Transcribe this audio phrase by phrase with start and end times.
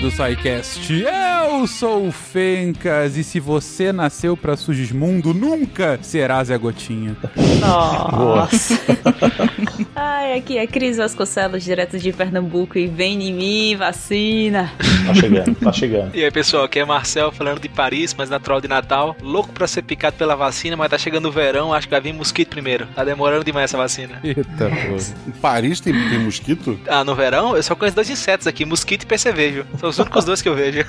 [0.00, 1.29] do SciCast.
[1.60, 7.14] Eu sou o Fencas e se você nasceu pra Sugismundo, nunca será Zé Gotinha.
[7.60, 8.80] Nossa.
[9.94, 14.72] Ai, aqui é Cris Vasconcelos, direto de Pernambuco e vem em mim, vacina.
[15.06, 16.14] Tá chegando, tá chegando.
[16.14, 19.14] E aí, pessoal, aqui é Marcel falando de Paris, mas natural de Natal.
[19.20, 22.14] Louco pra ser picado pela vacina, mas tá chegando o verão, acho que vai vir
[22.14, 22.86] mosquito primeiro.
[22.94, 24.18] Tá demorando demais essa vacina.
[24.24, 25.28] Eita, pô.
[25.28, 26.80] Em Paris tem, tem mosquito?
[26.88, 29.66] Ah, no verão eu só conheço dois insetos aqui, mosquito e percevejo.
[29.78, 30.86] São os únicos dois que eu vejo.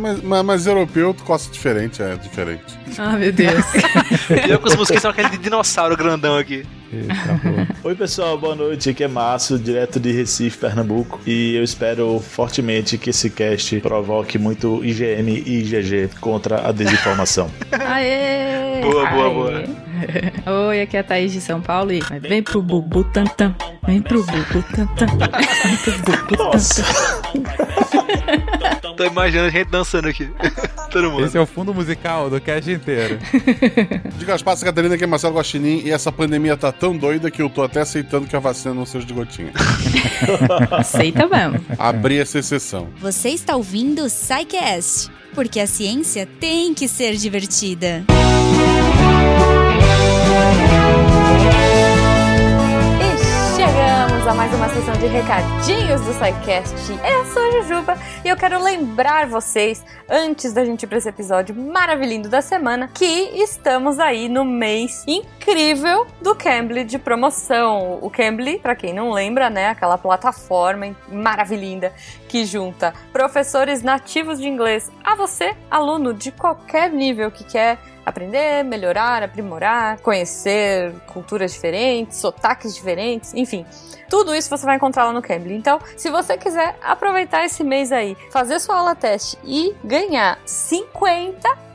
[0.00, 2.78] Mas, mas, mas europeu tu coça diferente, é diferente.
[2.98, 3.64] Ah, meu Deus.
[4.26, 6.66] Pior que os mosquitos são aquele de dinossauro grandão aqui.
[6.92, 7.70] Eita, pô.
[7.88, 8.90] Oi, pessoal, boa noite.
[8.90, 11.20] Aqui é Márcio, direto de Recife, Pernambuco.
[11.24, 17.50] E eu espero fortemente que esse cast provoque muito IGM e IGG contra a desinformação.
[17.70, 18.80] Aê!
[18.82, 19.34] Boa, boa, Aê.
[19.66, 20.68] boa.
[20.68, 23.54] Oi, aqui é a Thaís de São Paulo e vem pro Bubu Tantam,
[23.86, 26.82] vem pro Bubu Tantam, vem pro Bubu Nossa.
[29.00, 30.28] Tô imaginando a gente dançando aqui.
[30.92, 31.24] Todo mundo.
[31.24, 33.18] Esse é o fundo musical do cast inteiro.
[34.18, 37.40] Diga as passas, Catarina, que é Marcelo Guaxinim e essa pandemia tá tão doida que
[37.40, 39.52] eu tô até aceitando que a vacina não seja de gotinha.
[40.70, 41.64] Aceita mesmo.
[41.78, 42.88] Abri essa exceção.
[43.00, 48.04] Você está ouvindo o SciCast, porque a ciência tem que ser divertida.
[50.76, 50.79] E
[54.30, 56.92] a mais uma sessão de recadinhos do SciCast.
[57.04, 61.08] Eu sou a Jujuba e eu quero lembrar vocês, antes da gente ir para esse
[61.08, 67.98] episódio maravilhoso da semana, que estamos aí no mês incrível do Cambly de promoção.
[68.00, 71.92] O Cambly, para quem não lembra, né, aquela plataforma maravilhosa
[72.28, 78.64] que junta professores nativos de inglês a você, aluno de qualquer nível que quer aprender,
[78.64, 83.64] melhorar, aprimorar, conhecer culturas diferentes, sotaques diferentes, enfim.
[84.08, 85.54] Tudo isso você vai encontrar lá no Cambly.
[85.54, 91.69] Então, se você quiser aproveitar esse mês aí, fazer sua aula teste e ganhar 50%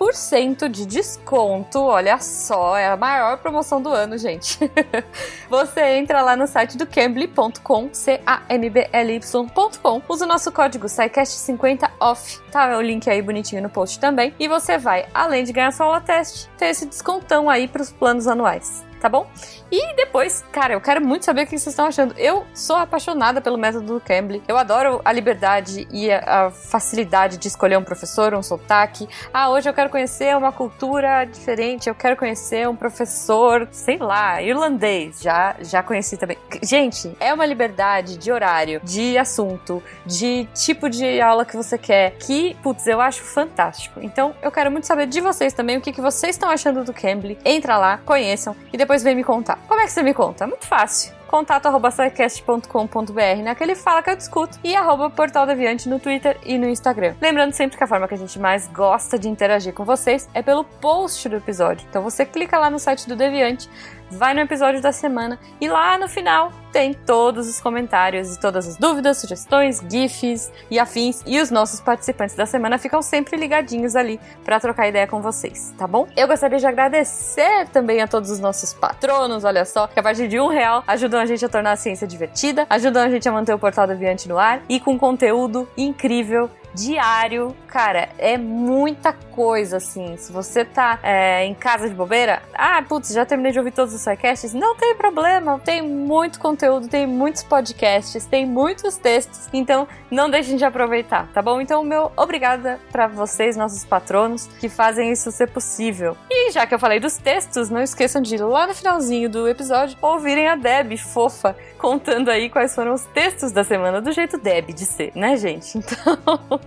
[0.70, 4.60] de desconto, olha só, é a maior promoção do ano, gente.
[5.50, 12.78] você entra lá no site do cambly.com, C-A-M-B-L-Y.com, usa o nosso código SciCast50OFF, tá?
[12.78, 16.02] O link aí bonitinho no post também, e você vai, além de ganhar sua aula
[16.02, 19.28] teste, ter esse descontão aí para os planos anuais tá bom?
[19.72, 22.16] E depois, cara, eu quero muito saber o que vocês estão achando.
[22.18, 24.42] Eu sou apaixonada pelo método do Cambly.
[24.48, 29.08] Eu adoro a liberdade e a, a facilidade de escolher um professor, um sotaque.
[29.32, 34.42] Ah, hoje eu quero conhecer uma cultura diferente, eu quero conhecer um professor, sei lá,
[34.42, 35.22] irlandês.
[35.22, 36.38] Já, já conheci também.
[36.64, 42.16] Gente, é uma liberdade de horário, de assunto, de tipo de aula que você quer,
[42.18, 44.00] que, putz, eu acho fantástico.
[44.02, 46.94] Então, eu quero muito saber de vocês também o que, que vocês estão achando do
[46.94, 47.38] Cambly.
[47.46, 49.60] Entra lá, conheçam e depois vem me contar.
[49.68, 50.48] Como é que você me conta?
[50.48, 56.00] Muito fácil contato arroba sicast.com.br, naquele fala que eu discuto, e arroba Portal Deviante no
[56.00, 57.14] Twitter e no Instagram.
[57.22, 60.42] Lembrando sempre que a forma que a gente mais gosta de interagir com vocês é
[60.42, 61.86] pelo post do episódio.
[61.90, 63.70] Então você clica lá no site do Deviante,
[64.10, 68.68] vai no episódio da semana e lá no final tem todos os comentários e todas
[68.68, 71.24] as dúvidas, sugestões, GIFs e afins.
[71.26, 75.74] E os nossos participantes da semana ficam sempre ligadinhos ali para trocar ideia com vocês,
[75.78, 76.06] tá bom?
[76.18, 80.28] Eu gostaria de agradecer também a todos os nossos patronos, olha só, que a partir
[80.28, 83.32] de um real ajudam a gente a tornar a ciência divertida, ajudam a gente a
[83.32, 87.56] manter o Portal Deviante no ar e com conteúdo incrível diário.
[87.68, 90.18] Cara, é muita coisa, assim.
[90.18, 93.94] Se você tá é, em casa de bobeira, ah, putz, já terminei de ouvir todos
[93.94, 94.54] os podcasts.
[94.54, 99.48] Não tem problema, tem muito conteúdo, tem muitos podcasts, tem muitos textos.
[99.54, 101.62] Então, não deixem de aproveitar, tá bom?
[101.62, 106.16] Então, meu obrigada para vocês, nossos patronos, que fazem isso ser possível.
[106.30, 109.48] E já que eu falei dos textos, não esqueçam de ir lá no finalzinho do
[109.48, 114.38] episódio ouvirem a Deb, fofa, contando aí quais foram os textos da semana, do jeito
[114.38, 115.80] Deb de ser, né, gente?
[115.96, 116.60] Então,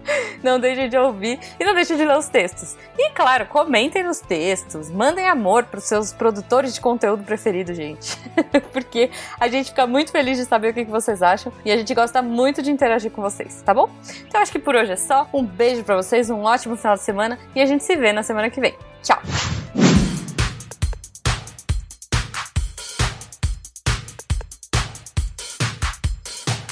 [0.43, 2.77] não deixem de ouvir e não deixem de ler os textos.
[2.97, 8.17] E claro, comentem nos textos, mandem amor pros seus produtores de conteúdo preferido, gente.
[8.73, 11.93] Porque a gente fica muito feliz de saber o que vocês acham e a gente
[11.95, 13.91] gosta muito de interagir com vocês, tá bom?
[14.27, 15.29] Então acho que por hoje é só.
[15.33, 18.23] Um beijo para vocês, um ótimo final de semana e a gente se vê na
[18.23, 18.77] semana que vem.
[19.03, 19.58] Tchau!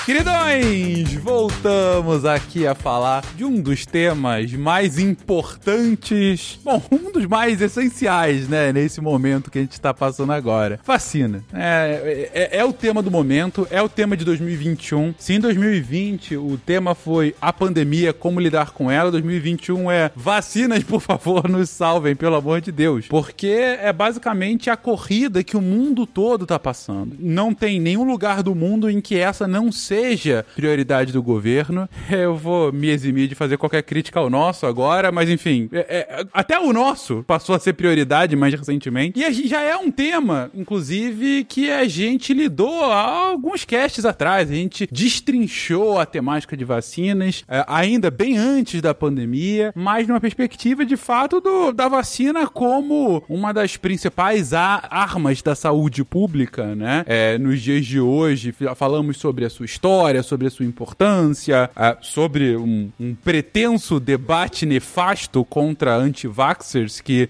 [0.06, 7.60] Queridões, voltamos aqui a falar de um dos temas mais importantes, bom, um dos mais
[7.60, 10.78] essenciais, né, nesse momento que a gente está passando agora.
[10.86, 11.42] Vacina.
[11.52, 15.12] É, é, é o tema do momento, é o tema de 2021.
[15.18, 20.84] Se em 2020 o tema foi a pandemia, como lidar com ela, 2021 é vacinas,
[20.84, 23.08] por favor, nos salvem, pelo amor de Deus.
[23.08, 27.16] Porque é basicamente a corrida que o mundo todo tá passando.
[27.18, 31.88] Não tem nenhum lugar do mundo em que essa não seja seja prioridade do governo.
[32.10, 36.26] Eu vou me eximir de fazer qualquer crítica ao nosso agora, mas enfim, é, é,
[36.32, 39.18] até o nosso passou a ser prioridade mais recentemente.
[39.18, 44.50] E já é um tema, inclusive, que a gente lidou há alguns casts atrás.
[44.50, 50.20] A gente destrinchou a temática de vacinas, é, ainda bem antes da pandemia, mas numa
[50.20, 57.04] perspectiva de fato do, da vacina como uma das principais armas da saúde pública, né?
[57.06, 59.85] É, nos dias de hoje, falamos sobre a sua história,
[60.22, 67.28] sobre a sua importância, é, sobre um, um, pretenso debate nefasto contra anti-vaxxers que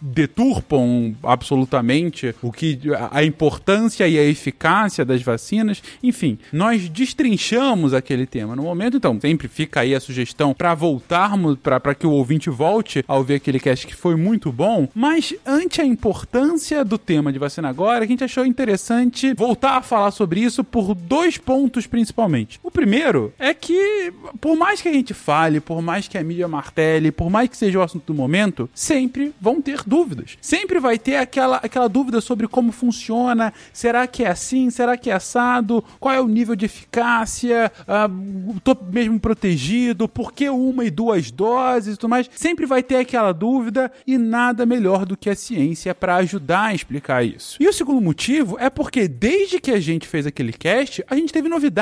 [0.00, 2.78] deturpam absolutamente o que
[3.10, 5.82] a importância e a eficácia das vacinas.
[6.02, 11.58] Enfim, nós destrinchamos aquele tema no momento, então sempre fica aí a sugestão para voltarmos,
[11.58, 15.80] para que o ouvinte volte a ouvir aquele cast que foi muito bom, mas ante
[15.80, 20.40] a importância do tema de vacina agora, a gente achou interessante voltar a falar sobre
[20.40, 22.60] isso por dois pontos principalmente.
[22.62, 26.46] O primeiro é que, por mais que a gente fale, por mais que a mídia
[26.48, 30.36] martele, por mais que seja o assunto do momento, sempre vão ter dúvidas.
[30.40, 35.10] Sempre vai ter aquela, aquela dúvida sobre como funciona, será que é assim, será que
[35.10, 40.84] é assado, qual é o nível de eficácia, uh, tô mesmo protegido, por que uma
[40.84, 42.30] e duas doses e tudo mais.
[42.34, 46.74] Sempre vai ter aquela dúvida e nada melhor do que a ciência para ajudar a
[46.74, 47.56] explicar isso.
[47.60, 51.32] E o segundo motivo é porque desde que a gente fez aquele cast, a gente
[51.32, 51.77] teve novidades.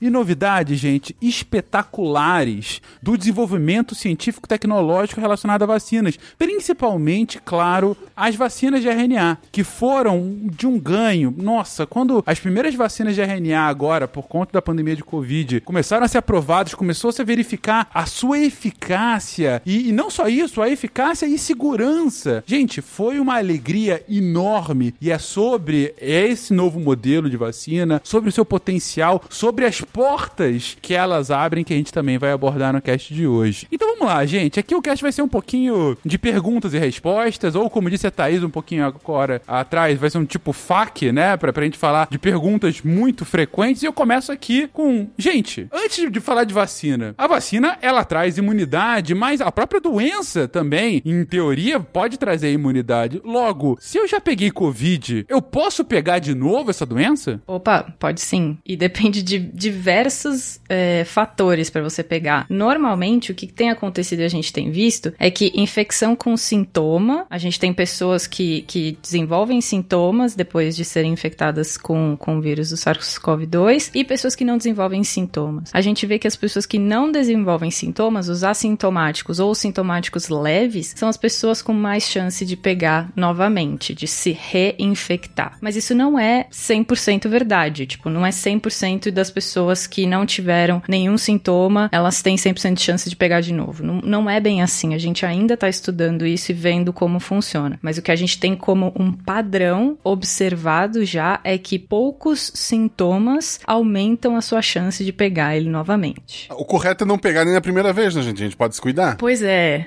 [0.00, 6.18] E novidades, gente, espetaculares do desenvolvimento científico tecnológico relacionado a vacinas.
[6.36, 11.34] Principalmente, claro, as vacinas de RNA, que foram de um ganho.
[11.36, 16.04] Nossa, quando as primeiras vacinas de RNA agora, por conta da pandemia de Covid, começaram
[16.04, 19.62] a ser aprovadas, começou a se verificar a sua eficácia.
[19.64, 22.42] E, e não só isso, a eficácia e segurança.
[22.46, 28.32] Gente, foi uma alegria enorme e é sobre esse novo modelo de vacina, sobre o
[28.32, 32.80] seu potencial, sobre as portas que elas abrem que a gente também vai abordar no
[32.80, 33.66] cast de hoje.
[33.70, 34.58] Então vamos lá, gente.
[34.58, 38.10] Aqui o cast vai ser um pouquinho de perguntas e respostas, ou como disse a
[38.10, 41.36] Thaís um pouquinho agora atrás, vai ser um tipo FAQ, né?
[41.36, 43.82] Pra, pra gente falar de perguntas muito frequentes.
[43.82, 48.38] E eu começo aqui com, gente, antes de falar de vacina, a vacina ela traz
[48.38, 53.20] imunidade, mas a própria doença também, em teoria, pode trazer imunidade.
[53.22, 57.38] Logo, se eu já peguei Covid, eu posso pegar de novo essa doença?
[57.46, 58.56] Opa, pode sim.
[58.64, 62.46] E depende de diversos é, fatores para você pegar.
[62.48, 67.26] Normalmente, o que tem acontecido e a gente tem visto é que infecção com sintoma,
[67.30, 72.40] a gente tem pessoas que, que desenvolvem sintomas depois de serem infectadas com, com o
[72.40, 75.70] vírus do SARS-CoV-2 e pessoas que não desenvolvem sintomas.
[75.72, 80.94] A gente vê que as pessoas que não desenvolvem sintomas, os assintomáticos ou sintomáticos leves,
[80.96, 85.56] são as pessoas com mais chance de pegar novamente, de se reinfectar.
[85.60, 87.86] Mas isso não é 100% verdade.
[87.86, 92.82] Tipo, não é 100% das pessoas que não tiveram nenhum sintoma, elas têm 100% de
[92.82, 93.84] chance de pegar de novo.
[93.84, 94.94] Não, não é bem assim.
[94.94, 97.78] A gente ainda está estudando isso e vendo como funciona.
[97.82, 103.60] Mas o que a gente tem como um padrão observado já é que poucos sintomas
[103.66, 106.48] aumentam a sua chance de pegar ele novamente.
[106.50, 108.42] O correto é não pegar nem na primeira vez, né, gente?
[108.42, 109.16] A gente pode se cuidar.
[109.16, 109.86] Pois é.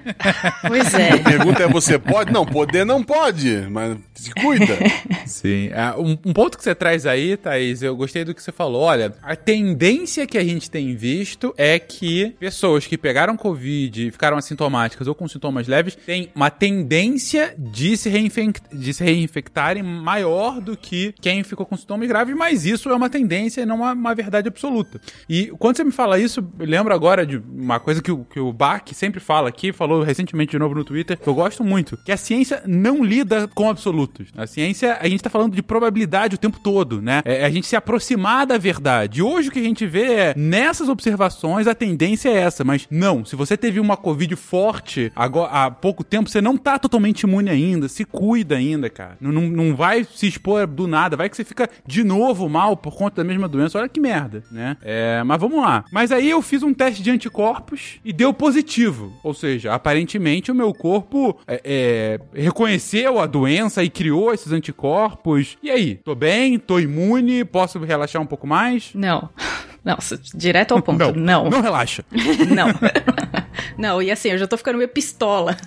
[0.68, 1.14] Pois é.
[1.20, 2.32] A pergunta é: você pode?
[2.32, 4.78] Não, poder não pode, mas se cuida.
[5.26, 5.70] Sim.
[5.72, 8.82] É, um, um, ponto que você traz aí, Thaís, eu gostei do que você falou.
[8.82, 14.12] Olha, a tendência que a gente tem visto é que pessoas que pegaram Covid e
[14.12, 18.10] ficaram assintomáticas ou com sintomas leves têm uma tendência de se,
[18.72, 23.10] de se reinfectarem maior do que quem ficou com sintomas graves, mas isso é uma
[23.10, 25.00] tendência e não uma, uma verdade absoluta.
[25.28, 28.52] E quando você me fala isso, lembro agora de uma coisa que o, que o
[28.52, 32.12] Bach sempre fala aqui, falou recentemente de novo no Twitter, que eu gosto muito, que
[32.12, 34.28] a ciência não lida com absolutos.
[34.36, 37.22] A ciência, a gente tá falando de probabilidade o tempo todo, né?
[37.26, 38.99] É a gente se aproximar da verdade.
[39.06, 42.88] E hoje o que a gente vê é, nessas observações, a tendência é essa, mas
[42.90, 47.22] não, se você teve uma Covid forte agora, há pouco tempo, você não tá totalmente
[47.22, 49.18] imune ainda, se cuida ainda, cara.
[49.20, 52.76] Não, não, não vai se expor do nada, vai que você fica de novo mal
[52.76, 53.78] por conta da mesma doença.
[53.78, 54.78] Olha que merda, né?
[54.82, 55.84] É, mas vamos lá.
[55.92, 59.14] Mas aí eu fiz um teste de anticorpos e deu positivo.
[59.24, 65.58] Ou seja, aparentemente o meu corpo é, é, reconheceu a doença e criou esses anticorpos.
[65.62, 65.96] E aí?
[65.96, 66.58] Tô bem?
[66.58, 67.46] Tô imune?
[67.46, 68.89] Posso relaxar um pouco mais?
[68.94, 69.30] Não.
[69.82, 69.98] Não,
[70.36, 71.00] direto ao ponto.
[71.00, 71.14] Não.
[71.14, 72.04] Não, não relaxa.
[72.54, 72.68] não.
[73.78, 75.58] Não, e assim, eu já tô ficando meio pistola.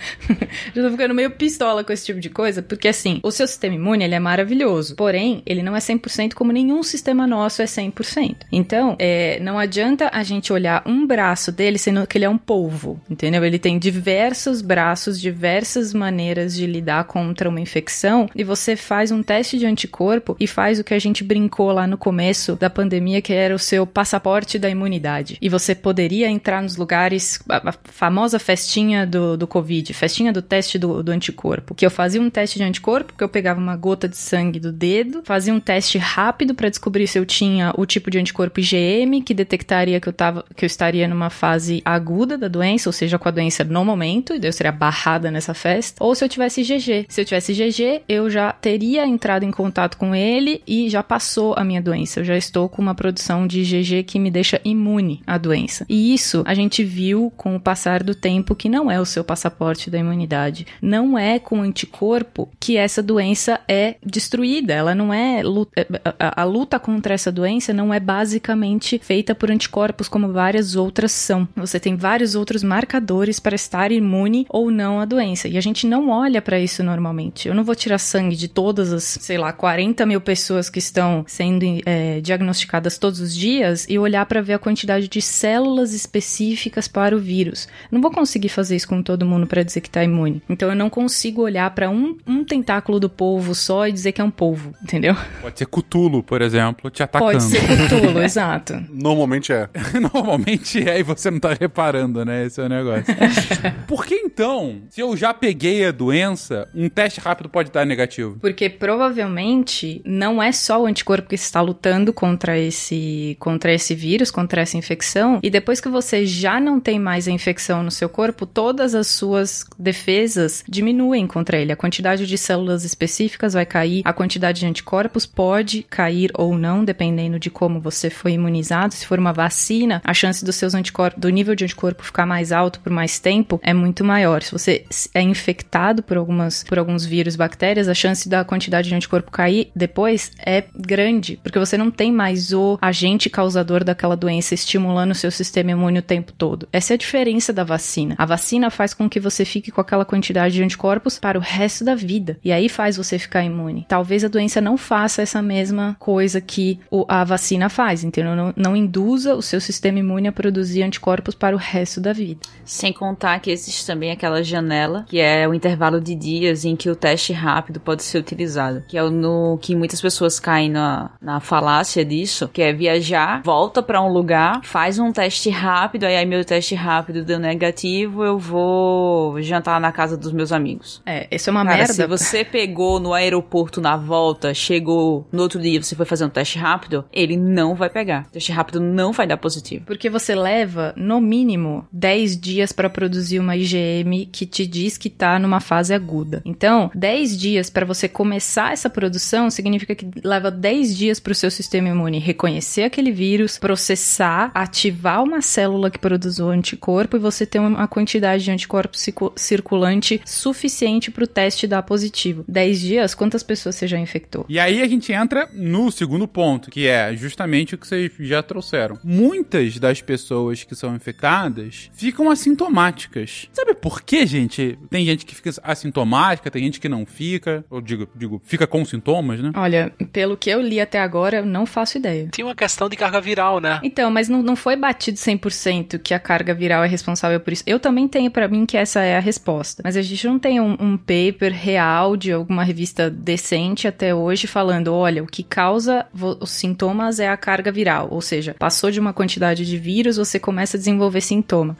[0.74, 3.74] já tô ficando meio pistola com esse tipo de coisa, porque assim, o seu sistema
[3.74, 8.36] imune, ele é maravilhoso, porém, ele não é 100% como nenhum sistema nosso é 100%.
[8.50, 12.38] Então, é, não adianta a gente olhar um braço dele sendo que ele é um
[12.38, 13.44] polvo, entendeu?
[13.44, 19.22] Ele tem diversos braços, diversas maneiras de lidar contra uma infecção, e você faz um
[19.22, 23.22] teste de anticorpo e faz o que a gente brincou lá no começo da pandemia,
[23.22, 25.38] que era o seu passaporte da imunidade.
[25.40, 30.78] E você poderia entrar nos lugares, a, famosa festinha do, do Covid, festinha do teste
[30.78, 34.08] do, do anticorpo, que eu fazia um teste de anticorpo, que eu pegava uma gota
[34.08, 38.10] de sangue do dedo, fazia um teste rápido para descobrir se eu tinha o tipo
[38.10, 42.48] de anticorpo IgM, que detectaria que eu, tava, que eu estaria numa fase aguda da
[42.48, 46.02] doença, ou seja, com a doença no momento, e daí eu seria barrada nessa festa,
[46.02, 47.06] ou se eu tivesse IgG.
[47.08, 51.54] Se eu tivesse IgG, eu já teria entrado em contato com ele e já passou
[51.56, 52.20] a minha doença.
[52.20, 55.84] Eu já estou com uma produção de IgG que me deixa imune à doença.
[55.88, 59.24] E isso a gente viu com o passar do tempo que não é o seu
[59.24, 60.66] passaporte da imunidade.
[60.80, 64.72] Não é com anticorpo que essa doença é destruída.
[64.72, 65.40] Ela não é.
[65.76, 65.86] é
[66.18, 71.12] a, a luta contra essa doença não é basicamente feita por anticorpos como várias outras
[71.12, 71.48] são.
[71.56, 75.48] Você tem vários outros marcadores para estar imune ou não à doença.
[75.48, 77.48] E a gente não olha para isso normalmente.
[77.48, 81.24] Eu não vou tirar sangue de todas as, sei lá, 40 mil pessoas que estão
[81.26, 86.88] sendo é, diagnosticadas todos os dias e olhar para ver a quantidade de células específicas
[86.88, 87.68] para o vírus.
[87.90, 90.42] Não vou conseguir fazer isso com todo mundo para dizer que está imune.
[90.48, 94.20] Então eu não consigo olhar para um, um tentáculo do polvo só e dizer que
[94.20, 95.16] é um polvo, entendeu?
[95.40, 97.32] Pode ser cutulo, por exemplo, te atacando.
[97.32, 98.82] Pode ser cutulo, exato.
[98.90, 99.68] Normalmente é.
[100.14, 102.46] Normalmente é e você não tá reparando, né?
[102.46, 103.14] Esse é o negócio.
[103.86, 108.36] Por que então, se eu já peguei a doença, um teste rápido pode dar negativo?
[108.40, 114.30] Porque provavelmente não é só o anticorpo que está lutando contra esse, contra esse vírus,
[114.30, 118.08] contra essa infecção, e depois que você já não tem mais a infecção no seu
[118.08, 121.72] corpo, todas as suas defesas diminuem contra ele.
[121.72, 126.84] A quantidade de células específicas vai cair, a quantidade de anticorpos pode cair ou não,
[126.84, 128.94] dependendo de como você foi imunizado.
[128.94, 132.52] Se for uma vacina, a chance dos seus anticorpos, do nível de anticorpo ficar mais
[132.52, 134.42] alto por mais tempo é muito maior.
[134.42, 134.84] Se você
[135.14, 139.70] é infectado por algumas por alguns vírus, bactérias, a chance da quantidade de anticorpo cair
[139.74, 145.14] depois é grande, porque você não tem mais o agente causador daquela doença estimulando o
[145.14, 146.68] seu sistema imune o tempo todo.
[146.82, 148.16] Essa é a diferença da vacina.
[148.18, 151.84] A vacina faz com que você fique com aquela quantidade de anticorpos para o resto
[151.84, 152.36] da vida.
[152.42, 153.86] E aí faz você ficar imune.
[153.88, 158.34] Talvez a doença não faça essa mesma coisa que a vacina faz, entendeu?
[158.34, 162.40] Não, não induza o seu sistema imune a produzir anticorpos para o resto da vida.
[162.64, 166.90] Sem contar que existe também aquela janela, que é o intervalo de dias em que
[166.90, 168.82] o teste rápido pode ser utilizado.
[168.88, 173.80] Que é no que muitas pessoas caem na, na falácia disso, que é viajar, volta
[173.80, 178.38] para um lugar, faz um teste rápido, aí, aí meu teste rápido deu negativo, eu
[178.38, 181.02] vou jantar na casa dos meus amigos.
[181.06, 181.92] É, isso é uma Cara, merda.
[181.92, 186.28] se você pegou no aeroporto na volta, chegou no outro dia, você foi fazer um
[186.28, 188.26] teste rápido, ele não vai pegar.
[188.28, 189.84] O teste rápido não vai dar positivo.
[189.86, 195.10] Porque você leva, no mínimo, 10 dias para produzir uma IgM que te diz que
[195.10, 196.42] tá numa fase aguda.
[196.44, 201.34] Então, 10 dias para você começar essa produção significa que leva 10 dias para o
[201.34, 207.20] seu sistema imune reconhecer aquele vírus, processar, ativar uma célula que produz o anticorpo e
[207.20, 208.96] você ter uma quantidade de anticorpo
[209.36, 212.44] circulante suficiente para o teste dar positivo.
[212.46, 214.46] 10 dias, quantas pessoas você já infectou?
[214.48, 218.42] E aí a gente entra no segundo ponto, que é justamente o que vocês já
[218.42, 218.98] trouxeram.
[219.02, 223.48] Muitas das pessoas que são infectadas ficam assintomáticas.
[223.52, 224.78] Sabe por quê, gente?
[224.88, 228.84] Tem gente que fica assintomática, tem gente que não fica, ou digo, digo, fica com
[228.84, 229.50] sintomas, né?
[229.56, 232.28] Olha, pelo que eu li até agora, eu não faço ideia.
[232.30, 233.80] Tem uma questão de carga viral, né?
[233.82, 237.62] Então, mas não, não foi batido 100% que a carga viral é responsável por isso.
[237.66, 239.82] Eu também tenho para mim que essa é a resposta.
[239.84, 244.46] Mas a gente não tem um, um paper real de alguma revista decente até hoje
[244.46, 246.06] falando, olha, o que causa
[246.40, 248.08] os sintomas é a carga viral.
[248.10, 251.76] Ou seja, passou de uma quantidade de vírus, você começa a desenvolver sintoma.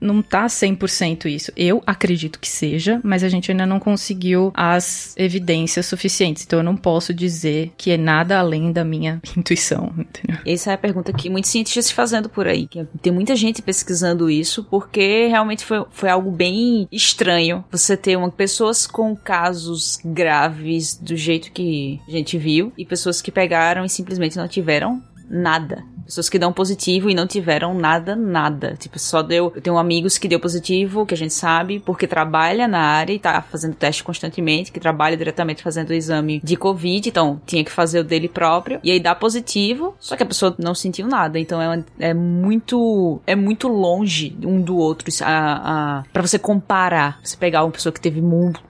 [0.00, 1.52] Não, tá 100% isso.
[1.56, 6.44] Eu acredito que seja, mas a gente ainda não conseguiu as evidências suficientes.
[6.44, 10.40] Então eu não posso dizer que é nada além da minha intuição, entendeu?
[10.46, 12.68] Essa é a pergunta que muitos cientistas fazendo por aí.
[13.02, 18.30] Tem muita gente pesquisando isso porque realmente foi, foi algo bem estranho você ter uma,
[18.30, 23.88] pessoas com casos graves do jeito que a gente viu e pessoas que pegaram e
[23.88, 25.84] simplesmente não tiveram nada.
[26.06, 28.76] Pessoas que dão positivo e não tiveram nada, nada.
[28.78, 29.52] Tipo, só deu.
[29.54, 33.18] Eu tenho amigos que deu positivo, que a gente sabe, porque trabalha na área e
[33.18, 37.70] tá fazendo teste constantemente, que trabalha diretamente fazendo o exame de Covid, então tinha que
[37.70, 38.78] fazer o dele próprio.
[38.82, 41.38] E aí dá positivo, só que a pessoa não sentiu nada.
[41.38, 43.20] Então é, é muito.
[43.26, 45.06] É muito longe um do outro.
[45.22, 47.18] A, a, pra você comparar.
[47.22, 48.60] Você pegar uma pessoa que teve muito.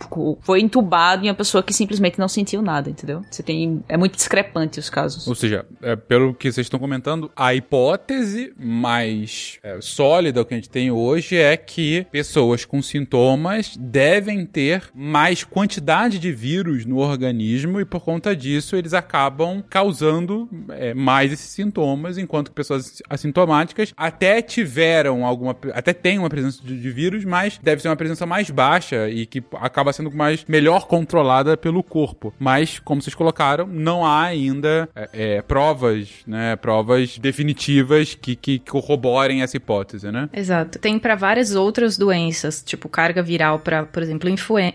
[0.40, 3.23] Foi entubado e uma pessoa que simplesmente não sentiu nada, entendeu?
[3.31, 3.85] Você tem.
[3.88, 5.26] É muito discrepante os casos.
[5.28, 10.56] Ou seja, é, pelo que vocês estão comentando, a hipótese mais é, sólida que a
[10.56, 16.99] gente tem hoje é que pessoas com sintomas devem ter mais quantidade de vírus no
[16.99, 23.02] organismo e por conta disso eles acabam causando é, mais esses sintomas, enquanto que pessoas
[23.09, 27.97] assintomáticas até tiveram alguma, até tem uma presença de, de vírus, mas deve ser uma
[27.97, 32.33] presença mais baixa e que acaba sendo mais melhor controlada pelo corpo.
[32.38, 38.58] Mas como vocês colocaram, não há ainda é, é, provas, né, provas definitivas que, que
[38.58, 40.28] corroborem essa hipótese, né?
[40.32, 40.78] Exato.
[40.78, 44.28] Tem para várias outras doenças, tipo carga viral para, por exemplo,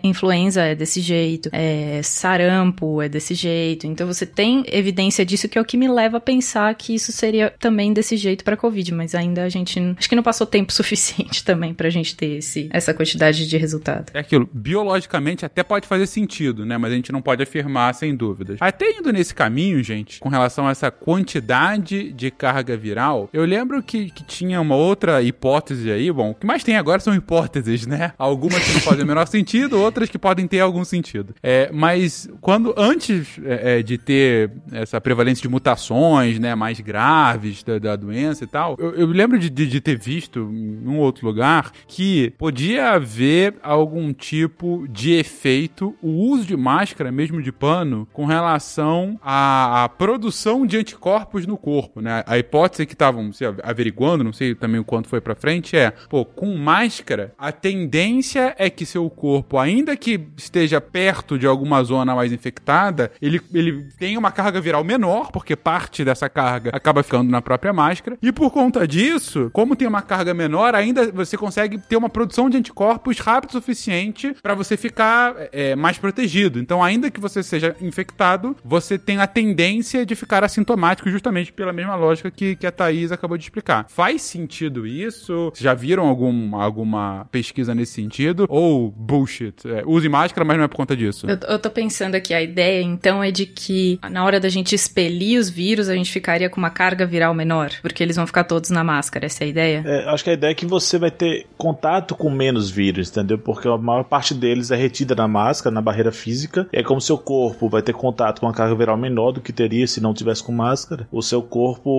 [0.04, 3.88] influenza é desse jeito, é, sarampo é desse jeito.
[3.88, 7.12] Então você tem evidência disso que é o que me leva a pensar que isso
[7.12, 10.72] seria também desse jeito para COVID, mas ainda a gente acho que não passou tempo
[10.74, 14.12] suficiente também pra gente ter esse, essa quantidade de resultado.
[14.14, 18.16] É aquilo, biologicamente até pode fazer sentido, né, mas a gente não pode afirmar sem
[18.16, 18.58] dúvidas.
[18.60, 23.82] Até indo nesse caminho, gente, com relação a essa quantidade de carga viral, eu lembro
[23.84, 27.86] que, que tinha uma outra hipótese aí, bom, o que mais tem agora são hipóteses,
[27.86, 28.14] né?
[28.18, 31.36] Algumas que não fazem o menor sentido, outras que podem ter algum sentido.
[31.42, 37.64] É, mas quando, antes é, é, de ter essa prevalência de mutações, né, mais graves
[37.64, 40.98] da, da doença e tal, eu, eu lembro de, de, de, ter visto em um
[40.98, 47.52] outro lugar que podia haver algum tipo de efeito, o uso de máscara, mesmo de
[47.52, 52.11] pano, com relação à, à produção de anticorpos no corpo, né?
[52.26, 53.32] A hipótese que estavam
[53.64, 58.56] averiguando, não sei também o quanto foi para frente, é, pô, com máscara, a tendência
[58.58, 63.88] é que seu corpo, ainda que esteja perto de alguma zona mais infectada, ele, ele
[63.98, 68.32] tem uma carga viral menor, porque parte dessa carga acaba ficando na própria máscara, e
[68.32, 72.58] por conta disso, como tem uma carga menor, ainda você consegue ter uma produção de
[72.58, 76.60] anticorpos rápido o suficiente para você ficar é, mais protegido.
[76.60, 81.74] Então, ainda que você seja infectado, você tem a tendência de ficar assintomático justamente pela
[81.74, 83.86] mesma lógica que, que a Thaís acabou de explicar.
[83.90, 85.52] Faz sentido isso?
[85.54, 88.46] Vocês já viram algum, alguma pesquisa nesse sentido?
[88.50, 89.56] Ou bullshit?
[89.66, 91.28] É, use máscara, mas não é por conta disso.
[91.30, 94.74] Eu, eu tô pensando aqui, a ideia então é de que na hora da gente
[94.76, 98.44] expelir os vírus, a gente ficaria com uma carga viral menor, porque eles vão ficar
[98.44, 99.84] todos na máscara, essa é a ideia?
[99.86, 103.38] É, acho que a ideia é que você vai ter contato com menos vírus, entendeu?
[103.38, 106.68] Porque a maior parte deles é retida na máscara, na barreira física.
[106.72, 109.54] E é como seu corpo vai ter contato com uma carga viral menor do que
[109.54, 111.08] teria se não tivesse com máscara.
[111.12, 111.91] O seu corpo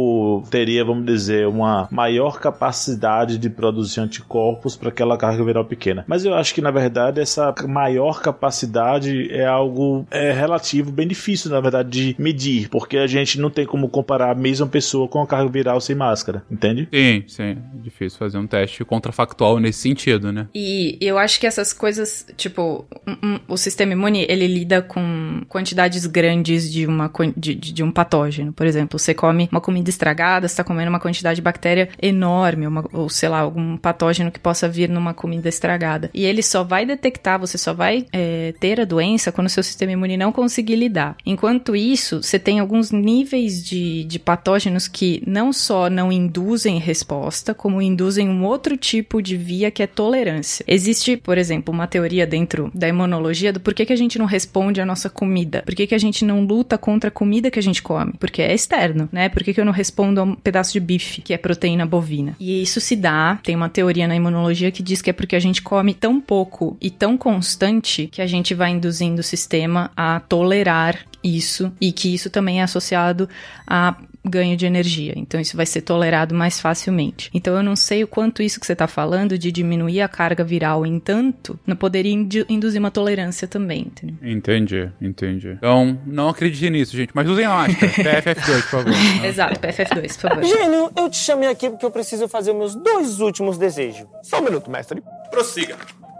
[0.50, 6.04] teria, vamos dizer, uma maior capacidade de produzir anticorpos para aquela carga viral pequena.
[6.06, 11.50] Mas eu acho que na verdade essa maior capacidade é algo é, relativo, bem difícil
[11.50, 15.20] na verdade de medir, porque a gente não tem como comparar a mesma pessoa com
[15.22, 16.88] a carga viral sem máscara, entende?
[16.92, 17.58] Sim, sim.
[17.74, 20.48] Difícil fazer um teste contrafactual nesse sentido, né?
[20.54, 25.42] E eu acho que essas coisas, tipo, um, um, o sistema imune, ele lida com
[25.48, 28.52] quantidades grandes de, uma, de, de, um patógeno.
[28.52, 32.66] Por exemplo, você come uma comida estragada, você tá comendo uma quantidade de bactéria enorme,
[32.66, 36.10] uma, ou sei lá, algum patógeno que possa vir numa comida estragada.
[36.12, 39.62] E ele só vai detectar, você só vai é, ter a doença quando o seu
[39.62, 41.16] sistema imune não conseguir lidar.
[41.24, 47.54] Enquanto isso, você tem alguns níveis de, de patógenos que não só não induzem resposta,
[47.54, 50.64] como induzem um outro tipo de via que é tolerância.
[50.66, 54.80] Existe, por exemplo, uma teoria dentro da imunologia do porquê que a gente não responde
[54.80, 57.62] à nossa comida, por que, que a gente não luta contra a comida que a
[57.62, 59.28] gente come, porque é externo, né?
[59.28, 62.36] Por que, que eu não respondo a um pedaço de bife, que é proteína bovina?
[62.38, 65.40] E isso se dá, tem uma teoria na imunologia que diz que é porque a
[65.40, 70.20] gente come tão pouco e tão constante que a gente vai induzindo o sistema a
[70.20, 73.28] tolerar isso e que isso também é associado
[73.66, 75.12] a ganho de energia.
[75.16, 77.30] Então isso vai ser tolerado mais facilmente.
[77.34, 80.44] Então eu não sei o quanto isso que você está falando de diminuir a carga
[80.44, 82.12] viral em tanto não poderia
[82.48, 84.16] induzir uma tolerância também, entendeu?
[84.22, 85.50] Entendi, entendi.
[85.50, 87.92] Então não acredite nisso, gente, mas usem a máscara.
[88.22, 88.92] PFF2, por favor.
[89.24, 90.44] Exato, PFF2, por favor.
[90.44, 94.06] Gênio, eu te chamei aqui porque eu preciso fazer meus dois últimos desejos.
[94.22, 95.02] Só um minuto, mestre.
[95.30, 95.76] Prossiga.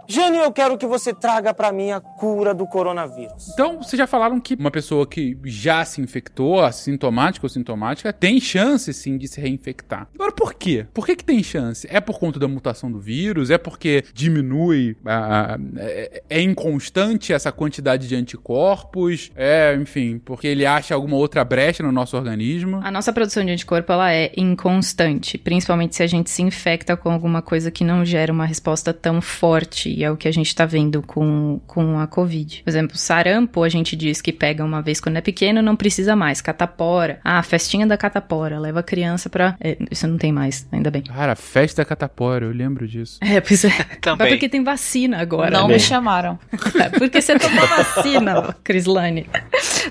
[0.07, 3.49] Gênio, eu quero que você traga pra mim a cura do coronavírus.
[3.53, 8.39] Então, vocês já falaram que uma pessoa que já se infectou, assintomática ou sintomática, tem
[8.39, 10.07] chance sim de se reinfectar.
[10.15, 10.85] Agora, por quê?
[10.93, 11.87] Por que, que tem chance?
[11.89, 13.49] É por conta da mutação do vírus?
[13.49, 19.31] É porque diminui, a, a- é, é inconstante essa quantidade de anticorpos?
[19.35, 22.79] É, enfim, porque ele acha alguma outra brecha no nosso organismo?
[22.83, 27.09] A nossa produção de anticorpo ela é inconstante, principalmente se a gente se infecta com
[27.11, 30.53] alguma coisa que não gera uma resposta tão forte, e é o que a gente
[30.55, 32.61] tá vendo com, com a Covid.
[32.63, 36.15] Por exemplo, sarampo, a gente diz que pega uma vez quando é pequeno, não precisa
[36.15, 36.41] mais.
[36.41, 39.55] Catapora, ah, festinha da catapora, leva a criança pra.
[39.59, 41.03] é, isso não tem mais, ainda bem.
[41.03, 43.19] Cara, festa da catapora, eu lembro disso.
[43.21, 43.69] É, pois é.
[44.01, 44.27] Também.
[44.27, 45.51] Mas porque tem vacina agora.
[45.51, 45.75] não né?
[45.75, 46.37] me chamaram.
[46.83, 49.27] É porque você tomou vacina, Crislane.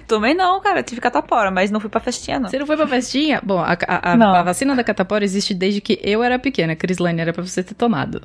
[0.06, 0.80] Também não, cara.
[0.80, 2.48] Eu tive catapora, mas não fui pra festinha, não.
[2.48, 3.40] Você não foi pra festinha?
[3.44, 6.74] Bom, a, a- a- a vacina da catapora existe desde que eu era pequena.
[6.74, 8.20] Crislane era pra você ter tomado.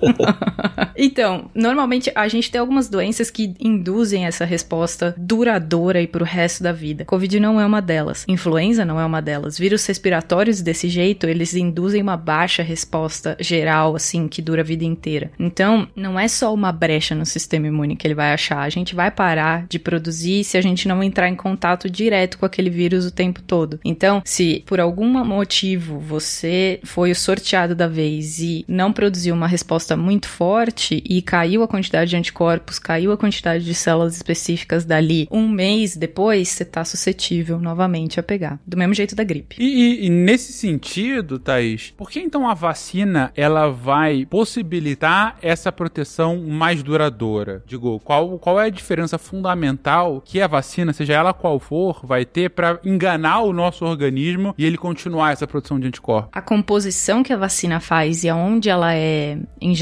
[0.96, 6.62] então, normalmente a gente tem algumas doenças que induzem essa resposta duradoura aí pro resto
[6.62, 7.04] da vida.
[7.04, 8.24] Covid não é uma delas.
[8.28, 9.58] Influenza não é uma delas.
[9.58, 14.84] Vírus respiratórios desse jeito, eles induzem uma baixa resposta geral, assim, que dura a vida
[14.84, 15.30] inteira.
[15.38, 18.60] Então, não é só uma brecha no sistema imune que ele vai achar.
[18.60, 22.46] A gente vai parar de produzir se a gente não entrar em contato direto com
[22.46, 23.78] aquele vírus o tempo todo.
[23.84, 29.46] Então, se por algum motivo você foi o sorteado da vez e não produziu uma
[29.46, 34.84] resposta muito forte e caiu a quantidade de anticorpos, caiu a quantidade de células específicas
[34.84, 38.58] dali, um mês depois você tá suscetível novamente a pegar.
[38.66, 39.56] Do mesmo jeito da gripe.
[39.58, 45.70] E, e- e nesse sentido, Thaís, por que então a vacina ela vai possibilitar essa
[45.72, 47.62] proteção mais duradoura?
[47.66, 52.24] Digo, qual, qual é a diferença fundamental que a vacina, seja ela qual for, vai
[52.24, 56.30] ter para enganar o nosso organismo e ele continuar essa produção de anticorpos?
[56.32, 59.79] A composição que a vacina faz e aonde ela é injetada,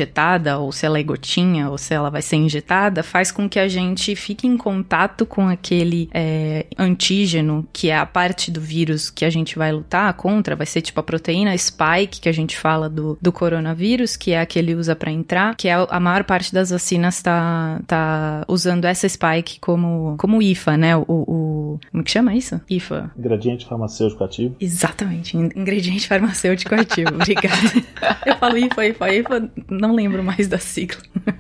[0.61, 3.69] ou se ela é gotinha, ou se ela vai ser injetada, faz com que a
[3.69, 9.25] gente fique em contato com aquele é, antígeno, que é a parte do vírus que
[9.25, 12.89] a gente vai lutar contra, vai ser tipo a proteína spike que a gente fala
[12.89, 16.25] do, do coronavírus, que é a que ele usa para entrar, que é a maior
[16.25, 20.97] parte das vacinas tá, tá usando essa spike como, como IFA, né?
[20.97, 21.81] O, o.
[21.91, 22.61] Como que chama isso?
[22.69, 23.11] IFA.
[23.19, 24.57] Ingrediente farmacêutico ativo.
[24.61, 27.15] Exatamente, in- ingrediente farmacêutico ativo.
[27.15, 27.57] Obrigada.
[28.27, 31.01] Eu falo IFA, IFA, IFA, não lembro mais da sigla.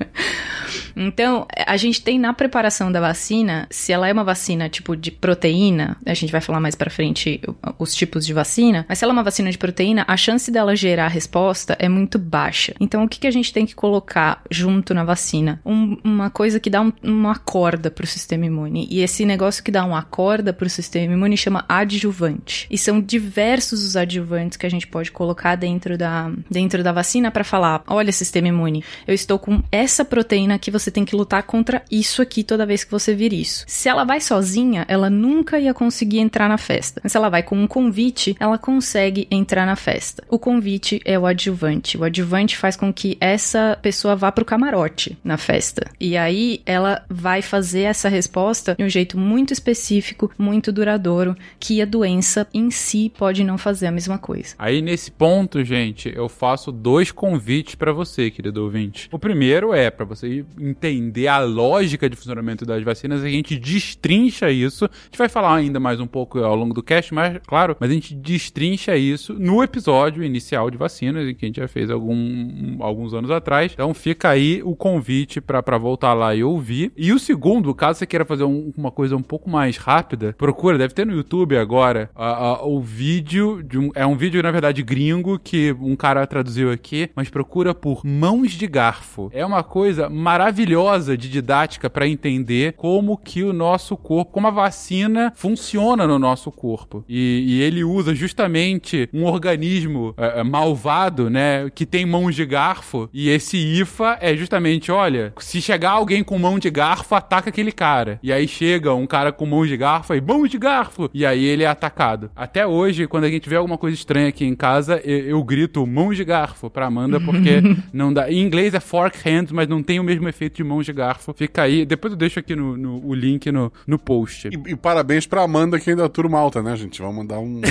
[0.97, 5.11] Então, a gente tem na preparação da vacina, se ela é uma vacina tipo de
[5.11, 7.41] proteína, a gente vai falar mais pra frente
[7.79, 10.75] os tipos de vacina, mas se ela é uma vacina de proteína, a chance dela
[10.77, 12.75] gerar resposta é muito baixa.
[12.81, 15.61] Então, o que, que a gente tem que colocar junto na vacina?
[15.65, 18.87] Um- uma coisa que dá um- uma corda pro sistema imune.
[18.91, 22.67] E esse negócio que dá uma corda pro sistema imune chama adjuvante.
[22.71, 27.31] E são diversos os adjuvantes que a gente pode colocar dentro da, dentro da vacina
[27.31, 31.43] para falar: olha, sistema imune, eu estou com essa proteína aqui, você tem que lutar
[31.43, 33.65] contra isso aqui toda vez que você vir isso.
[33.67, 37.01] Se ela vai sozinha, ela nunca ia conseguir entrar na festa.
[37.03, 40.23] Mas se ela vai com um convite, ela consegue entrar na festa.
[40.29, 41.97] O convite é o adjuvante.
[41.97, 45.91] O adjuvante faz com que essa pessoa vá pro camarote na festa.
[45.99, 51.81] E aí ela vai fazer essa resposta de um jeito muito específico, muito duradouro, que
[51.83, 54.55] a doença em si pode não fazer a mesma coisa.
[54.59, 59.09] Aí nesse ponto, gente, eu faço dois convites pra você, querido ouvinte.
[59.13, 64.51] O primeiro é pra você entender a lógica de funcionamento das vacinas, a gente destrincha
[64.51, 64.85] isso.
[64.85, 67.91] A gente vai falar ainda mais um pouco ao longo do cast, mas claro, mas
[67.91, 72.77] a gente destrincha isso no episódio inicial de vacinas, que a gente já fez algum,
[72.81, 73.73] alguns anos atrás.
[73.73, 76.93] Então fica aí o convite pra voltar lá e ouvir.
[76.97, 80.79] E o segundo, caso você queira fazer um- uma coisa um pouco mais rápida, procura,
[80.79, 84.51] deve ter no YouTube agora, a- a- o vídeo de um, é um vídeo na
[84.51, 89.31] verdade gringo que um cara traduziu aqui, mas procura por mãos de garfo.
[89.33, 94.51] É uma coisa maravilhosa de didática pra entender como que o nosso corpo, como a
[94.51, 97.05] vacina funciona no nosso corpo.
[97.09, 102.45] E, e ele usa justamente um organismo é, é, malvado, né, que tem mãos de
[102.45, 103.09] garfo.
[103.13, 107.71] E esse IFA é justamente, olha, se chegar alguém com mão de garfo, ataca aquele
[107.71, 108.19] cara.
[108.21, 111.09] E aí chega um cara com mão de garfo e mão de garfo.
[111.15, 112.31] E aí ele é atacado.
[112.35, 115.87] Até hoje, quando a gente vê alguma coisa estranha aqui em casa, eu, eu grito
[115.87, 117.63] mãos de garfo pra Amanda, porque
[117.99, 118.31] não dá.
[118.31, 121.35] Em inglês é fork hands, mas não tem o mesmo efeito de mãos de garfo.
[121.37, 121.85] Fica aí.
[121.85, 124.49] Depois eu deixo aqui no, no- o link no, no post.
[124.49, 127.01] E, e parabéns pra Amanda, que ainda é turma alta, né, gente?
[127.03, 127.61] Vamos mandar um.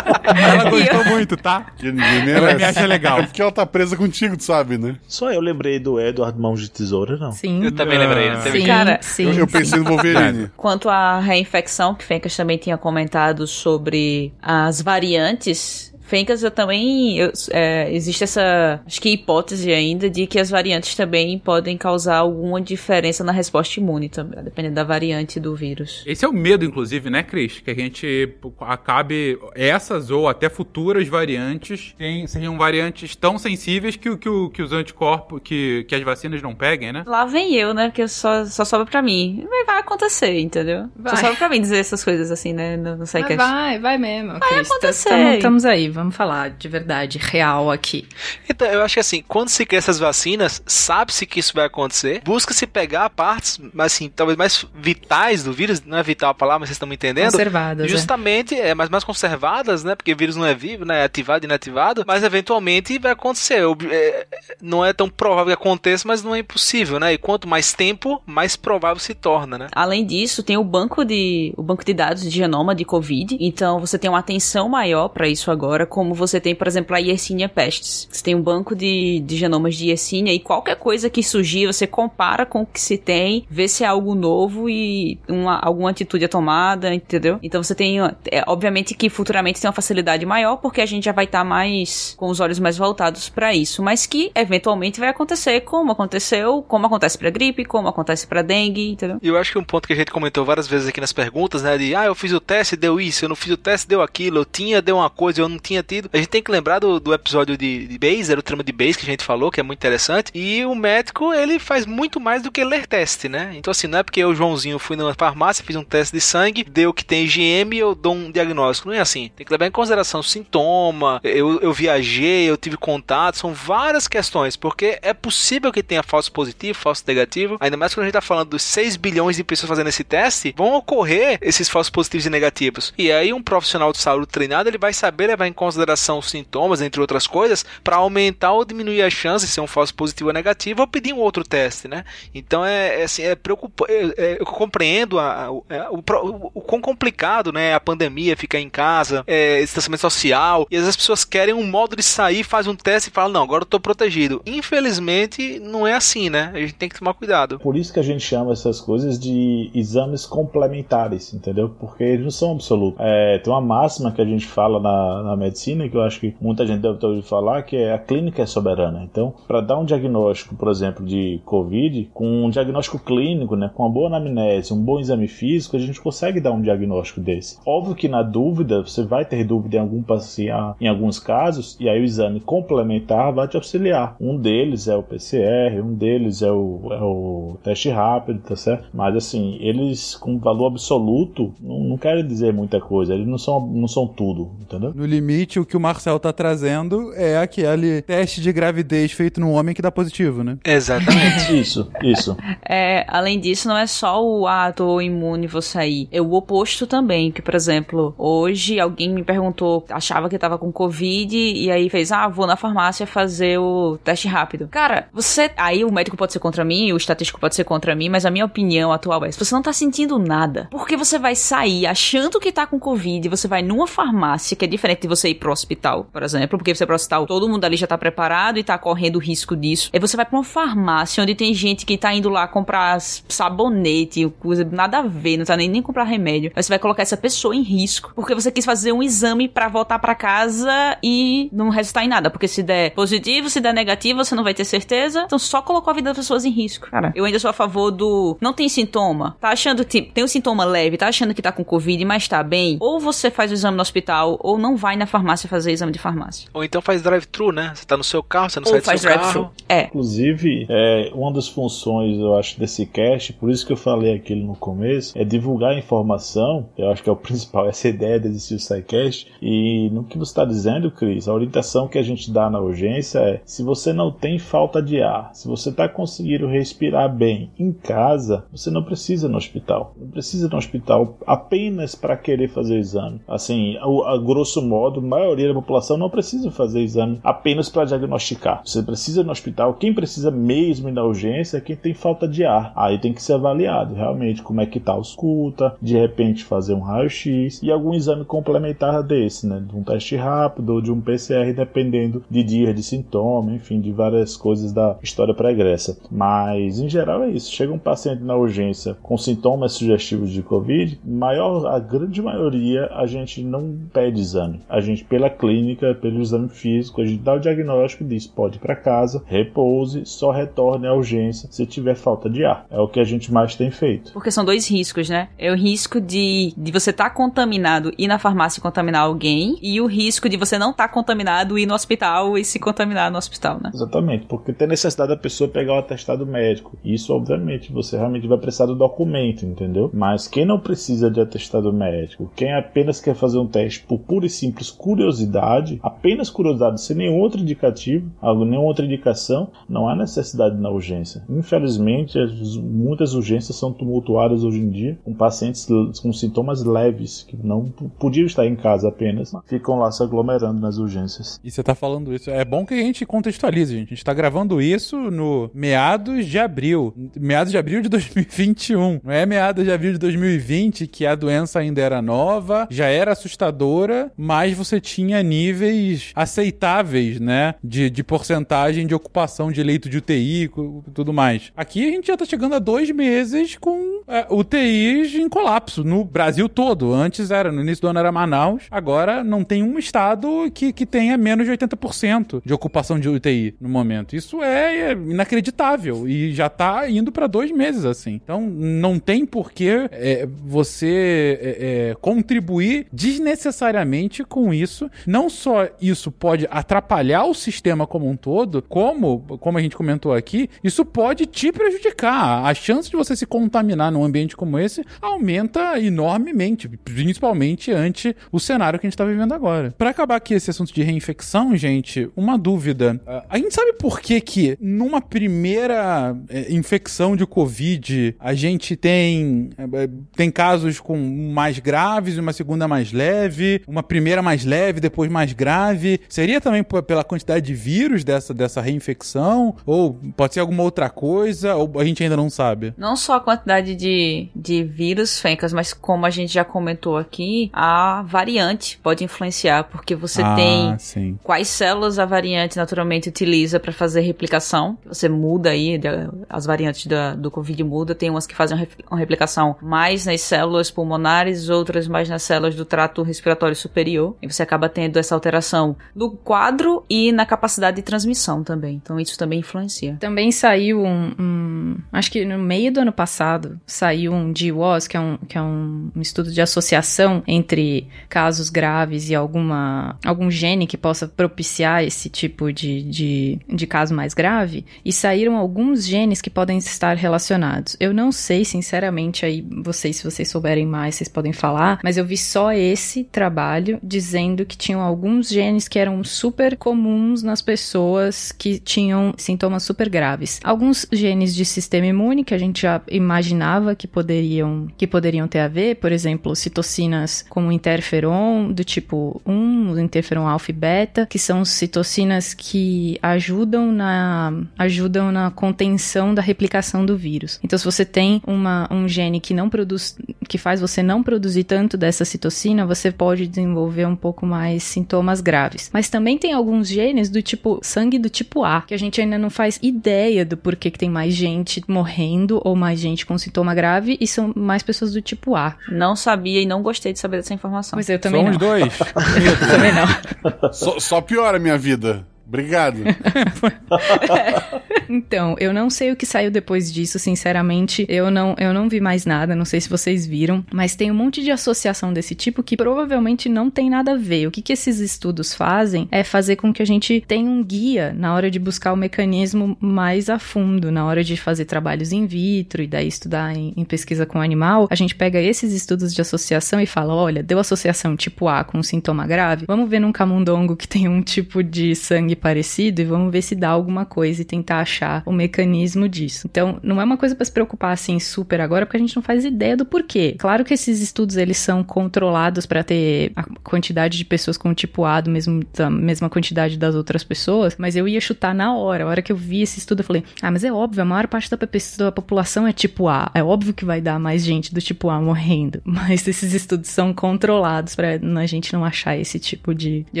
[0.24, 1.66] Ela gostou muito, tá?
[1.76, 3.20] que ninguém Ela me acha legal.
[3.20, 4.96] É porque ela tá presa contigo, tu sabe, né?
[5.06, 7.32] Só eu lembrei do Edward Mãos de Tesoura, não.
[7.32, 7.64] Sim.
[7.64, 8.30] Eu também lembrei.
[8.30, 10.50] não teve Sim, Cara, sim, Eu, eu pensei no Wolverine.
[10.56, 17.18] Quanto à reinfecção, que Fencas também tinha comentado sobre as variantes, Fencas, eu também.
[17.18, 18.80] eu- é, existe essa.
[18.86, 23.80] Acho que hipótese ainda de que as variantes também podem causar alguma diferença na resposta
[23.80, 26.02] imune também, dependendo da variante do vírus.
[26.06, 27.60] Esse é o medo, inclusive, né, Cris?
[27.60, 34.16] Que a gente acabe essas ou até futuras variantes tem- sejam variantes tão sensíveis que,
[34.16, 37.02] que, que os anticorpos, que, que as vacinas não peguem, né?
[37.06, 37.88] Lá vem eu, né?
[37.88, 39.46] Porque só, só sobra pra mim.
[39.48, 40.88] Mas vai acontecer, entendeu?
[40.96, 41.16] Vai.
[41.16, 42.76] Só sobra pra mim dizer essas coisas assim, né?
[42.76, 43.36] No, no Mas SciCast.
[43.36, 44.38] vai, vai mesmo.
[44.38, 45.34] Vai acontecer.
[45.36, 48.06] Estamos aí, vamos falar de verdade, real aqui.
[48.48, 52.22] Então, eu acho que assim, quando se cria essas vacinas, sabe-se que isso vai acontecer,
[52.24, 56.60] busca-se pegar partes, mas assim, talvez mais vitais do vírus, não é vital a palavra,
[56.60, 57.32] mas vocês estão me entendendo?
[57.32, 57.88] Conservadas, é.
[57.88, 59.94] Justamente, é, mas mais conservadas, né?
[59.94, 61.00] Porque o vírus não é vivo, né?
[61.00, 63.62] É ativado e inativado, mas eventualmente vai acontecer.
[63.90, 64.26] É,
[64.60, 67.12] não é tão provável que aconteça, mas não é impossível, né?
[67.12, 69.66] E quanto mais tempo, mais provável se torna, né?
[69.72, 73.38] Além disso, tem o banco de o banco de dados de genoma de COVID.
[73.40, 76.98] Então você tem uma atenção maior para isso agora, como você tem, por exemplo, a
[76.98, 78.08] Yersinia pestis.
[78.10, 81.86] Você tem um banco de, de genomas de Yersinia e qualquer coisa que surgir, você
[81.86, 86.24] compara com o que se tem, vê se é algo novo e uma, alguma atitude
[86.24, 87.38] é tomada, entendeu?
[87.42, 91.12] Então você tem, é, obviamente que futuramente tem uma facilidade maior, porque a gente já
[91.12, 95.60] vai estar mais com os olhos mais voltados para isso, mas que eventualmente vai acontecer,
[95.60, 99.18] como aconteceu, como acontece para gripe, como acontece para dengue, entendeu?
[99.22, 101.62] E eu acho que um ponto que a gente comentou várias vezes aqui nas perguntas,
[101.62, 101.76] né?
[101.78, 104.38] De, ah, eu fiz o teste, deu isso, eu não fiz o teste, deu aquilo,
[104.38, 106.10] eu tinha, deu uma coisa, eu não tinha tido.
[106.12, 108.96] A gente tem que lembrar do, do episódio de, de era o trama de Bayes
[108.96, 110.30] que a gente falou, que é muito interessante.
[110.34, 113.52] E o médico, ele faz muito mais do que ler teste, né?
[113.54, 116.64] Então, assim, não é porque eu, Joãozinho, fui na farmácia, fiz um teste de sangue,
[116.64, 118.88] deu que tem IgM eu dou um diagnóstico.
[118.88, 119.30] Não é assim.
[119.34, 124.56] Tem que levar em consideração sintoma, eu, eu viajei, eu tive contato, são várias questões,
[124.56, 128.20] porque é possível que tenha falso positivo, falso negativo, ainda mais quando a gente tá
[128.20, 132.30] falando dos 6 bilhões de pessoas fazendo esse teste, vão ocorrer esses falsos positivos e
[132.30, 132.94] negativos.
[132.96, 136.80] E aí um profissional de saúde treinado, ele vai saber levar em consideração os sintomas,
[136.80, 140.34] entre outras coisas, para aumentar ou diminuir a chance de ser um falso positivo ou
[140.34, 142.04] negativo ou pedir um outro teste, né?
[142.34, 143.92] Então é, é assim, é preocupante,
[144.38, 148.68] eu compreendo a, a- o, o, pro- o quão complicado, né, a pandemia, ficar em
[148.68, 152.66] casa, é, distanciamento social, e às vezes as pessoas querem um modo de sair, faz
[152.66, 154.42] um teste e fala, não, agora eu tô protegido.
[154.46, 156.50] Infelizmente, não é assim, né?
[156.54, 157.58] A gente tem que tomar cuidado.
[157.58, 161.68] Por isso que a gente chama essas coisas de exames complementares, entendeu?
[161.80, 162.98] Porque eles não são absolutos.
[163.00, 166.34] É, tem uma máxima que a gente fala na, na medicina, que eu acho que
[166.40, 169.02] muita gente deve ter ouvido falar, que é a clínica é soberana.
[169.02, 173.82] Então, para dar um diagnóstico, por exemplo, de Covid, com um diagnóstico clínico, né, com
[173.82, 177.58] uma boa anamnese, um bom exame físico, a gente consegue dar um diagnóstico desse.
[177.66, 181.88] Óbvio que na dúvida, você vai ter dúvida em algum paciente, em alguns casos, e
[181.88, 184.16] aí o exame complementar vai te auxiliar.
[184.20, 188.88] Um deles é o PCR, um deles é o, é o teste rápido, tá certo?
[188.92, 193.66] Mas assim, eles com valor absoluto não, não querem dizer muita coisa, eles não são,
[193.66, 194.92] não são tudo, entendeu?
[194.94, 199.52] No limite, o que o Marcel tá trazendo é aquele teste de gravidez feito num
[199.52, 200.58] homem que dá positivo, né?
[200.64, 201.56] Exatamente.
[201.56, 202.36] Isso, isso.
[202.68, 206.08] É, além disso, não é só o ah, tô imune, vou sair.
[206.10, 210.70] É o oposto também, que, por exemplo, hoje alguém me perguntou, achava que tava com
[210.70, 214.68] Covid e aí fez, ah, vou na farmácia fazer o teste rápido.
[214.68, 215.50] Cara, você.
[215.56, 218.30] Aí o médico pode ser contra mim, o estatístico pode ser contra mim, mas a
[218.30, 221.86] minha opinião atual é: se você não tá sentindo nada, por que você vai sair
[221.86, 223.28] achando que tá com Covid?
[223.28, 226.74] Você vai numa farmácia, que é diferente de você ir pro hospital, por exemplo, porque
[226.74, 229.56] você vai pro hospital, todo mundo ali já tá preparado e tá correndo o risco
[229.56, 229.90] disso.
[229.92, 234.28] Aí você vai pra uma farmácia onde tem gente que tá indo lá comprar sabonete,
[234.40, 236.52] coisa nada a ver, não tá nem, nem comprar remédio.
[236.54, 239.68] Aí você vai colocar essa pessoa em risco, porque você quis fazer um exame pra
[239.68, 244.24] voltar pra casa e não resultar em nada, porque se der positivo, se der negativo,
[244.24, 245.24] você não vai ter certeza.
[245.26, 246.88] Então só colocou a vida das pessoas em risco.
[246.90, 250.28] Cara, eu ainda sou a favor do não tem sintoma, tá achando que tem um
[250.28, 253.54] sintoma leve, tá achando que tá com covid, mas tá bem, ou você faz o
[253.54, 255.15] exame no hospital ou não vai na farmácia
[255.48, 256.48] fazer exame de farmácia.
[256.52, 257.72] Ou então faz drive-thru, né?
[257.74, 259.42] Você tá no seu carro, você não Ou sai do faz seu drive-thru.
[259.42, 259.54] carro.
[259.68, 259.84] É.
[259.86, 264.46] Inclusive, é, uma das funções, eu acho, desse cast, por isso que eu falei aquilo
[264.46, 266.68] no começo, é divulgar a informação.
[266.76, 269.30] Eu acho que é o principal, essa ideia de existir o SciCast.
[269.40, 273.18] E no que você está dizendo, Cris, a orientação que a gente dá na urgência
[273.18, 277.72] é: se você não tem falta de ar, se você está conseguindo respirar bem em
[277.72, 279.94] casa, você não precisa ir no hospital.
[279.96, 283.20] Não precisa ir no hospital apenas para querer fazer exame.
[283.28, 288.62] Assim, a, a grosso modo, maioria da população não precisa fazer exame apenas para diagnosticar.
[288.64, 289.74] Você precisa ir no hospital.
[289.74, 292.72] Quem precisa mesmo ir na urgência é quem tem falta de ar.
[292.76, 296.74] Aí tem que ser avaliado realmente como é que tá a escuta, de repente fazer
[296.74, 299.62] um raio-x e algum exame complementar desse, né?
[299.66, 303.92] De um teste rápido ou de um PCR, dependendo de dias de sintoma, enfim, de
[303.92, 305.98] várias coisas da história pregressa.
[306.10, 307.52] Mas em geral é isso.
[307.52, 313.06] Chega um paciente na urgência com sintomas sugestivos de Covid, maior, a grande maioria a
[313.06, 314.60] gente não pede exame.
[314.68, 318.26] A gente gente, pela clínica, pelo exame físico, a gente dá o diagnóstico e diz:
[318.26, 322.66] pode ir para casa, repouse, só retorne à urgência se tiver falta de ar.
[322.70, 324.12] É o que a gente mais tem feito.
[324.12, 325.28] Porque são dois riscos, né?
[325.38, 329.58] É o risco de, de você estar contaminado e ir na farmácia e contaminar alguém,
[329.60, 333.10] e o risco de você não estar contaminado e ir no hospital e se contaminar
[333.10, 333.70] no hospital, né?
[333.74, 336.76] Exatamente, porque tem necessidade da pessoa pegar o atestado médico.
[336.84, 339.90] Isso, obviamente, você realmente vai precisar do documento, entendeu?
[339.92, 344.26] Mas quem não precisa de atestado médico, quem apenas quer fazer um teste por pura
[344.26, 350.56] e simples curiosidade, apenas curiosidade, sem nenhum outro indicativo, nenhuma outra indicação, não há necessidade
[350.56, 351.24] na urgência.
[351.28, 355.66] Infelizmente, as, muitas urgências são tumultuadas hoje em dia, com pacientes
[356.00, 357.64] com sintomas leves, que não
[357.98, 361.40] podiam estar em casa apenas, ficam lá se aglomerando nas urgências.
[361.42, 362.30] E você tá falando isso.
[362.30, 363.88] É bom que a gente contextualize, gente.
[363.88, 366.94] A gente tá gravando isso no meados de abril.
[367.18, 369.00] Meados de abril de 2021.
[369.02, 373.10] Não é meados de abril de 2020, que a doença ainda era nova, já era
[373.10, 377.54] assustadora, mas você tinha níveis aceitáveis, né?
[377.62, 381.52] De, de porcentagem de ocupação de leito de UTI e tudo mais.
[381.56, 386.04] Aqui a gente já tá chegando a dois meses com é, UTIs em colapso no
[386.04, 386.92] Brasil todo.
[386.92, 390.86] Antes era, no início do ano era Manaus, agora não tem um estado que, que
[390.86, 394.14] tenha menos de 80% de ocupação de UTI no momento.
[394.14, 398.20] Isso é, é inacreditável e já tá indo para dois meses assim.
[398.22, 404.65] Então não tem por que é, você é, é, contribuir desnecessariamente com isso.
[405.06, 410.12] Não só isso pode atrapalhar o sistema como um todo, como, como a gente comentou
[410.12, 412.44] aqui, isso pode te prejudicar.
[412.44, 418.40] A chance de você se contaminar num ambiente como esse aumenta enormemente, principalmente ante o
[418.40, 419.74] cenário que a gente está vivendo agora.
[419.76, 423.00] Para acabar aqui esse assunto de reinfecção, gente, uma dúvida.
[423.28, 429.50] A gente sabe por que que numa primeira é, infecção de Covid a gente tem,
[429.56, 435.10] é, tem casos com mais graves, uma segunda mais leve, uma primeira mais leve, depois
[435.10, 436.00] mais grave?
[436.08, 439.56] Seria também pela quantidade de vírus dessa, dessa reinfecção?
[439.64, 441.54] Ou pode ser alguma outra coisa?
[441.54, 442.74] Ou a gente ainda não sabe?
[442.76, 447.50] Não só a quantidade de, de vírus, Fencas, mas como a gente já comentou aqui,
[447.52, 451.18] a variante pode influenciar, porque você Ah, tem sim.
[451.22, 454.78] quais células a variante naturalmente utiliza para fazer replicação.
[454.86, 455.80] Você muda aí,
[456.28, 458.56] as variantes da- do Covid muda, tem umas que fazem
[458.90, 464.16] uma replicação mais nas células pulmonares, outras mais nas células do trato respiratório superior.
[464.22, 468.76] E você acaba tendo essa alteração no quadro e na capacidade de transmissão também.
[468.82, 469.96] Então isso também influencia.
[470.00, 474.96] Também saiu um, um- Acho que no meio do ano passado saiu um GWAS, que
[474.96, 480.30] é um, que é um, um estudo de associação entre casos graves e alguma, algum
[480.30, 484.64] gene que possa propiciar esse tipo de, de, de caso mais grave.
[484.84, 487.76] E saíram alguns genes que podem estar relacionados.
[487.80, 492.04] Eu não sei, sinceramente, aí vocês, se vocês souberem mais, vocês podem falar, mas eu
[492.04, 498.32] vi só esse trabalho dizendo que tinham alguns genes que eram super comuns nas pessoas
[498.32, 500.40] que tinham sintomas super graves.
[500.42, 505.40] Alguns genes de sistema imune que a gente já imaginava que poderiam, que poderiam ter
[505.40, 511.06] a ver, por exemplo, citocinas como interferon do tipo 1, o interferon alfa e beta,
[511.06, 517.38] que são citocinas que ajudam na ajudam na contenção da replicação do vírus.
[517.42, 519.96] Então, se você tem uma, um gene que não produz,
[520.28, 525.20] que faz você não produzir tanto dessa citocina, você pode desenvolver um pouco mais sintomas
[525.20, 525.68] graves.
[525.72, 529.18] Mas também tem alguns genes do tipo sangue do tipo A, que a gente ainda
[529.18, 533.54] não faz ideia do porquê que tem mais gente morrendo ou mais gente com sintoma
[533.54, 535.56] grave e são mais pessoas do tipo A.
[535.70, 537.76] Não sabia e não gostei de saber dessa informação.
[537.76, 538.48] Pois eu também Somos não.
[538.48, 538.78] dois.
[539.26, 540.52] Eu também não.
[540.52, 542.06] Só, só piora a minha vida.
[542.26, 542.78] Obrigado.
[544.88, 547.86] Então, eu não sei o que saiu depois disso, sinceramente.
[547.88, 550.94] Eu não, eu não vi mais nada, não sei se vocês viram, mas tem um
[550.94, 554.26] monte de associação desse tipo que provavelmente não tem nada a ver.
[554.26, 557.92] O que, que esses estudos fazem é fazer com que a gente tenha um guia
[557.96, 562.06] na hora de buscar o mecanismo mais a fundo, na hora de fazer trabalhos in
[562.06, 564.66] vitro e daí estudar em, em pesquisa com animal.
[564.70, 568.58] A gente pega esses estudos de associação e fala: olha, deu associação tipo A com
[568.58, 572.84] um sintoma grave, vamos ver num camundongo que tem um tipo de sangue parecido e
[572.84, 576.26] vamos ver se dá alguma coisa e tentar achar o mecanismo disso.
[576.30, 579.02] Então, não é uma coisa para se preocupar assim super agora, porque a gente não
[579.02, 580.16] faz ideia do porquê.
[580.18, 584.84] Claro que esses estudos eles são controlados para ter a quantidade de pessoas com tipo
[584.84, 588.84] A do mesmo da mesma quantidade das outras pessoas, mas eu ia chutar na hora.
[588.84, 591.06] A hora que eu vi esse estudo, eu falei: "Ah, mas é óbvio, a maior
[591.06, 591.38] parte da,
[591.78, 593.10] da população é tipo A.
[593.14, 595.60] É óbvio que vai dar mais gente do tipo A morrendo".
[595.86, 600.00] Mas esses estudos são controlados para a gente não achar esse tipo de, de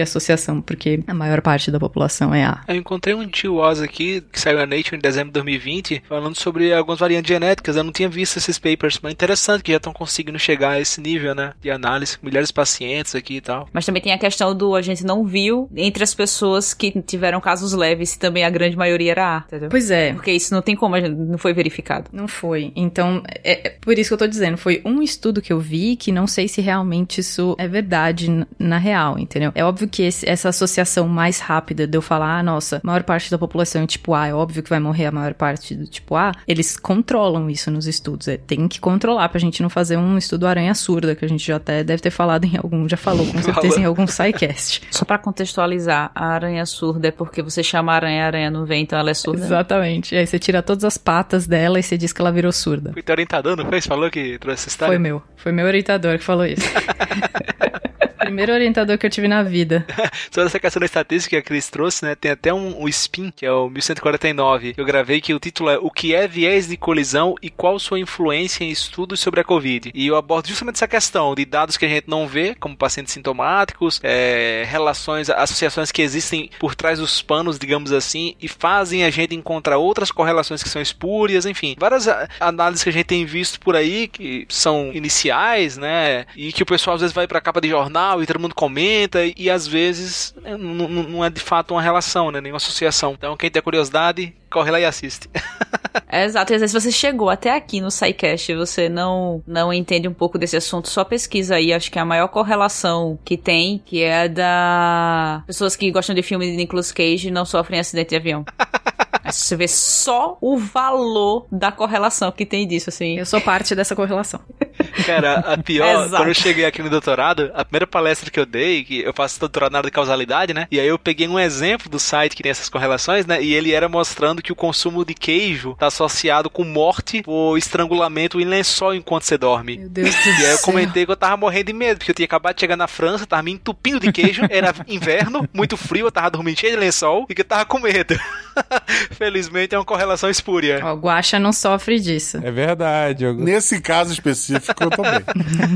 [0.00, 2.62] associação, porque a maior parte da população é A.
[2.66, 6.34] Eu encontrei um tio Oz aqui, que saiu na Nature em dezembro de 2020, falando
[6.36, 7.76] sobre algumas variantes genéticas.
[7.76, 11.00] Eu não tinha visto esses papers, mas interessante que já estão conseguindo chegar a esse
[11.00, 11.52] nível, né?
[11.60, 13.68] De análise, milhares de pacientes aqui e tal.
[13.72, 17.40] Mas também tem a questão do a gente não viu entre as pessoas que tiveram
[17.40, 19.68] casos leves, se também a grande maioria era A, entendeu?
[19.68, 20.12] Pois é.
[20.12, 22.08] Porque isso não tem como, a gente- não foi verificado.
[22.12, 22.72] Não foi.
[22.76, 25.96] Então, é, é por isso que eu tô dizendo, foi um estudo que eu vi
[25.96, 29.52] que não sei se realmente isso é verdade na real, entendeu?
[29.54, 33.02] É óbvio que esse- essa associação mais rápida de eu falar, ah, nossa, a maior
[33.02, 35.86] parte da população é tipo A, é óbvio que vai morrer a maior parte do
[35.86, 38.28] tipo A, eles controlam isso nos estudos.
[38.28, 41.46] É, tem que controlar pra gente não fazer um estudo aranha surda, que a gente
[41.46, 44.82] já até deve ter falado em algum, já falou com certeza em algum SciCast.
[44.90, 48.64] Só pra contextualizar, a aranha surda é porque você chama a aranha, a aranha não
[48.64, 49.44] vem, então ela é surda.
[49.44, 50.14] Exatamente.
[50.14, 52.92] E aí você tira todas as patas dela e você diz que ela virou surda.
[52.92, 53.80] Foi teu orientador, não foi?
[53.80, 54.92] Você falou que trouxe essa história?
[54.92, 55.22] Foi meu.
[55.36, 56.66] Foi meu orientador que falou isso.
[58.18, 59.84] Primeiro orientador que eu tive na vida.
[60.30, 62.14] Sobre essa questão da estatística que a Cris trouxe, né?
[62.14, 65.70] Tem até um, um spin, que é o 1149, que eu gravei, que o título
[65.70, 69.44] é O que é viés de colisão e qual sua influência em estudos sobre a
[69.44, 69.90] Covid.
[69.94, 73.12] E eu abordo justamente essa questão de dados que a gente não vê, como pacientes
[73.12, 79.10] sintomáticos, é, relações, associações que existem por trás dos panos, digamos assim, e fazem a
[79.10, 81.76] gente encontrar outras correlações que são espúrias, enfim.
[81.78, 86.26] Várias a- análises que a gente tem visto por aí, que são iniciais, né?
[86.34, 89.24] E que o pessoal às vezes vai pra capa de jornal e todo mundo comenta,
[89.24, 92.40] e, e às vezes é, não é de fato uma relação, né?
[92.40, 93.14] Nenhuma associação.
[93.14, 95.28] Então, quem tem curiosidade, corre lá e assiste.
[96.08, 99.72] É, exato, e às vezes você chegou até aqui no SciCast e você não, não
[99.72, 103.36] entende um pouco desse assunto, só pesquisa aí, acho que é a maior correlação que
[103.36, 107.44] tem, que é a da pessoas que gostam de filme de Nicolas Cage e não
[107.44, 108.44] sofrem acidente de avião.
[109.24, 113.18] Você vê só o valor da correlação que tem disso, assim.
[113.18, 114.40] Eu sou parte dessa correlação.
[115.04, 118.84] Cara, a pior, quando eu cheguei aqui no doutorado, a primeira palestra que eu dei,
[118.84, 120.66] que eu faço doutorado na área de causalidade, né?
[120.70, 123.42] E aí eu peguei um exemplo do site que tem essas correlações, né?
[123.42, 128.40] E ele era mostrando que o consumo de queijo tá associado com morte por estrangulamento
[128.40, 129.76] em lençol enquanto você dorme.
[129.78, 130.64] Meu Deus do E aí eu céu.
[130.64, 133.26] comentei que eu tava morrendo de medo, porque eu tinha acabado de chegar na França,
[133.26, 137.26] tava me entupindo de queijo, era inverno, muito frio, eu tava dormindo cheio de lençol
[137.28, 138.18] e que eu tava com medo.
[139.12, 140.80] Felizmente é uma correlação espúria.
[140.82, 142.38] Ó, o Guaxa não sofre disso.
[142.42, 143.24] É verdade.
[143.24, 145.20] eu- Nesse caso específico, eu tô bem.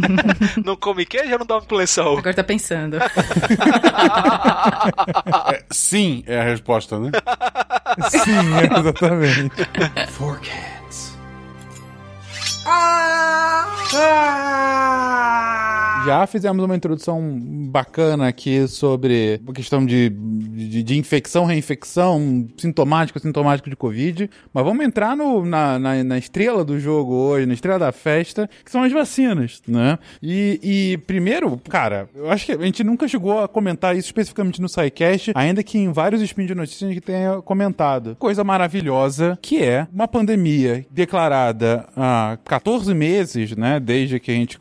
[0.64, 2.18] Não come queijo ou não dorme com lençol?
[2.18, 2.96] Agora tá pensando.
[5.52, 7.10] É, sim, é a resposta, né?
[8.08, 9.68] Sim, exatamente.
[16.10, 17.38] Já fizemos uma introdução
[17.70, 24.30] bacana aqui sobre a questão de, de, de infecção, reinfecção, sintomático, sintomático de Covid.
[24.52, 28.48] Mas vamos entrar no, na, na, na estrela do jogo hoje, na estrela da festa,
[28.64, 29.98] que são as vacinas, né?
[30.22, 34.60] E, e primeiro, cara, eu acho que a gente nunca chegou a comentar isso especificamente
[34.60, 38.16] no SciCast, ainda que em vários spin de notícias a gente tenha comentado.
[38.18, 43.80] Coisa maravilhosa que é uma pandemia declarada há 14 meses, né?
[43.80, 44.58] Desde que a gente.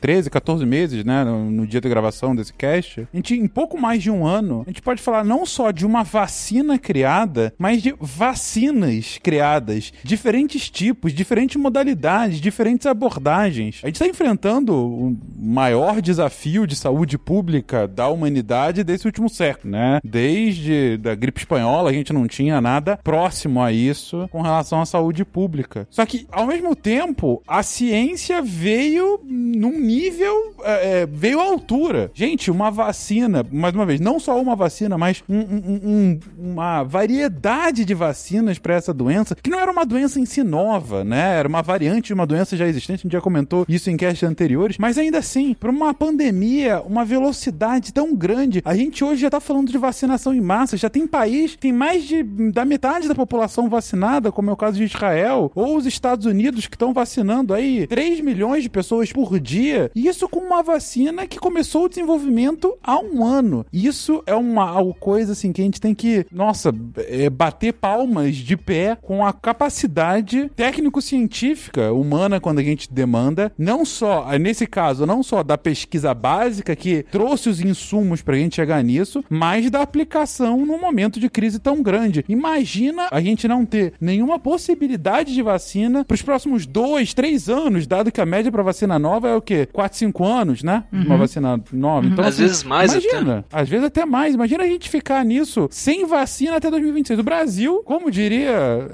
[0.00, 1.24] 13, 14 meses, né?
[1.24, 3.08] No, no dia da gravação desse cast.
[3.12, 5.86] A gente, em pouco mais de um ano, a gente pode falar não só de
[5.86, 9.92] uma vacina criada, mas de vacinas criadas.
[10.04, 13.80] Diferentes tipos, diferentes modalidades, diferentes abordagens.
[13.82, 19.72] A gente está enfrentando o maior desafio de saúde pública da humanidade desse último século,
[19.72, 20.00] né?
[20.04, 24.86] Desde da gripe espanhola, a gente não tinha nada próximo a isso com relação à
[24.86, 25.86] saúde pública.
[25.90, 30.54] Só que, ao mesmo tempo, a ciência veio num nível.
[30.64, 32.10] é, é, veio à altura.
[32.12, 36.20] Gente, uma vacina, mais uma vez, não só uma vacina, mas um- um- um-
[36.52, 41.04] uma variedade de vacinas para essa doença, que não era uma doença em si nova,
[41.04, 41.36] né?
[41.38, 44.22] Era uma variante de uma doença já existente, a gente já comentou isso em casts
[44.28, 49.30] anteriores, mas ainda assim, para uma pandemia, uma velocidade tão grande, a gente hoje já
[49.30, 52.22] tá falando de vacinação em massa, já tem país tem mais de,
[52.52, 56.66] da metade da população vacinada, como é o caso de Israel, ou os Estados Unidos
[56.66, 57.17] que estão vacinando
[57.54, 61.88] aí 3 milhões de pessoas por dia, e isso com uma vacina que começou o
[61.88, 63.66] desenvolvimento há um ano.
[63.72, 68.36] Isso é uma, uma coisa assim que a gente tem que, nossa, é, bater palmas
[68.36, 75.06] de pé com a capacidade técnico-científica humana quando a gente demanda, não só, nesse caso,
[75.06, 79.82] não só da pesquisa básica que trouxe os insumos pra gente chegar nisso, mas da
[79.82, 82.24] aplicação num momento de crise tão grande.
[82.28, 88.10] Imagina a gente não ter nenhuma possibilidade de vacina pros próximos dois, três anos, dado
[88.12, 89.68] que a média pra vacina nova é o quê?
[89.72, 90.84] Quatro, cinco anos, né?
[90.92, 92.06] Uma vacina nova.
[92.06, 94.34] Então, Às vezes mais Imagina, às vezes até mais.
[94.34, 97.18] Imagina a gente ficar nisso sem vacina até 2026.
[97.18, 98.50] O Brasil, como diria.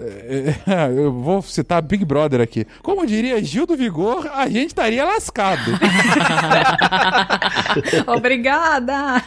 [0.96, 2.66] Eu vou citar Big Brother aqui.
[2.82, 5.72] Como diria Gil do Vigor, a gente estaria lascado.
[8.06, 9.22] Obrigada!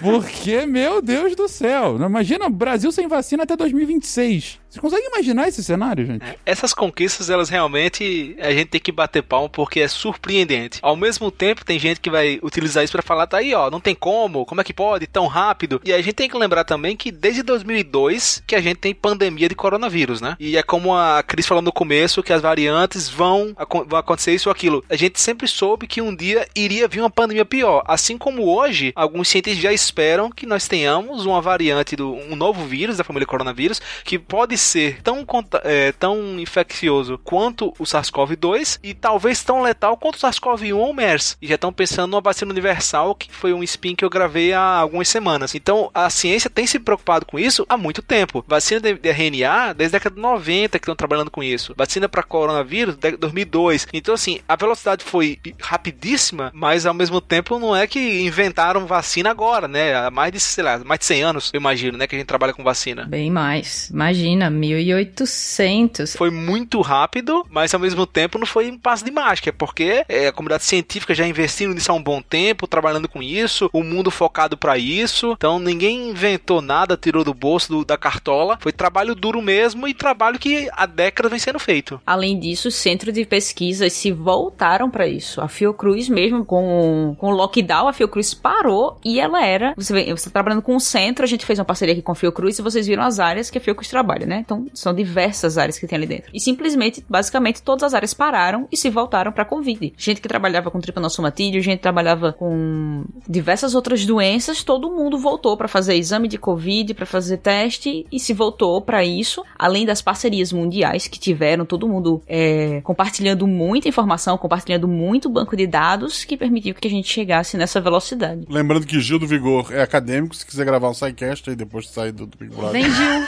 [0.00, 4.60] Porque, meu Deus do céu, imagina Brasil sem vacina até 2026.
[4.72, 6.24] Vocês conseguem imaginar esse cenário, gente?
[6.46, 10.78] Essas conquistas, elas realmente a gente tem que bater palma porque é surpreendente.
[10.80, 13.80] Ao mesmo tempo, tem gente que vai utilizar isso para falar, tá aí, ó, não
[13.80, 15.78] tem como, como é que pode, tão rápido.
[15.84, 19.46] E a gente tem que lembrar também que desde 2002 que a gente tem pandemia
[19.46, 20.36] de coronavírus, né?
[20.40, 23.54] E é como a Cris falou no começo, que as variantes vão,
[23.86, 24.82] vão acontecer isso ou aquilo.
[24.88, 27.84] A gente sempre soube que um dia iria vir uma pandemia pior.
[27.86, 32.64] Assim como hoje, alguns cientistas já esperam que nós tenhamos uma variante do um novo
[32.64, 35.26] vírus da família coronavírus que pode ser tão,
[35.64, 40.94] é, tão infeccioso quanto o SARS-CoV-2 e talvez tão letal quanto o SARS-CoV-1 ou o
[40.94, 41.36] MERS.
[41.40, 44.62] E já estão pensando numa vacina universal, que foi um spin que eu gravei há
[44.62, 45.54] algumas semanas.
[45.54, 48.44] Então, a ciência tem se preocupado com isso há muito tempo.
[48.46, 51.74] Vacina de, de RNA, desde a década de 90 que estão trabalhando com isso.
[51.76, 53.86] Vacina para coronavírus, 2002.
[53.92, 59.30] Então, assim, a velocidade foi rapidíssima, mas ao mesmo tempo não é que inventaram vacina
[59.30, 59.94] agora, né?
[59.94, 62.06] Há mais de, sei lá, mais de 100 anos, eu imagino, né?
[62.06, 63.04] Que a gente trabalha com vacina.
[63.04, 63.90] Bem mais.
[63.90, 66.16] Imagina, 1800.
[66.16, 70.28] Foi muito rápido, mas ao mesmo tempo não foi um passo de mágica, porque é,
[70.28, 74.10] a comunidade científica já investindo nisso há um bom tempo, trabalhando com isso, o mundo
[74.10, 75.32] focado para isso.
[75.32, 78.58] Então ninguém inventou nada, tirou do bolso do, da cartola.
[78.60, 82.00] Foi trabalho duro mesmo e trabalho que há décadas vem sendo feito.
[82.06, 85.40] Além disso, centros de pesquisas se voltaram para isso.
[85.40, 89.74] A Fiocruz mesmo com, com o lockdown, a Fiocruz parou e ela era.
[89.76, 92.12] Você, vê, você tá trabalhando com o centro, a gente fez uma parceria aqui com
[92.12, 94.41] a Fiocruz e vocês viram as áreas que a Fiocruz trabalha, né?
[94.42, 96.30] Então são diversas áreas que tem ali dentro.
[96.34, 99.92] E simplesmente, basicamente, todas as áreas pararam e se voltaram para Covid.
[99.96, 105.56] Gente que trabalhava com tripanosomatídeo, gente que trabalhava com diversas outras doenças, todo mundo voltou
[105.56, 109.44] para fazer exame de Covid, para fazer teste e se voltou para isso.
[109.58, 115.56] Além das parcerias mundiais que tiveram, todo mundo é, compartilhando muita informação, compartilhando muito banco
[115.56, 118.46] de dados que permitiu que a gente chegasse nessa velocidade.
[118.48, 121.92] Lembrando que Gil do Vigor é acadêmico, se quiser gravar um sidecast aí depois de
[121.92, 122.72] sair do, do Big Brother.
[122.72, 123.26] Vem, Gil.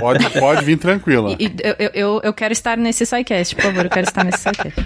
[0.00, 1.36] Pode, pode vir tranquila.
[1.38, 4.38] E, e, eu, eu, eu quero estar nesse sidecast, por favor, eu quero estar nesse
[4.38, 4.80] sidecast.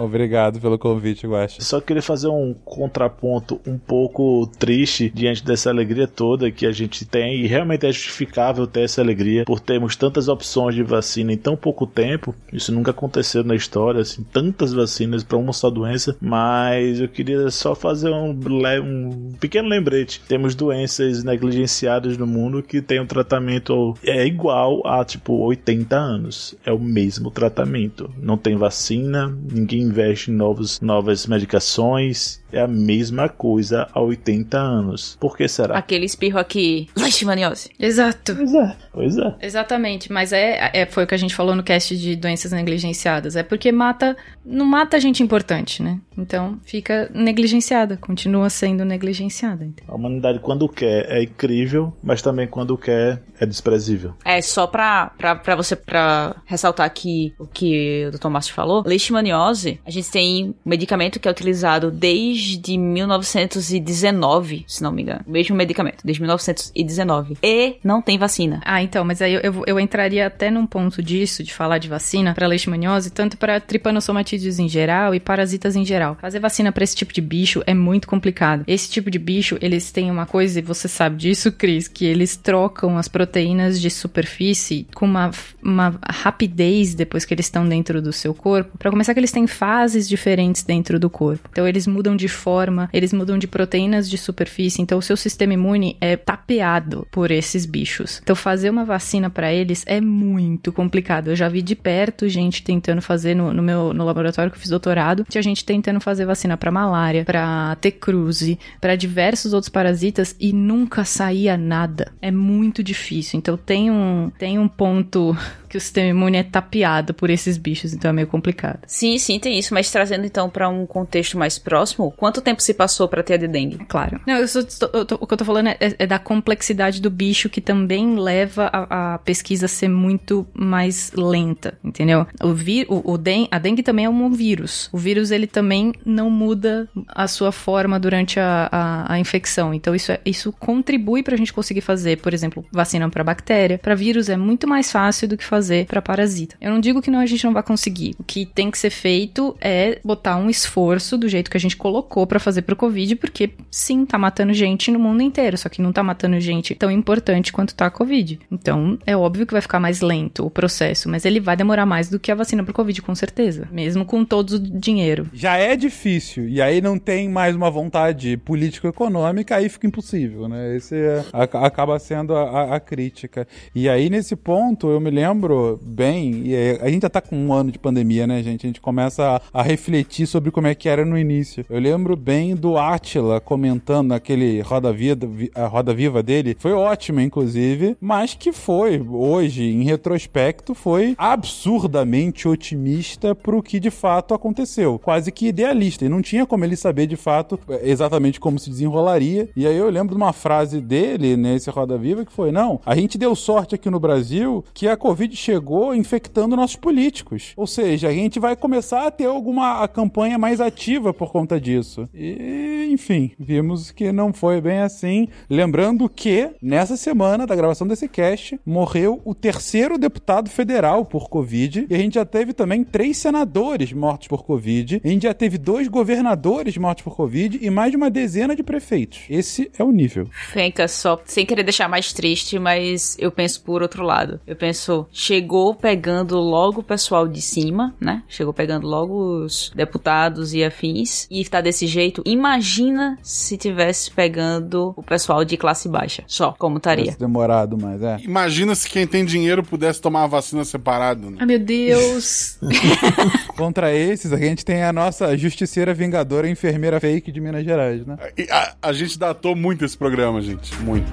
[0.00, 1.60] Obrigado pelo convite, Guaxa.
[1.60, 7.04] Só queria fazer um contraponto um pouco triste diante dessa alegria toda que a gente
[7.04, 11.36] tem e realmente é justificável ter essa alegria por termos tantas opções de vacina em
[11.36, 12.34] tão pouco tempo.
[12.52, 17.50] Isso nunca aconteceu na história, assim, tantas vacinas para uma só doença, mas eu queria
[17.50, 20.22] só fazer um, um pequeno lembrete.
[20.26, 26.54] Temos doenças negligenciadas no mundo que têm um tratamento é igual a tipo 80 anos.
[26.64, 28.10] É o mesmo tratamento.
[28.16, 32.40] Não tem vacina, ninguém investe em novos, novas medicações.
[32.56, 35.16] É a mesma coisa há 80 anos.
[35.20, 35.76] Por que será?
[35.76, 37.70] Aquele espirro aqui, leishmaniose.
[37.78, 38.34] Exato.
[38.34, 39.34] Pois é, pois é.
[39.42, 43.36] Exatamente, mas é, é foi o que a gente falou no cast de doenças negligenciadas.
[43.36, 46.00] É porque mata, não mata gente importante, né?
[46.16, 49.64] Então fica negligenciada, continua sendo negligenciada.
[49.64, 49.84] Então.
[49.86, 54.14] A humanidade quando quer é incrível, mas também quando quer é desprezível.
[54.24, 58.28] É, só pra, pra, pra você pra ressaltar aqui o que o Dr.
[58.28, 64.92] Márcio falou, leishmaniose, a gente tem um medicamento que é utilizado desde 1919, se não
[64.92, 65.20] me engano.
[65.26, 67.36] O mesmo medicamento, desde 1919.
[67.42, 68.60] E não tem vacina.
[68.64, 71.88] Ah, então, mas aí eu, eu, eu entraria até num ponto disso, de falar de
[71.88, 76.16] vacina para leishmaniose, tanto para tripanosomatídeos em geral e parasitas em geral.
[76.20, 78.64] Fazer vacina para esse tipo de bicho é muito complicado.
[78.66, 82.36] Esse tipo de bicho, eles têm uma coisa, e você sabe disso, Cris, que eles
[82.36, 85.30] trocam as proteínas de superfície com uma,
[85.62, 88.76] uma rapidez depois que eles estão dentro do seu corpo.
[88.78, 91.48] Para começar, que eles têm fases diferentes dentro do corpo.
[91.50, 94.82] Então, eles mudam de forma, eles mudam de proteínas de superfície.
[94.82, 98.20] Então, o seu sistema imune é tapeado por esses bichos.
[98.22, 101.28] Então, fazer uma vacina para eles é muito complicado.
[101.28, 104.60] Eu já vi de perto gente tentando fazer no, no meu no laboratório que eu
[104.60, 110.34] fiz doutorado, tinha gente tentando fazer vacina para malária, para T-cruze, para diversos outros parasitas
[110.38, 112.12] e nunca saía nada.
[112.20, 113.38] É muito difícil.
[113.38, 115.36] Então, tem um tem um ponto
[115.76, 118.80] que o sistema imune é tapeado por esses bichos, então é meio complicado.
[118.86, 122.72] Sim, sim, tem isso, mas trazendo então para um contexto mais próximo, quanto tempo se
[122.72, 123.78] passou para ter a de dengue?
[123.86, 124.20] Claro.
[124.26, 124.62] Não, eu sou,
[124.94, 128.16] eu tô, o que eu tô falando é, é, da complexidade do bicho que também
[128.18, 132.26] leva a, a pesquisa a ser muito mais lenta, entendeu?
[132.42, 134.88] O, vi, o, o den, a dengue também é um vírus.
[134.92, 139.74] O vírus ele também não muda a sua forma durante a, a, a infecção.
[139.74, 143.78] Então isso, é, isso contribui para a gente conseguir fazer, por exemplo, vacina para bactéria.
[143.78, 146.54] Para vírus é muito mais fácil do que fazer fazer para parasita.
[146.60, 148.14] Eu não digo que não a gente não vai conseguir.
[148.18, 151.76] O que tem que ser feito é botar um esforço do jeito que a gente
[151.76, 155.82] colocou para fazer pro Covid, porque sim, tá matando gente no mundo inteiro, só que
[155.82, 158.38] não tá matando gente tão importante quanto tá a Covid.
[158.50, 162.08] Então, é óbvio que vai ficar mais lento o processo, mas ele vai demorar mais
[162.08, 163.66] do que a vacina pro Covid, com certeza.
[163.72, 165.28] Mesmo com todo o dinheiro.
[165.32, 170.76] Já é difícil, e aí não tem mais uma vontade político-econômica, aí fica impossível, né?
[170.76, 173.46] Esse é, a- acaba sendo a, a- a crítica.
[173.74, 175.45] E aí, nesse ponto, eu me lembro
[175.82, 178.66] bem, e é, a gente já tá com um ano de pandemia, né, gente?
[178.66, 181.64] A gente começa a, a refletir sobre como é que era no início.
[181.68, 186.72] Eu lembro bem do Átila comentando naquele Roda, Vida, vi- a Roda Viva dele, foi
[186.72, 194.34] ótimo, inclusive, mas que foi, hoje, em retrospecto, foi absurdamente otimista pro que de fato
[194.34, 194.98] aconteceu.
[194.98, 196.04] Quase que idealista.
[196.04, 199.48] E não tinha como ele saber de fato exatamente como se desenrolaria.
[199.56, 202.94] E aí eu lembro de uma frase dele nesse Roda Viva que foi: Não, a
[202.94, 207.52] gente deu sorte aqui no Brasil que a Covid chegou infectando nossos políticos.
[207.56, 212.08] Ou seja, a gente vai começar a ter alguma campanha mais ativa por conta disso.
[212.14, 215.28] E, enfim, vimos que não foi bem assim.
[215.48, 221.86] Lembrando que nessa semana da gravação desse cast morreu o terceiro deputado federal por Covid.
[221.88, 225.00] E a gente já teve também três senadores mortos por Covid.
[225.04, 228.62] A gente já teve dois governadores mortos por Covid e mais de uma dezena de
[228.62, 229.20] prefeitos.
[229.28, 230.28] Esse é o nível.
[230.52, 234.40] Fenca, só sem querer deixar mais triste, mas eu penso por outro lado.
[234.46, 238.22] Eu penso, chegou pegando logo o pessoal de cima, né?
[238.28, 242.22] Chegou pegando logo os deputados e afins, e tá desse jeito.
[242.24, 246.22] Imagina se tivesse pegando o pessoal de classe baixa.
[246.28, 247.16] Só, como estaria.
[247.18, 248.18] Demorado, mas é.
[248.22, 251.38] Imagina se quem tem dinheiro pudesse tomar a vacina separado, né?
[251.40, 252.58] Ai, meu Deus.
[253.56, 258.16] Contra esses, a gente tem a nossa justiceira vingadora enfermeira fake de Minas Gerais, né?
[258.38, 260.72] E A, a gente datou muito esse programa, gente.
[260.82, 261.10] Muito.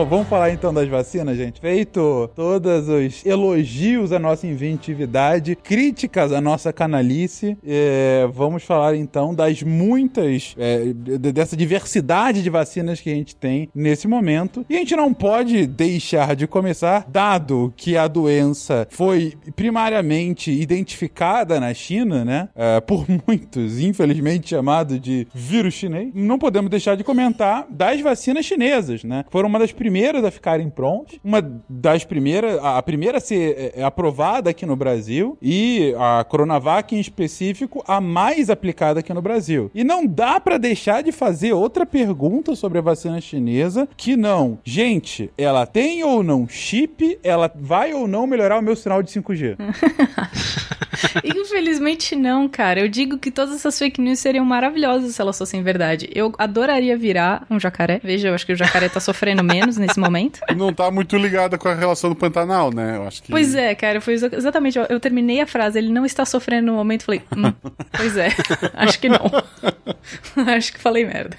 [0.00, 1.60] Bom, vamos falar então das vacinas, gente.
[1.60, 9.34] Feito todos os elogios à nossa inventividade, críticas à nossa canalice, é, vamos falar então
[9.34, 14.64] das muitas, é, de- dessa diversidade de vacinas que a gente tem nesse momento.
[14.70, 21.60] E a gente não pode deixar de começar, dado que a doença foi primariamente identificada
[21.60, 22.48] na China, né?
[22.56, 28.46] é, por muitos, infelizmente chamado de vírus chinês, não podemos deixar de comentar das vacinas
[28.46, 29.26] chinesas, né?
[29.28, 29.89] Foram uma das primeiras
[30.24, 35.36] a ficarem prontas, uma das primeiras, a primeira a ser é, aprovada aqui no Brasil
[35.42, 39.70] e a Coronavac em específico a mais aplicada aqui no Brasil.
[39.74, 44.58] E não dá pra deixar de fazer outra pergunta sobre a vacina chinesa que não,
[44.64, 47.18] gente, ela tem ou não chip?
[47.22, 49.56] Ela vai ou não melhorar o meu sinal de 5G?
[51.24, 52.80] Infelizmente não, cara.
[52.80, 56.08] Eu digo que todas essas fake news seriam maravilhosas se elas fossem verdade.
[56.14, 58.00] Eu adoraria virar um jacaré.
[58.02, 60.40] Veja, eu acho que o jacaré tá sofrendo menos nesse momento.
[60.56, 62.96] Não tá muito ligada com a relação do Pantanal, né?
[62.96, 63.30] Eu acho que.
[63.30, 64.78] Pois é, cara, foi exa- exatamente.
[64.78, 67.04] Eu, eu terminei a frase, ele não está sofrendo no momento.
[67.04, 67.52] Falei, hum,
[67.96, 68.28] pois é,
[68.74, 69.20] acho que não.
[70.46, 71.36] acho que falei merda.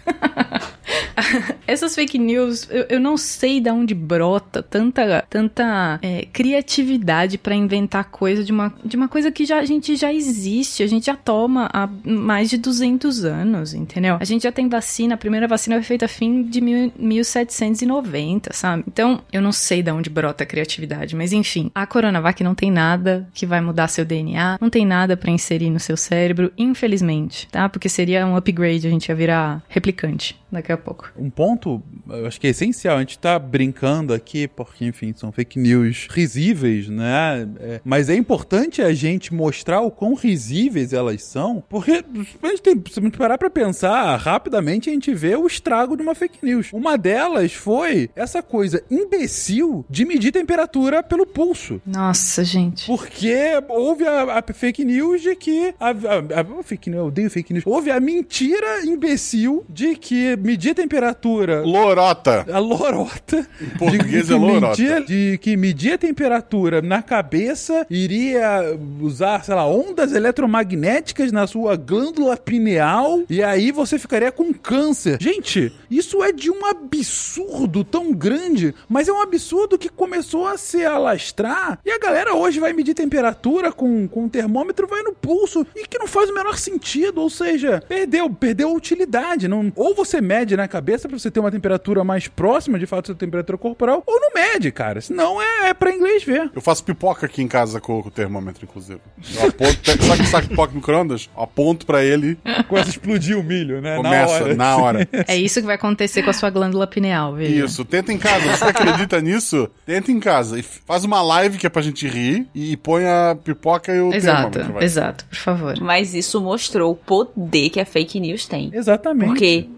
[1.67, 7.55] Essas fake news, eu, eu não sei de onde brota tanta, tanta é, criatividade pra
[7.55, 11.05] inventar coisa de uma, de uma coisa que já, a gente já existe, a gente
[11.05, 14.17] já toma há mais de 200 anos, entendeu?
[14.19, 18.30] A gente já tem vacina, a primeira vacina foi feita a fim de mil, 1790,
[18.51, 18.84] sabe?
[18.88, 22.71] Então, eu não sei de onde brota a criatividade, mas enfim, a Coronavac não tem
[22.71, 27.47] nada que vai mudar seu DNA, não tem nada pra inserir no seu cérebro, infelizmente,
[27.51, 27.67] tá?
[27.69, 31.12] Porque seria um upgrade, a gente ia virar replicante daqui a pouco.
[31.18, 35.32] Um ponto, eu acho que é essencial, a gente tá brincando aqui, porque, enfim, são
[35.32, 37.47] fake news risíveis, né?
[37.60, 42.04] É, mas é importante a gente mostrar o quão risíveis elas são, porque
[42.43, 45.95] a gente tem, se a gente parar pra pensar, rapidamente a gente vê o estrago
[45.95, 46.70] de uma fake news.
[46.74, 51.82] Uma delas foi essa coisa imbecil de medir temperatura pelo pulso.
[51.86, 52.86] Nossa, gente.
[52.88, 53.34] Porque
[53.70, 55.74] houve a, a fake news de que.
[55.80, 57.66] A, a- a- fake news, eu odeio fake news.
[57.66, 61.61] Houve a mentira imbecil de que medir temperatura.
[61.61, 62.45] Lorota.
[62.51, 63.47] A lorota.
[63.77, 64.81] português de, é que lorota.
[64.81, 71.47] media- de que medir a temperatura na cabeça iria usar, sei lá, ondas eletromagnéticas na
[71.47, 75.17] sua glândula pineal e aí você ficaria com câncer.
[75.21, 80.57] Gente, isso é de um absurdo tão grande, mas é um absurdo que começou a
[80.57, 85.13] se alastrar e a galera hoje vai medir temperatura com, com um termômetro, vai no
[85.13, 89.47] pulso e que não faz o menor sentido, ou seja, perdeu, perdeu a utilidade.
[89.47, 93.01] Não, ou você mede na cabeça pra você ter uma temperatura mais próxima, de fato,
[93.01, 95.01] da sua temperatura corporal, ou não mede, cara.
[95.01, 96.49] Senão é, é pra inglês ver.
[96.55, 99.01] Eu faço pipoca aqui em casa com o termômetro, inclusive.
[99.36, 101.29] Eu aponto, sabe que saco de pipoca no micro-ondas?
[101.36, 102.38] Aponto pra ele,
[102.69, 103.97] Começa a explodir o milho, né?
[103.97, 105.07] começa na hora.
[105.27, 107.65] É isso que vai acontecer com a sua glândula pineal, veja.
[107.65, 108.55] Isso, tenta em casa.
[108.55, 109.69] Você acredita nisso?
[109.86, 110.59] Tenta em casa.
[110.59, 114.13] E faz uma live que é pra gente rir e põe a pipoca e o
[114.13, 114.84] Exato, termômetro.
[114.84, 115.79] exato, por favor.
[115.82, 118.71] Mas isso mostrou o poder que a fake news tem.
[118.73, 119.27] Exatamente.
[119.29, 119.69] Porque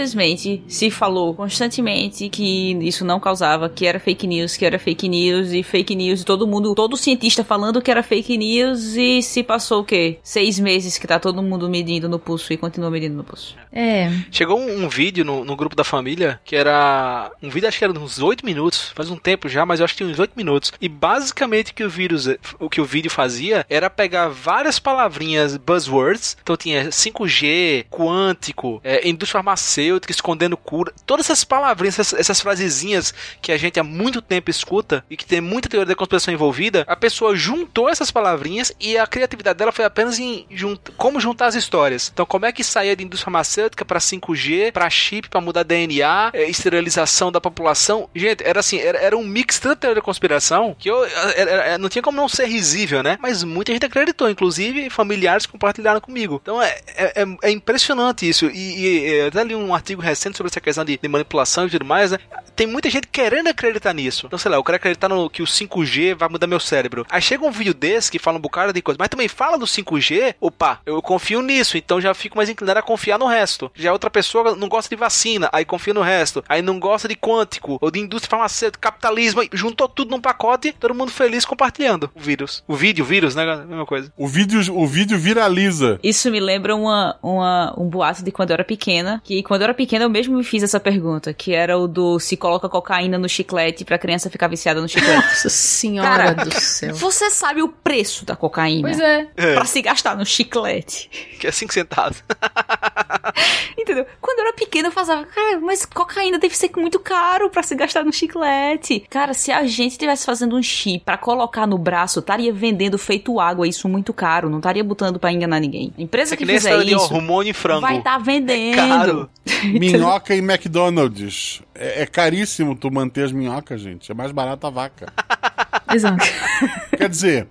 [0.00, 5.08] simplesmente se falou constantemente que isso não causava, que era fake news, que era fake
[5.08, 9.22] news e fake news, e todo mundo, todo cientista falando que era fake news e
[9.22, 10.18] se passou o quê?
[10.22, 13.56] Seis meses que tá todo mundo medindo no pulso e continua medindo no pulso.
[13.72, 17.30] É, Chegou um, um vídeo no, no grupo da família que era.
[17.42, 19.94] Um vídeo, acho que era uns 8 minutos, faz um tempo já, mas eu acho
[19.94, 20.72] que tinha uns 8 minutos.
[20.80, 22.28] E basicamente o que o vírus,
[22.58, 26.36] o que o vídeo fazia era pegar várias palavrinhas buzzwords.
[26.42, 30.92] Então tinha 5G, quântico, é, indústria farmacêutica, escondendo cura.
[31.06, 35.24] Todas essas palavrinhas, essas, essas frasezinhas que a gente há muito tempo escuta e que
[35.26, 39.72] tem muita teoria da conspiração envolvida, a pessoa juntou essas palavrinhas e a criatividade dela
[39.72, 40.80] foi apenas em junt...
[40.96, 42.10] como juntar as histórias.
[42.12, 46.30] Então, como é que saía de indústria farmacêutica para 5G, para chip, para mudar DNA,
[46.32, 48.08] é, esterilização da população?
[48.14, 51.78] Gente, era assim, era, era um mix tanta teoria da conspiração que eu era- era-
[51.78, 53.18] não tinha como não ser risível, né?
[53.20, 56.38] Mas muita gente acreditou, inclusive familiares compartilharam comigo.
[56.42, 58.46] Então é, é, é- é impressionante isso.
[58.46, 61.70] E, e eu até li um artigo recente sobre essa questão de, de manipulação e
[61.70, 62.18] tudo mais, né?
[62.54, 64.26] Tem muita gente querendo acreditar nisso.
[64.26, 67.06] Então, sei lá, eu quero acreditar no que o 5G vai mudar meu cérebro.
[67.08, 69.64] Aí chega um vídeo desse que fala um bocado de coisa, mas também fala do
[69.64, 73.70] 5G, opa, eu confio nisso, então já fico mais inclinado a confiar no resto.
[73.74, 76.44] Já outra pessoa não gosta de vacina, aí confia no resto.
[76.48, 80.72] Aí não gosta de quântico, ou de indústria farmacêutica, capitalismo, aí juntou tudo num pacote,
[80.72, 82.62] todo mundo feliz compartilhando o vírus.
[82.68, 83.44] O vídeo, o vírus, né?
[83.56, 84.12] Mesma coisa.
[84.16, 85.98] O vídeo, o vídeo viraliza.
[86.02, 89.64] Isso me lembra uma, uma, um boato de quando eu era pequena, que quando eu
[89.64, 93.18] era pequena eu mesmo me fiz essa pergunta, que era o do se coloca cocaína
[93.18, 95.10] no chiclete pra criança ficar viciada no chiclete.
[95.28, 96.94] nossa senhora Cara, do céu.
[96.94, 98.88] Você sabe o preço da cocaína?
[98.88, 99.26] Pois é.
[99.54, 101.08] Pra se gastar no chiclete.
[101.38, 102.22] Que é 5 centavos.
[103.78, 104.06] Entendeu?
[104.20, 107.74] Quando eu era pequena eu falava, cara, mas cocaína deve ser muito caro pra se
[107.74, 109.04] gastar no chiclete.
[109.08, 113.40] Cara, se a gente estivesse fazendo um chip pra colocar no braço, estaria vendendo feito
[113.40, 115.92] água, isso muito caro, não estaria botando pra enganar ninguém.
[115.98, 117.80] A empresa É que, que fizer essa de isso hormônio e frango.
[117.80, 118.76] vai estar vendendo.
[118.76, 119.30] Caro.
[119.78, 121.62] Minhoca e McDonald's.
[121.74, 124.10] É, é caríssimo tu manter as minhocas, gente.
[124.10, 125.12] É mais barato a vaca.
[125.92, 126.24] Exato.
[126.96, 127.48] Quer dizer,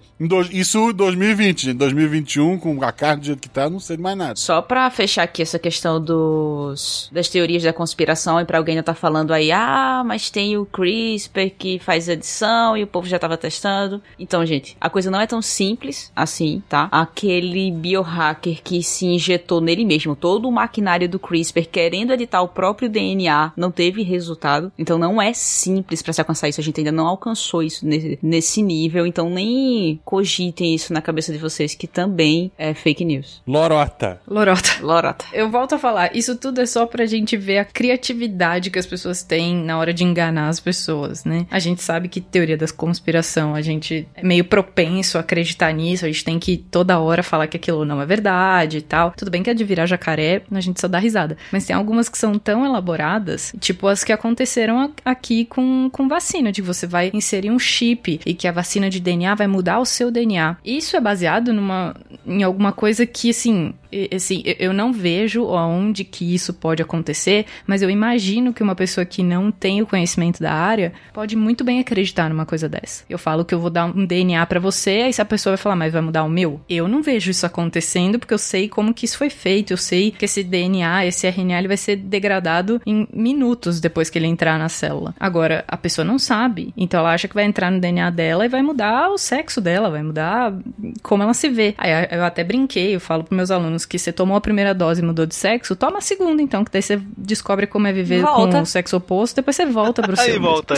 [0.51, 1.69] isso em 2020.
[1.71, 4.35] Em 2021, com a carne do jeito que tá, não sei de mais nada.
[4.35, 8.83] Só pra fechar aqui essa questão dos das teorias da conspiração e pra alguém não
[8.83, 13.17] tá falando aí, ah, mas tem o CRISPR que faz edição e o povo já
[13.17, 14.01] tava testando.
[14.19, 16.89] Então, gente, a coisa não é tão simples assim, tá?
[16.91, 22.47] Aquele biohacker que se injetou nele mesmo, todo o maquinário do CRISPR querendo editar o
[22.47, 24.71] próprio DNA, não teve resultado.
[24.77, 28.19] Então não é simples pra se alcançar isso, a gente ainda não alcançou isso nesse,
[28.29, 33.41] nesse nível, então nem cogitem isso na cabeça de vocês que também é fake news.
[33.45, 34.21] Lorota.
[34.27, 34.69] Lorota.
[34.81, 35.25] Lorota.
[35.33, 38.85] Eu volto a falar, isso tudo é só pra gente ver a criatividade que as
[38.85, 41.45] pessoas têm na hora de enganar as pessoas, né?
[41.49, 46.05] A gente sabe que teoria da conspiração, a gente é meio propenso a acreditar nisso,
[46.05, 49.11] a gente tem que toda hora falar que aquilo não é verdade e tal.
[49.17, 51.37] Tudo bem que é de virar jacaré, a gente só dá risada.
[51.51, 56.51] Mas tem algumas que são tão elaboradas, tipo as que aconteceram aqui com, com vacina,
[56.51, 59.85] de você vai inserir um chip e que a vacina de DNA vai mudar o
[59.85, 60.57] seu DNA.
[60.63, 61.95] Isso é baseado numa,
[62.25, 63.73] em alguma coisa que, assim,
[64.13, 69.03] assim, eu- não vejo aonde que isso pode acontecer, mas eu imagino que uma pessoa
[69.05, 73.03] que não tem o conhecimento da área pode muito bem acreditar numa coisa dessa.
[73.09, 75.61] Eu falo que eu vou dar um DNA pra você, aí se a pessoa vai
[75.61, 76.61] falar, mas vai mudar o meu?
[76.69, 80.11] Eu não vejo isso acontecendo porque eu sei como que isso foi feito, eu sei
[80.11, 84.57] que esse DNA, esse RNA, ele vai ser degradado em minutos depois que ele entrar
[84.59, 85.13] na célula.
[85.19, 88.49] Agora, a pessoa não sabe, então ela acha que vai entrar no DNA dela e
[88.49, 90.53] vai mudar o sexo dela, vai mudar
[91.01, 91.73] como ela se vê.
[91.77, 95.01] Aí eu até brinquei, eu falo pros meus alunos que você tomou a primeira dose
[95.01, 98.21] e mudou de sexo, toma a segunda então, que daí você descobre como é viver
[98.21, 98.57] Volta.
[98.57, 100.33] com o sexo oposto, depois você volta pro seu.
[100.33, 100.73] Aí volta.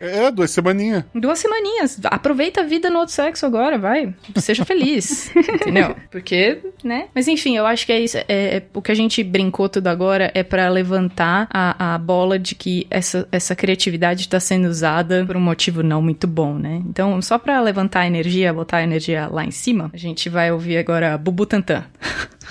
[0.00, 1.04] É, duas semaninhas.
[1.14, 1.98] Duas semaninhas.
[2.04, 4.14] Aproveita a vida no outro sexo agora, vai.
[4.36, 5.30] Seja feliz.
[5.36, 5.94] entendeu?
[6.10, 7.06] Porque, né?
[7.14, 8.16] Mas enfim, eu acho que é isso.
[8.18, 12.38] É, é- o que a gente brincou tudo agora é pra levantar a, a bola
[12.38, 16.82] de que essa, essa criatividade tá sendo usada por um motivo não muito bom, né?
[16.88, 20.52] Então, só pra levantar a energia, botar a energia lá em cima, a gente vai
[20.52, 21.84] ouvir agora Bubu Tantan.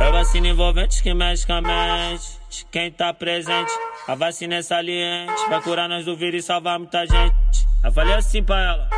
[0.00, 2.38] É vacina envolvente que mexe com a mente.
[2.70, 3.72] Quem tá presente,
[4.06, 5.48] a vacina é saliente.
[5.48, 7.66] Vai curar nós do vírus e salvar muita gente.
[7.84, 8.88] Eu falei assim pra ela.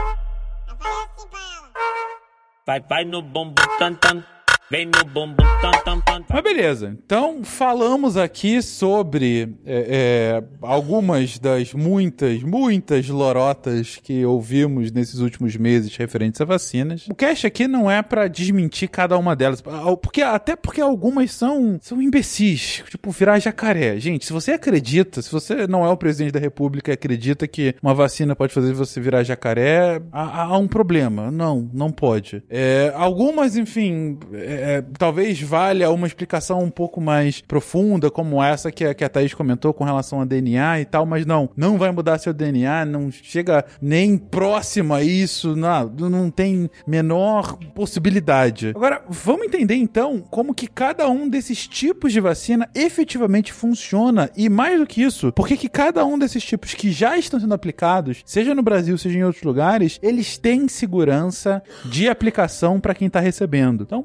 [2.66, 4.24] Vai, vai no bumbum tan tan.
[4.70, 6.24] Vem no bumbum, tam, tam, tam.
[6.32, 14.92] Mas beleza, então falamos aqui sobre é, é, algumas das muitas, muitas lorotas que ouvimos
[14.92, 17.04] nesses últimos meses referentes a vacinas.
[17.10, 19.60] O cast aqui não é pra desmentir cada uma delas,
[20.00, 23.98] porque até porque algumas são, são imbecis, tipo virar jacaré.
[23.98, 27.74] Gente, se você acredita, se você não é o presidente da república e acredita que
[27.82, 31.28] uma vacina pode fazer você virar jacaré, há, há um problema.
[31.28, 32.40] Não, não pode.
[32.48, 34.59] É, algumas, enfim, é,
[34.98, 39.34] talvez valha uma explicação um pouco mais profunda, como essa que a, que a Thaís
[39.34, 43.10] comentou com relação a DNA e tal, mas não, não vai mudar seu DNA, não
[43.10, 48.72] chega nem próximo a isso, não, não tem menor possibilidade.
[48.74, 54.48] Agora, vamos entender então como que cada um desses tipos de vacina efetivamente funciona e
[54.48, 58.22] mais do que isso, por que cada um desses tipos que já estão sendo aplicados,
[58.24, 63.20] seja no Brasil, seja em outros lugares, eles têm segurança de aplicação para quem está
[63.20, 63.82] recebendo.
[63.82, 64.02] Então,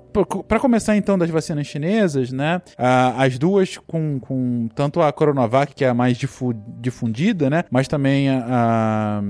[0.48, 5.84] para começar então das vacinas chinesas, né, as duas com, com tanto a Coronavac, que
[5.84, 9.24] é a mais difu difundida, né, mas também a, a,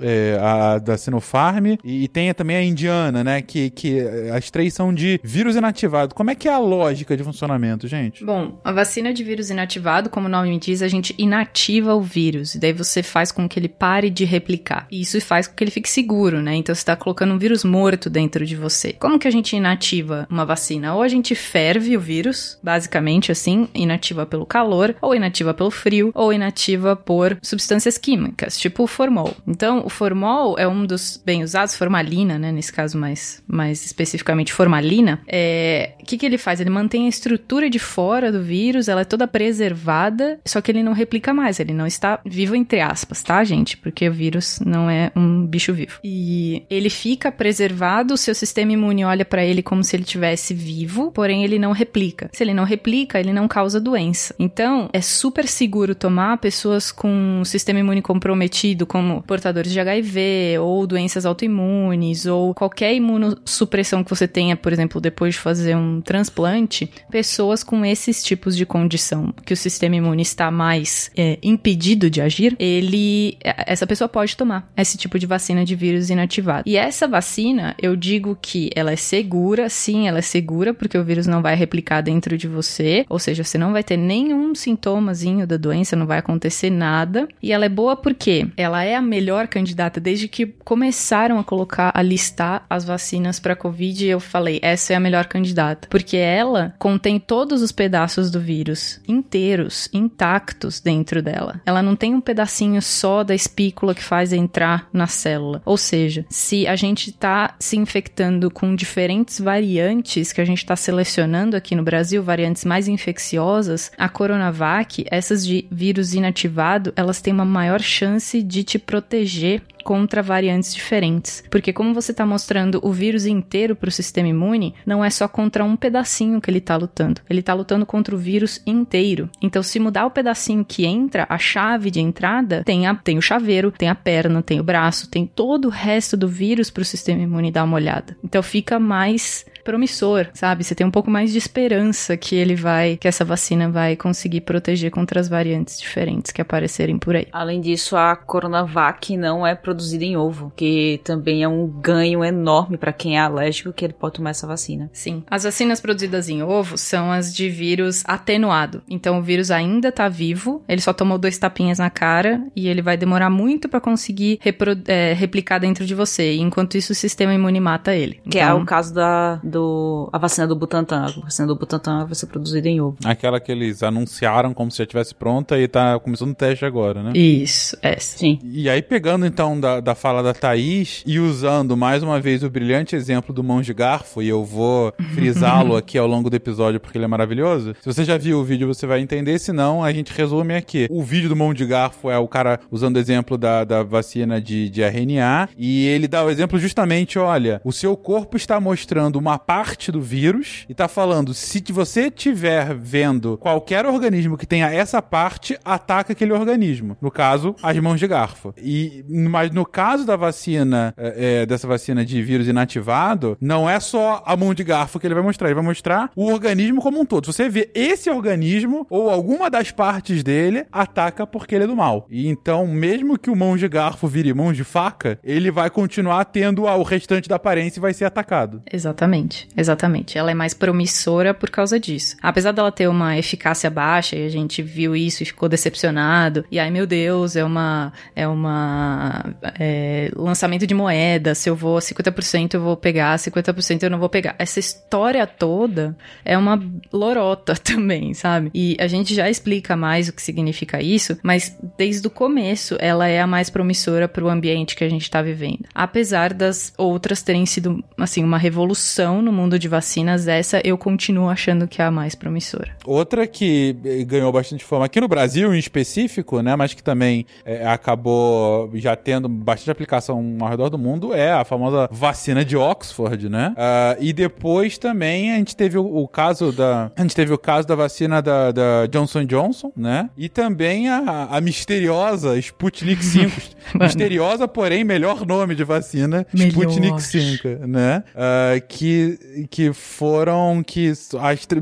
[0.00, 4.00] é, a da Sinopharm e, e tem também a indiana, né, que, que
[4.34, 6.14] as três são de vírus inativado.
[6.14, 8.24] Como é que é a lógica de funcionamento, gente?
[8.24, 12.54] Bom, a vacina de vírus inativado, como o nome diz, a gente inativa o vírus,
[12.54, 14.86] e daí você faz com que ele pare de replicar.
[14.90, 16.54] E isso faz com que ele fique seguro, né?
[16.54, 18.92] Então você está colocando um vírus morto dentro de você.
[18.92, 20.61] Como que a gente inativa uma vacina?
[20.94, 26.10] Ou a gente ferve o vírus, basicamente assim, inativa pelo calor, ou inativa pelo frio,
[26.14, 29.34] ou inativa por substâncias químicas, tipo o formol.
[29.46, 32.52] Então, o formol é um dos bem usados, formalina, né?
[32.52, 35.20] Nesse caso mais, mais especificamente formalina.
[35.26, 36.60] É, o que, que ele faz?
[36.60, 40.82] Ele mantém a estrutura de fora do vírus, ela é toda preservada, só que ele
[40.82, 43.76] não replica mais, ele não está vivo entre aspas, tá, gente?
[43.76, 45.98] Porque o vírus não é um bicho vivo.
[46.04, 50.51] E ele fica preservado, o seu sistema imune olha para ele como se ele tivesse
[50.52, 52.30] vivo, porém ele não replica.
[52.32, 54.34] Se ele não replica, ele não causa doença.
[54.38, 60.86] Então, é super seguro tomar pessoas com sistema imune comprometido, como portadores de HIV ou
[60.86, 66.90] doenças autoimunes ou qualquer imunossupressão que você tenha, por exemplo, depois de fazer um transplante,
[67.10, 72.20] pessoas com esses tipos de condição, que o sistema imune está mais é, impedido de
[72.20, 76.64] agir, ele essa pessoa pode tomar esse tipo de vacina de vírus inativado.
[76.66, 81.04] E essa vacina, eu digo que ela é segura, sim, ela é segura porque o
[81.04, 85.46] vírus não vai replicar dentro de você, ou seja, você não vai ter nenhum sintomazinho
[85.46, 87.28] da doença, não vai acontecer nada.
[87.42, 91.92] E ela é boa porque ela é a melhor candidata desde que começaram a colocar
[91.94, 96.74] a listar as vacinas para COVID, eu falei, essa é a melhor candidata, porque ela
[96.78, 101.60] contém todos os pedaços do vírus inteiros, intactos dentro dela.
[101.66, 105.60] Ela não tem um pedacinho só da espícula que faz entrar na célula.
[105.66, 110.76] Ou seja, se a gente está se infectando com diferentes variantes que a gente está
[110.76, 117.32] selecionando aqui no Brasil, variantes mais infecciosas, a Coronavac, essas de vírus inativado, elas têm
[117.32, 121.44] uma maior chance de te proteger contra variantes diferentes.
[121.50, 125.28] Porque como você está mostrando o vírus inteiro para o sistema imune, não é só
[125.28, 127.20] contra um pedacinho que ele está lutando.
[127.28, 129.28] Ele está lutando contra o vírus inteiro.
[129.40, 133.22] Então, se mudar o pedacinho que entra, a chave de entrada, tem, a, tem o
[133.22, 136.86] chaveiro, tem a perna, tem o braço, tem todo o resto do vírus para o
[136.86, 138.16] sistema imune dar uma olhada.
[138.22, 140.64] Então, fica mais promissor, sabe?
[140.64, 144.42] Você tem um pouco mais de esperança que ele vai, que essa vacina vai conseguir
[144.42, 147.26] proteger contra as variantes diferentes que aparecerem por aí.
[147.32, 152.76] Além disso, a Coronavac não é produzida em ovo, que também é um ganho enorme
[152.76, 154.90] para quem é alérgico que ele pode tomar essa vacina.
[154.92, 155.22] Sim.
[155.30, 158.82] As vacinas produzidas em ovo são as de vírus atenuado.
[158.88, 162.82] Então o vírus ainda tá vivo, ele só tomou dois tapinhas na cara e ele
[162.82, 164.38] vai demorar muito para conseguir
[164.86, 166.36] é, replicar dentro de você.
[166.36, 168.20] Enquanto isso, o sistema imune mata ele.
[168.28, 168.58] Que então...
[168.58, 171.04] é o caso da do a vacina do Butantan.
[171.04, 172.96] A vacina do Butantan vai ser produzida em ovo.
[173.04, 177.02] Aquela que eles anunciaram como se já estivesse pronta e tá começando o teste agora,
[177.02, 177.12] né?
[177.14, 177.98] Isso, é.
[177.98, 178.38] Sim.
[178.42, 182.50] E aí pegando então da, da fala da Thaís e usando mais uma vez o
[182.50, 186.80] brilhante exemplo do mão de garfo, e eu vou frisá-lo aqui ao longo do episódio
[186.80, 187.74] porque ele é maravilhoso.
[187.80, 190.86] Se você já viu o vídeo, você vai entender, se não, a gente resume aqui.
[190.90, 194.40] O vídeo do mão de garfo é o cara usando o exemplo da, da vacina
[194.40, 199.16] de, de RNA e ele dá o exemplo justamente, olha, o seu corpo está mostrando
[199.16, 204.72] uma parte do vírus e tá falando: se você tiver vendo qualquer organismo que tenha
[204.72, 206.96] essa parte, ataca aquele organismo.
[207.00, 208.54] No caso, as mãos de garfo.
[208.56, 213.80] E, mas no caso da vacina, é, é, dessa vacina de vírus inativado, não é
[213.80, 217.00] só a mão de garfo que ele vai mostrar, ele vai mostrar o organismo como
[217.00, 217.26] um todo.
[217.26, 221.76] Se você vê esse organismo ou alguma das partes dele, ataca porque ele é do
[221.76, 222.06] mal.
[222.10, 226.24] E então, mesmo que o mão de garfo vire mão de faca, ele vai continuar
[226.26, 228.62] tendo o restante da aparência e vai ser atacado.
[228.70, 229.31] Exatamente.
[229.56, 230.18] Exatamente, exatamente.
[230.18, 232.16] Ela é mais promissora por causa disso.
[232.22, 236.58] Apesar dela ter uma eficácia baixa, e a gente viu isso e ficou decepcionado, e
[236.58, 237.92] ai meu Deus, é uma.
[238.14, 239.34] É uma.
[239.58, 243.98] É, lançamento de moeda, se eu vou a 50% eu vou pegar, 50% eu não
[243.98, 244.34] vou pegar.
[244.38, 246.60] Essa história toda é uma
[246.92, 248.50] lorota também, sabe?
[248.54, 253.08] E a gente já explica mais o que significa isso, mas desde o começo ela
[253.08, 255.64] é a mais promissora para o ambiente que a gente está vivendo.
[255.74, 261.28] Apesar das outras terem sido, assim, uma revolução no mundo de vacinas, essa eu continuo
[261.28, 262.76] achando que é a mais promissora.
[262.84, 267.24] Outra que eh, ganhou bastante fama aqui no Brasil em específico, né, mas que também
[267.44, 272.56] é, acabou já tendo bastante aplicação ao redor do mundo é a famosa vacina de
[272.56, 273.54] Oxford, né?
[273.56, 277.38] Uh, e depois também a gente teve o, o, caso da a gente teve o
[277.38, 280.10] caso da vacina da, da Johnson Johnson, né?
[280.16, 283.30] E também a, a misteriosa Sputnik 5,
[283.78, 286.50] misteriosa porém melhor nome de vacina, Melhor.
[286.50, 288.04] Sputnik 5, né?
[288.14, 289.11] Uh, que
[289.50, 291.10] que foram que as,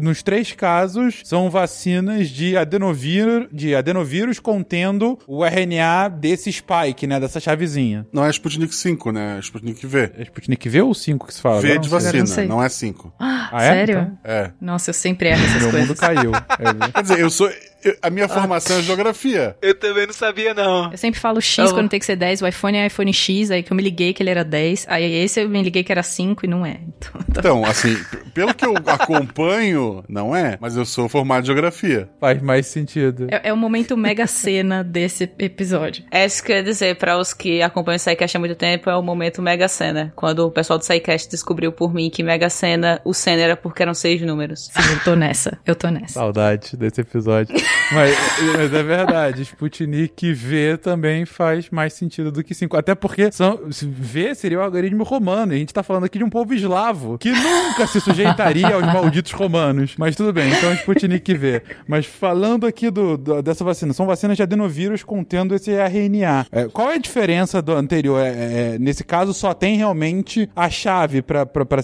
[0.01, 7.19] nos três casos são vacinas de adenovírus de adenovírus contendo o RNA desse spike, né?
[7.21, 8.07] Dessa chavezinha.
[8.13, 9.37] Não é Sputnik 5, né?
[9.37, 10.11] É Sputnik V.
[10.17, 11.61] É Sputnik V ou 5 que se fala?
[11.61, 12.47] V Não, de não vacina, sei.
[12.47, 13.13] não é 5.
[13.19, 13.69] Ah, Ah, é?
[13.71, 13.99] sério?
[14.01, 14.19] Então.
[14.25, 14.51] É.
[14.61, 15.89] Nossa, eu sempre erro essas Meu coisas.
[15.89, 16.33] mundo caiu.
[16.61, 17.51] É, Quer dizer, eu sou.
[17.85, 19.57] Eu- a minha formação é geografia.
[19.63, 20.91] Eu também não sabia, não.
[20.93, 23.51] Eu sempre falo X Eu- quando tem que ser 10, o iPhone é iPhone X,
[23.51, 25.93] aí que eu me liguei que ele era 10, aí esse eu me liguei que
[25.93, 26.79] era 5 e não é.
[26.87, 27.97] Então, tá- Então, assim,
[28.35, 32.09] pelo que eu acompanho, não é, mas eu sou formado em geografia.
[32.21, 33.27] faz mais sentido.
[33.31, 36.05] é, é o momento mega cena desse episódio.
[36.11, 38.91] É isso que eu ia dizer para os que acompanham o SciCast há muito tempo,
[38.91, 40.13] é o momento Mega Sena.
[40.17, 43.83] Quando o pessoal do SciCast descobriu por mim que Mega Sena, o Sena era porque
[43.83, 44.71] eram seis números.
[44.73, 46.15] Sim, eu tô nessa, eu tô nessa.
[46.15, 47.55] Saudade desse episódio.
[47.93, 48.17] Mas,
[48.57, 52.77] mas é verdade, Sputnik V também faz mais sentido do que 5.
[52.77, 55.53] Até porque são, V seria o algoritmo romano.
[55.53, 58.85] E a gente tá falando aqui de um povo eslavo que nunca se sujeitaria aos
[58.87, 59.95] malditos romanos.
[59.99, 61.63] Mas tudo bem, então Sputnik V.
[61.87, 66.47] Mas falando aqui do, do- dessa vacina, são vacinas de adenovírus contendo esse RNA.
[66.53, 68.21] É, qual é a diferença do anterior?
[68.21, 71.83] É, é, nesse caso, só tem realmente a chave para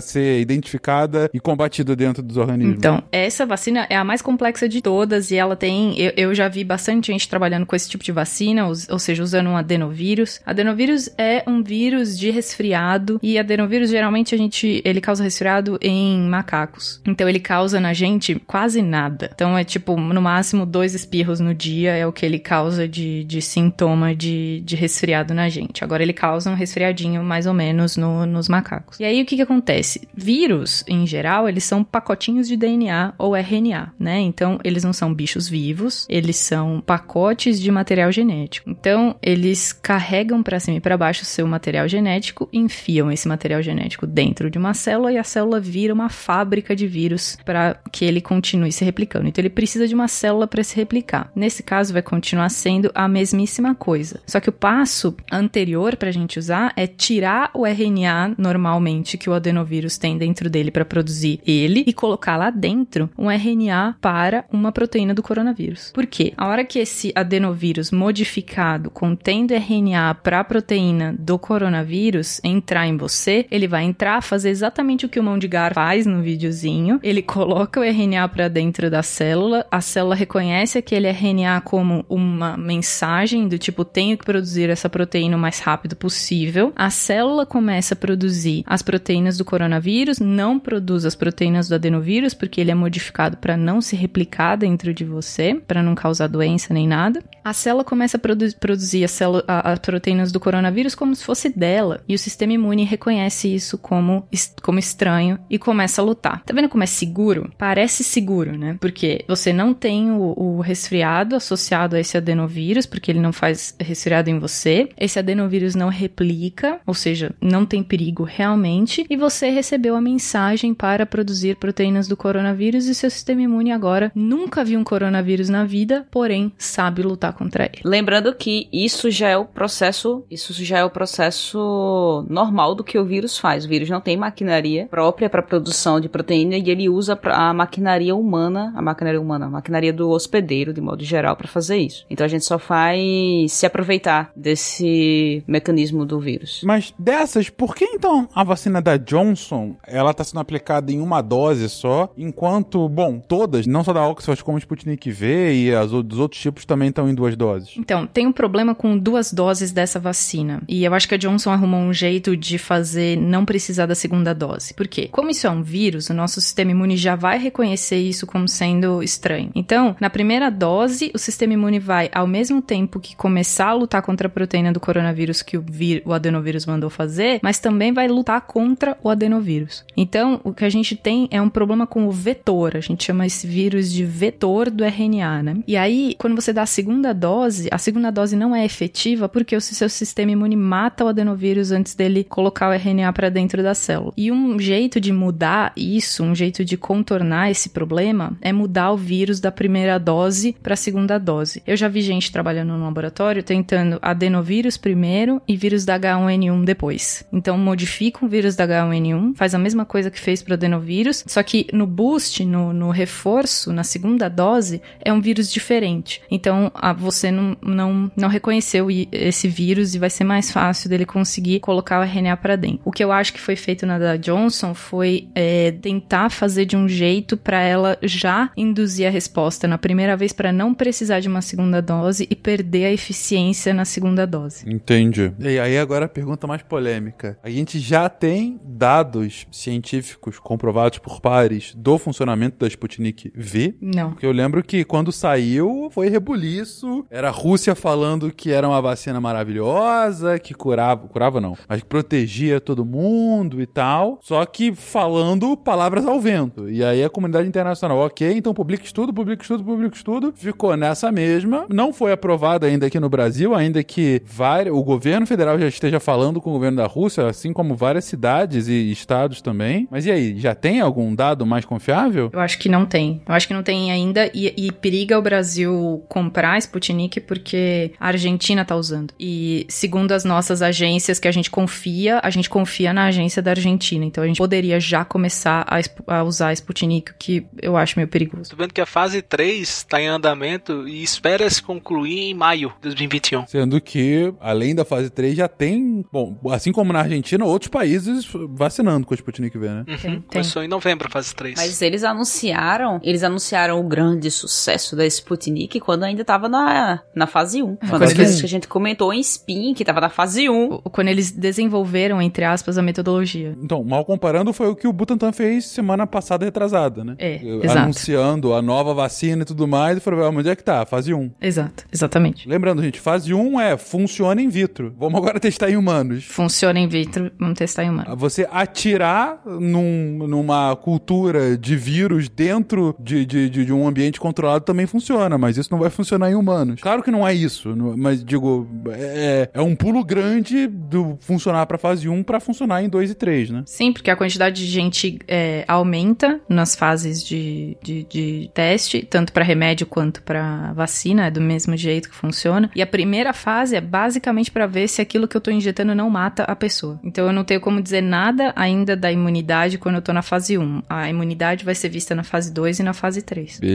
[0.00, 2.76] ser identificada e combatida dentro dos organismos.
[2.76, 5.98] Então, essa vacina é a mais complexa de todas e ela tem.
[5.98, 9.22] Eu, eu já vi bastante gente trabalhando com esse tipo de vacina, us- ou seja,
[9.22, 10.40] usando um adenovírus.
[10.46, 14.80] Adenovírus é um vírus de resfriado e adenovírus geralmente a gente.
[14.84, 17.00] Ele causa resfriado em macacos.
[17.06, 19.30] Então ele causa na gente quase nada.
[19.34, 23.24] Então é tipo, no máximo, dois espirros no dia é o que ele causa de,
[23.24, 25.82] de sintoma de, de resfriado na gente.
[25.84, 28.98] Agora ele causa um resfriadinho mais ou menos no- nos macacos.
[29.00, 30.06] E aí o que, que acontece?
[30.14, 34.20] Vírus, em geral, eles são pacotinhos de DNA ou RNA, né?
[34.20, 38.70] Então eles não são bichos vivos, eles são pacotes de material genético.
[38.70, 43.62] Então eles carregam para cima e para baixo o seu material genético, enfiam esse material
[43.62, 48.04] genético dentro de uma célula e a célula vira uma fábrica de vírus para que
[48.04, 49.28] ele continue se replicando.
[49.28, 51.30] Então ele precisa de uma célula para se replicar.
[51.34, 54.20] Nesse caso vai continuar sendo a mesmíssima coisa.
[54.26, 59.28] Só que o passo anterior para a gente usar é tirar o RNA normalmente que
[59.28, 64.44] o adenovírus tem dentro dele para produzir ele e colocar lá dentro um RNA para
[64.52, 64.72] uma
[65.14, 65.90] do coronavírus.
[65.92, 66.32] Por quê?
[66.36, 72.96] A hora que esse adenovírus modificado contendo RNA para a proteína do coronavírus entrar em
[72.96, 77.00] você, ele vai entrar, fazer exatamente o que o mão de gar faz no videozinho.
[77.02, 82.56] Ele coloca o RNA para dentro da célula, a célula reconhece aquele RNA como uma
[82.56, 86.72] mensagem do tipo tenho que produzir essa proteína o mais rápido possível.
[86.76, 92.34] A célula começa a produzir as proteínas do coronavírus, não produz as proteínas do adenovírus
[92.34, 96.72] porque ele é modificado para não se replicar dentro de você, para não causar doença
[96.72, 97.22] nem nada.
[97.44, 102.14] A célula começa a produ- produzir as proteínas do coronavírus como se fosse dela, e
[102.14, 104.26] o sistema imune reconhece isso como,
[104.62, 106.42] como estranho e começa a lutar.
[106.44, 107.50] Tá vendo como é seguro?
[107.58, 108.76] Parece seguro, né?
[108.80, 113.74] Porque você não tem o, o resfriado associado a esse adenovírus, porque ele não faz
[113.80, 114.88] resfriado em você.
[114.98, 120.74] Esse adenovírus não replica, ou seja, não tem perigo realmente, e você recebeu a mensagem
[120.74, 125.64] para produzir proteínas do coronavírus e seu sistema imune agora nunca viu um coronavírus na
[125.64, 127.80] vida, porém sabe lutar contra ele.
[127.84, 132.98] Lembrando que isso já é o processo, isso já é o processo normal do que
[132.98, 133.64] o vírus faz.
[133.64, 138.14] O vírus não tem maquinaria própria para produção de proteína e ele usa a maquinaria
[138.14, 142.04] humana, a maquinaria humana, a maquinaria do hospedeiro de modo geral para fazer isso.
[142.10, 146.60] Então a gente só faz se aproveitar desse mecanismo do vírus.
[146.64, 151.22] Mas dessas, por que então a vacina da Johnson, ela tá sendo aplicada em uma
[151.22, 156.04] dose só, enquanto, bom, todas, não só da Oxford como Sputnik V e as, o-
[156.18, 157.74] outros tipos também estão em duas doses?
[157.78, 160.62] Então, tem um problema com duas doses dessa vacina.
[160.68, 164.34] E eu acho que a Johnson arrumou um jeito de fazer não precisar da segunda
[164.34, 164.74] dose.
[164.74, 165.08] Por quê?
[165.10, 169.02] Como isso é um vírus, o nosso sistema imune já vai reconhecer isso como sendo
[169.02, 169.50] estranho.
[169.54, 174.02] Então, na primeira dose, o sistema imune vai, ao mesmo tempo que começar a lutar
[174.02, 175.64] contra a proteína do coronavírus que o,
[176.04, 179.84] o adenovírus mandou fazer, mas também vai lutar contra o adenovírus.
[179.96, 182.76] Então, o que a gente tem é um problema com o vetor.
[182.76, 184.31] A gente chama esse vírus de vetor
[184.70, 185.56] do RNA, né?
[185.66, 189.54] E aí, quando você dá a segunda dose, a segunda dose não é efetiva porque
[189.54, 193.74] o seu sistema imune mata o adenovírus antes dele colocar o RNA para dentro da
[193.74, 194.12] célula.
[194.16, 198.96] E um jeito de mudar isso, um jeito de contornar esse problema é mudar o
[198.96, 201.62] vírus da primeira dose para a segunda dose.
[201.66, 207.24] Eu já vi gente trabalhando no laboratório tentando adenovírus primeiro e vírus da H1N1 depois.
[207.32, 211.24] Então modifica o vírus da H1N1, faz a mesma coisa que fez para o adenovírus,
[211.26, 216.22] só que no boost, no, no reforço, na segunda dose, é um vírus diferente.
[216.30, 221.06] Então a, você não, não, não reconheceu esse vírus e vai ser mais fácil dele
[221.06, 222.80] conseguir colocar o RNA para dentro.
[222.84, 226.76] O que eu acho que foi feito na da Johnson foi é, tentar fazer de
[226.76, 231.28] um jeito para ela já induzir a resposta na primeira vez para não precisar de
[231.28, 234.68] uma segunda dose e perder a eficiência na segunda dose.
[234.68, 235.32] Entendi.
[235.38, 237.38] E aí agora a pergunta mais polêmica.
[237.42, 243.74] A gente já tem dados científicos comprovados por pares do funcionamento da Sputnik V?
[243.80, 244.11] Não.
[244.12, 247.04] Porque eu lembro que quando saiu foi rebuliço.
[247.10, 251.86] Era a Rússia falando que era uma vacina maravilhosa, que curava, curava não, mas que
[251.86, 254.18] protegia todo mundo e tal.
[254.22, 256.68] Só que falando palavras ao vento.
[256.68, 260.32] E aí a comunidade internacional, ok, então publica estudo, publica estudo, publica estudo.
[260.36, 261.66] Ficou nessa mesma.
[261.68, 266.00] Não foi aprovada ainda aqui no Brasil, ainda que várias, o governo federal já esteja
[266.00, 269.88] falando com o governo da Rússia, assim como várias cidades e estados também.
[269.90, 272.30] Mas e aí, já tem algum dado mais confiável?
[272.32, 273.22] Eu acho que não tem.
[273.26, 274.01] Eu acho que não tem ainda
[274.34, 279.14] e, e periga o Brasil comprar Sputnik porque a Argentina tá usando.
[279.18, 283.52] E segundo as nossas agências que a gente confia, a gente confia na agência da
[283.52, 284.04] Argentina.
[284.04, 288.08] Então a gente poderia já começar a, a usar Sputnik, o que eu acho meio
[288.08, 288.50] perigoso.
[288.50, 292.70] Tô vendo que a fase 3 está em andamento e espera se concluir em maio
[292.80, 293.46] de 2021.
[293.46, 298.26] Sendo que, além da fase 3, já tem, bom, assim como na Argentina, outros países
[298.50, 299.84] vacinando com a Sputnik V, né?
[299.88, 300.22] Uhum.
[300.22, 301.56] Começou em novembro a fase 3.
[301.56, 307.26] Mas eles anunciaram, eles anunciaram o grande sucesso da Sputnik quando ainda tava na, na
[307.26, 307.66] fase 1.
[307.66, 310.78] Uma Quando das coisas que a gente comentou em Spin, que tava na fase 1.
[310.90, 313.56] Quando eles desenvolveram, entre aspas, a metodologia.
[313.62, 317.14] Então, mal comparando, foi o que o Butantan fez semana passada, retrasada, né?
[317.18, 317.78] É, exato.
[317.80, 320.84] Anunciando a nova vacina e tudo mais, e falou, ah, onde é que tá?
[320.86, 321.30] Fase 1.
[321.40, 322.48] Exato, exatamente.
[322.48, 324.94] Lembrando, gente, fase 1 é funciona in vitro.
[324.98, 326.24] Vamos agora testar em humanos.
[326.24, 328.16] Funciona in vitro, vamos testar em humano.
[328.16, 334.64] Você atirar num- numa cultura de vírus dentro de, de, de- de um ambiente controlado
[334.64, 336.80] também funciona, mas isso não vai funcionar em humanos.
[336.80, 341.78] Claro que não é isso, mas digo, é, é um pulo grande do funcionar pra
[341.78, 343.62] fase 1 pra funcionar em 2 e 3, né?
[343.66, 349.32] Sim, porque a quantidade de gente é, aumenta nas fases de, de, de teste, tanto
[349.32, 352.70] para remédio quanto para vacina, é do mesmo jeito que funciona.
[352.74, 356.08] E a primeira fase é basicamente para ver se aquilo que eu tô injetando não
[356.08, 357.00] mata a pessoa.
[357.02, 360.58] Então eu não tenho como dizer nada ainda da imunidade quando eu tô na fase
[360.58, 360.82] 1.
[360.88, 363.60] A imunidade vai ser vista na fase 2 e na fase 3.
[363.60, 363.71] Beleza.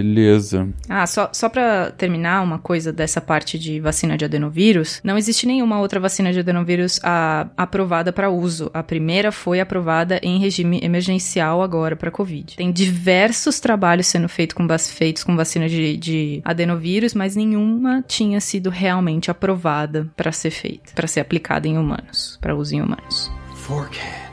[0.89, 5.45] Ah, só, só pra terminar uma coisa dessa parte de vacina de adenovírus, não existe
[5.45, 8.69] nenhuma outra vacina de adenovírus ah, aprovada para uso.
[8.73, 12.55] A primeira foi aprovada em regime emergencial agora para Covid.
[12.55, 18.39] Tem diversos trabalhos sendo feito com, feitos com vacina de, de adenovírus, mas nenhuma tinha
[18.39, 23.31] sido realmente aprovada para ser feita, para ser aplicada em humanos, para uso em humanos.
[23.55, 24.26] Four cans.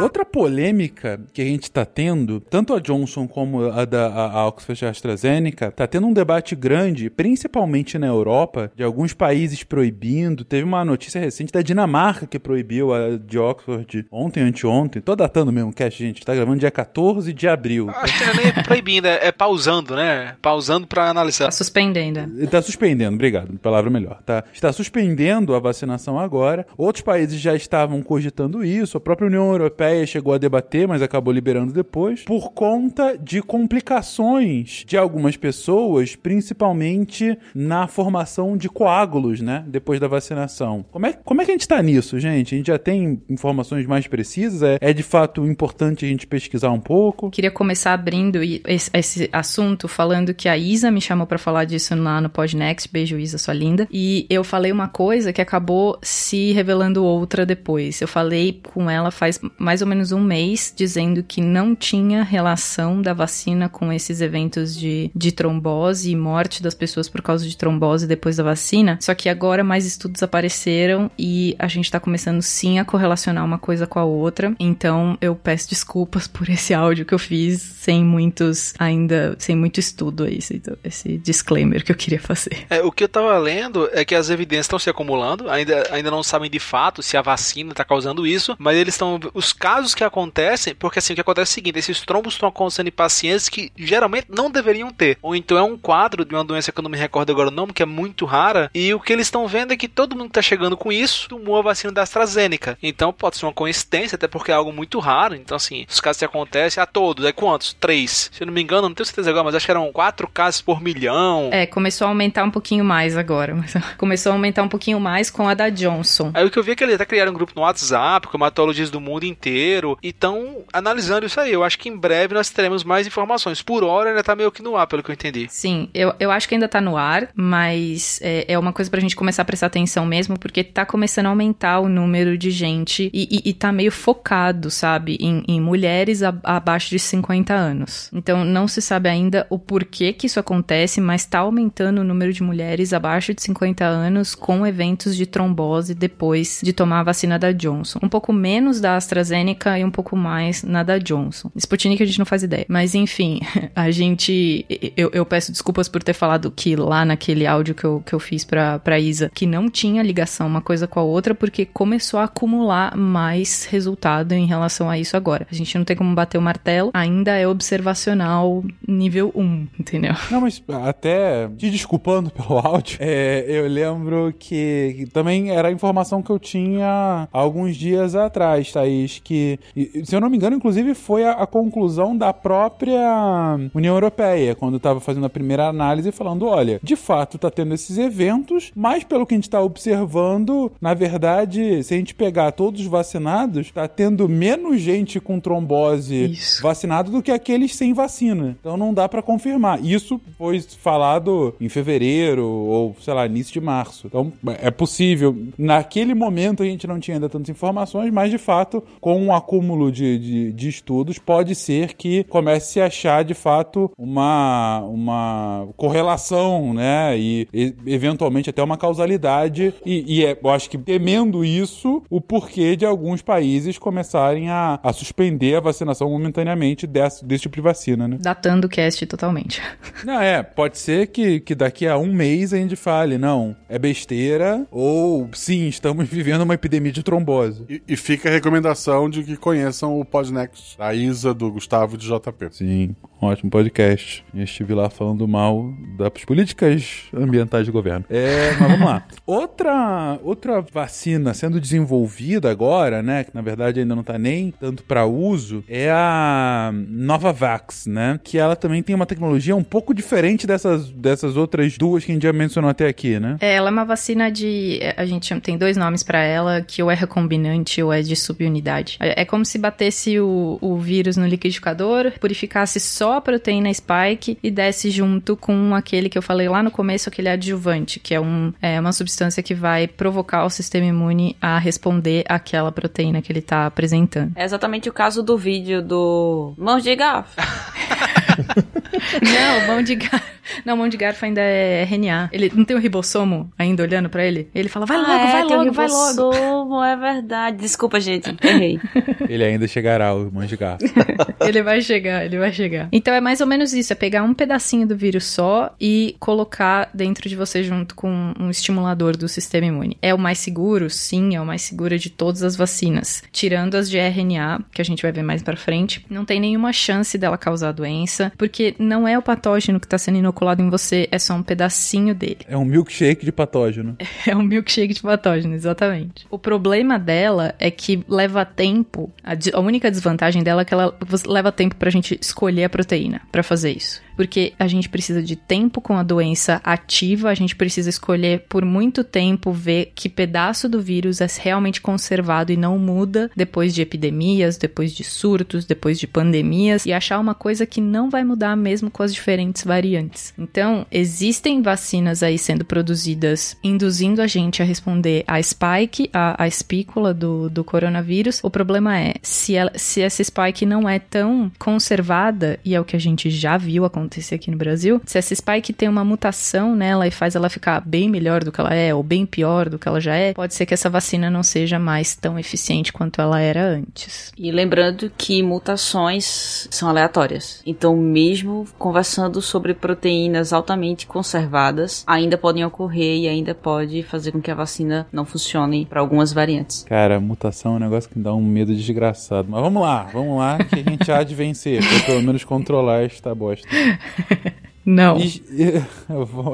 [0.00, 4.48] Outra polêmica que a gente tá tendo, tanto a Johnson como a da a, a
[4.48, 10.42] Oxford AstraZeneca, tá tendo um debate grande, principalmente na Europa, de alguns países proibindo.
[10.42, 15.02] Teve uma notícia recente da Dinamarca que proibiu a de Oxford ontem, anteontem.
[15.02, 16.24] Tô datando mesmo, cast, gente.
[16.24, 17.90] Tá gravando dia 14 de abril.
[17.90, 20.34] Acho que não é nem proibindo, é, é pausando, né?
[20.40, 21.46] Pausando pra analisar.
[21.46, 22.20] Tá suspendendo.
[22.20, 24.44] Ele tá suspendendo, obrigado, palavra melhor, tá?
[24.50, 26.49] Está suspendendo a vacinação agora.
[26.76, 31.32] Outros países já estavam cogitando isso, a própria União Europeia chegou a debater, mas acabou
[31.32, 39.64] liberando depois, por conta de complicações de algumas pessoas, principalmente na formação de coágulos, né?
[39.66, 40.84] Depois da vacinação.
[40.90, 42.54] Como é, como é que a gente tá nisso, gente?
[42.54, 44.62] A gente já tem informações mais precisas?
[44.62, 47.30] É, é de fato importante a gente pesquisar um pouco?
[47.30, 51.94] Queria começar abrindo esse, esse assunto falando que a Isa me chamou pra falar disso
[51.94, 52.90] lá no Podnext.
[52.92, 53.88] Beijo, Isa, sua linda.
[53.90, 58.00] E eu falei uma coisa que acabou se revelando outra depois.
[58.00, 63.00] Eu falei com ela faz mais ou menos um mês dizendo que não tinha relação
[63.00, 67.56] da vacina com esses eventos de, de trombose e morte das pessoas por causa de
[67.56, 68.98] trombose depois da vacina.
[69.00, 73.58] Só que agora mais estudos apareceram e a gente tá começando sim a correlacionar uma
[73.58, 74.54] coisa com a outra.
[74.58, 79.80] Então eu peço desculpas por esse áudio que eu fiz sem muitos, ainda, sem muito
[79.80, 82.66] estudo aí, esse, esse disclaimer que eu queria fazer.
[82.68, 86.10] É, o que eu tava lendo é que as evidências estão se acumulando, ainda, ainda
[86.10, 89.18] não sabem de fato se a vacina tá causando isso, mas eles estão.
[89.34, 92.48] Os casos que acontecem, porque assim, o que acontece é o seguinte: esses trombos estão
[92.48, 95.18] acontecendo em pacientes que geralmente não deveriam ter.
[95.22, 97.52] Ou então é um quadro de uma doença que eu não me recordo agora o
[97.52, 100.28] nome, que é muito rara, e o que eles estão vendo é que todo mundo
[100.28, 102.78] que tá chegando com isso tomou a vacina da AstraZeneca.
[102.82, 105.34] Então pode ser uma coincidência, até porque é algo muito raro.
[105.34, 107.74] Então, assim, os casos que acontecem a todos, é quantos?
[107.74, 108.30] Três.
[108.32, 110.60] Se eu não me engano, não tenho certeza agora, mas acho que eram quatro casos
[110.60, 111.50] por milhão.
[111.52, 113.56] É, começou a aumentar um pouquinho mais agora.
[113.98, 116.09] Começou a aumentar um pouquinho mais com a da Johnson.
[116.34, 118.36] Aí o que eu vi é que eles até criaram um grupo no WhatsApp com
[118.36, 121.52] hematologistas do mundo inteiro e estão analisando isso aí.
[121.52, 123.62] Eu acho que em breve nós teremos mais informações.
[123.62, 125.46] Por hora ainda tá meio que no ar, pelo que eu entendi.
[125.48, 129.00] Sim, eu, eu acho que ainda tá no ar, mas é, é uma coisa pra
[129.00, 133.10] gente começar a prestar atenção mesmo, porque tá começando a aumentar o número de gente
[133.12, 138.10] e, e, e tá meio focado, sabe, em, em mulheres a, abaixo de 50 anos.
[138.12, 142.32] Então não se sabe ainda o porquê que isso acontece, mas tá aumentando o número
[142.32, 147.38] de mulheres abaixo de 50 anos com eventos de trombose depois de tomar a vacina
[147.38, 147.98] da Johnson.
[148.02, 151.50] Um pouco menos da AstraZeneca e um pouco mais na da Johnson.
[151.54, 152.64] Sputnik a gente não faz ideia.
[152.68, 153.40] Mas enfim,
[153.76, 154.64] a gente.
[154.96, 158.18] Eu, eu peço desculpas por ter falado que lá naquele áudio que eu, que eu
[158.18, 162.18] fiz pra, pra Isa, que não tinha ligação uma coisa com a outra, porque começou
[162.18, 165.46] a acumular mais resultado em relação a isso agora.
[165.50, 170.14] A gente não tem como bater o martelo, ainda é observacional nível 1, entendeu?
[170.30, 175.72] Não, mas até te desculpando pelo áudio, é, eu lembro que, que, também era a
[175.90, 179.58] informação que eu tinha alguns dias atrás, Thaís, que,
[180.04, 184.76] se eu não me engano, inclusive foi a, a conclusão da própria União Europeia, quando
[184.76, 189.26] estava fazendo a primeira análise, falando: olha, de fato tá tendo esses eventos, mas pelo
[189.26, 193.88] que a gente está observando, na verdade, se a gente pegar todos os vacinados, tá
[193.88, 196.62] tendo menos gente com trombose Isso.
[196.62, 198.56] vacinado do que aqueles sem vacina.
[198.60, 199.84] Então não dá para confirmar.
[199.84, 204.06] Isso foi falado em fevereiro ou, sei lá, início de março.
[204.06, 205.36] Então é possível.
[205.80, 209.90] Naquele momento a gente não tinha ainda tantas informações, mas de fato, com um acúmulo
[209.90, 216.74] de, de, de estudos, pode ser que comece a achar de fato uma, uma correlação,
[216.74, 217.18] né?
[217.18, 219.72] E, e eventualmente até uma causalidade.
[219.86, 224.78] E, e é, eu acho que temendo isso, o porquê de alguns países começarem a,
[224.82, 228.18] a suspender a vacinação momentaneamente desse, desse tipo de vacina, né?
[228.20, 229.62] Datando o cast totalmente.
[230.04, 233.78] Não, é, pode ser que, que daqui a um mês a gente fale, não, é
[233.78, 237.64] besteira, ou sim, estamos vivendo uma epidemia de trombose.
[237.68, 241.98] E, e fica a recomendação de que conheçam o Podnext, da Isa, do Gustavo e
[241.98, 242.48] do JP.
[242.50, 244.24] Sim, ótimo podcast.
[244.34, 248.04] Eu estive lá falando mal das políticas ambientais do governo.
[248.10, 249.06] É, mas vamos lá.
[249.26, 254.82] Outra, outra vacina sendo desenvolvida agora, né, que na verdade ainda não tá nem tanto
[254.82, 260.46] para uso, é a Novavax, né, que ela também tem uma tecnologia um pouco diferente
[260.46, 263.36] dessas, dessas outras duas que a gente já mencionou até aqui, né?
[263.40, 264.80] É, ela é uma vacina de.
[264.96, 268.96] A gente tem dois nomes pra ela, que ou é recombinante ou é de subunidade.
[268.98, 274.38] É é como se batesse o, o vírus no liquidificador, purificasse só a proteína spike
[274.42, 278.20] e desse junto com aquele que eu falei lá no começo, aquele adjuvante, que é,
[278.20, 283.30] um, é uma substância que vai provocar o sistema imune a responder àquela proteína que
[283.30, 284.32] ele tá apresentando.
[284.34, 287.36] É exatamente o caso do vídeo do Mãos de Garfo.
[289.22, 290.30] Não, mão de garfo.
[290.64, 292.28] Não, mão de garfo ainda é RNA.
[292.32, 294.48] Ele não tem o ribossomo ainda olhando pra ele?
[294.54, 296.10] Ele fala, vai logo, Ah, é, vai logo, vai logo.
[296.32, 297.56] ribossomo, é verdade.
[297.58, 298.34] Desculpa, gente.
[298.42, 298.80] Errei.
[299.28, 300.84] Ele ainda chegará, o irmão de garfo.
[301.46, 302.88] Ele vai chegar, ele vai chegar.
[302.92, 306.90] Então é mais ou menos isso: é pegar um pedacinho do vírus só e colocar
[306.92, 309.96] dentro de você junto com um estimulador do sistema imune.
[310.02, 310.90] É o mais seguro?
[310.90, 313.22] Sim, é o mais seguro de todas as vacinas.
[313.32, 316.72] Tirando as de RNA, que a gente vai ver mais pra frente, não tem nenhuma
[316.72, 321.08] chance dela causar doença, porque não é o patógeno que tá sendo inoculado em você,
[321.12, 322.40] é só um pedacinho dele.
[322.48, 323.96] É um milkshake de patógeno.
[324.26, 326.26] É um milkshake de patógeno, exatamente.
[326.30, 329.10] O problema dela é que leva tempo.
[329.24, 330.94] A, a única desvantagem dela é que ela
[331.26, 334.02] leva tempo pra gente escolher a proteína pra fazer isso.
[334.20, 338.66] Porque a gente precisa de tempo com a doença ativa, a gente precisa escolher por
[338.66, 343.80] muito tempo ver que pedaço do vírus é realmente conservado e não muda depois de
[343.80, 348.54] epidemias, depois de surtos, depois de pandemias e achar uma coisa que não vai mudar
[348.56, 350.34] mesmo com as diferentes variantes.
[350.38, 356.46] Então, existem vacinas aí sendo produzidas induzindo a gente a responder a spike, a, a
[356.46, 358.40] espícula do, do coronavírus.
[358.42, 362.84] O problema é, se, ela, se essa spike não é tão conservada, e é o
[362.84, 366.74] que a gente já viu acontecer aqui no Brasil, se essa spike tem uma mutação
[366.74, 369.78] nela e faz ela ficar bem melhor do que ela é, ou bem pior do
[369.78, 373.20] que ela já é, pode ser que essa vacina não seja mais tão eficiente quanto
[373.20, 374.32] ela era antes.
[374.36, 377.62] E lembrando que mutações são aleatórias.
[377.64, 384.40] Então, mesmo conversando sobre proteínas altamente conservadas, ainda podem ocorrer e ainda pode fazer com
[384.40, 386.84] que a vacina não funcione para algumas variantes.
[386.88, 389.46] Cara, mutação é um negócio que dá um medo desgraçado.
[389.48, 393.02] Mas vamos lá, vamos lá, que a gente há de vencer, ou pelo menos controlar
[393.02, 393.68] esta bosta.
[394.84, 395.18] Não.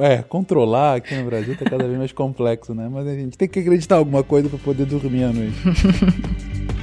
[0.02, 2.88] É, controlar aqui no Brasil tá cada vez mais complexo, né?
[2.90, 5.56] Mas a gente tem que acreditar em alguma coisa pra poder dormir à noite.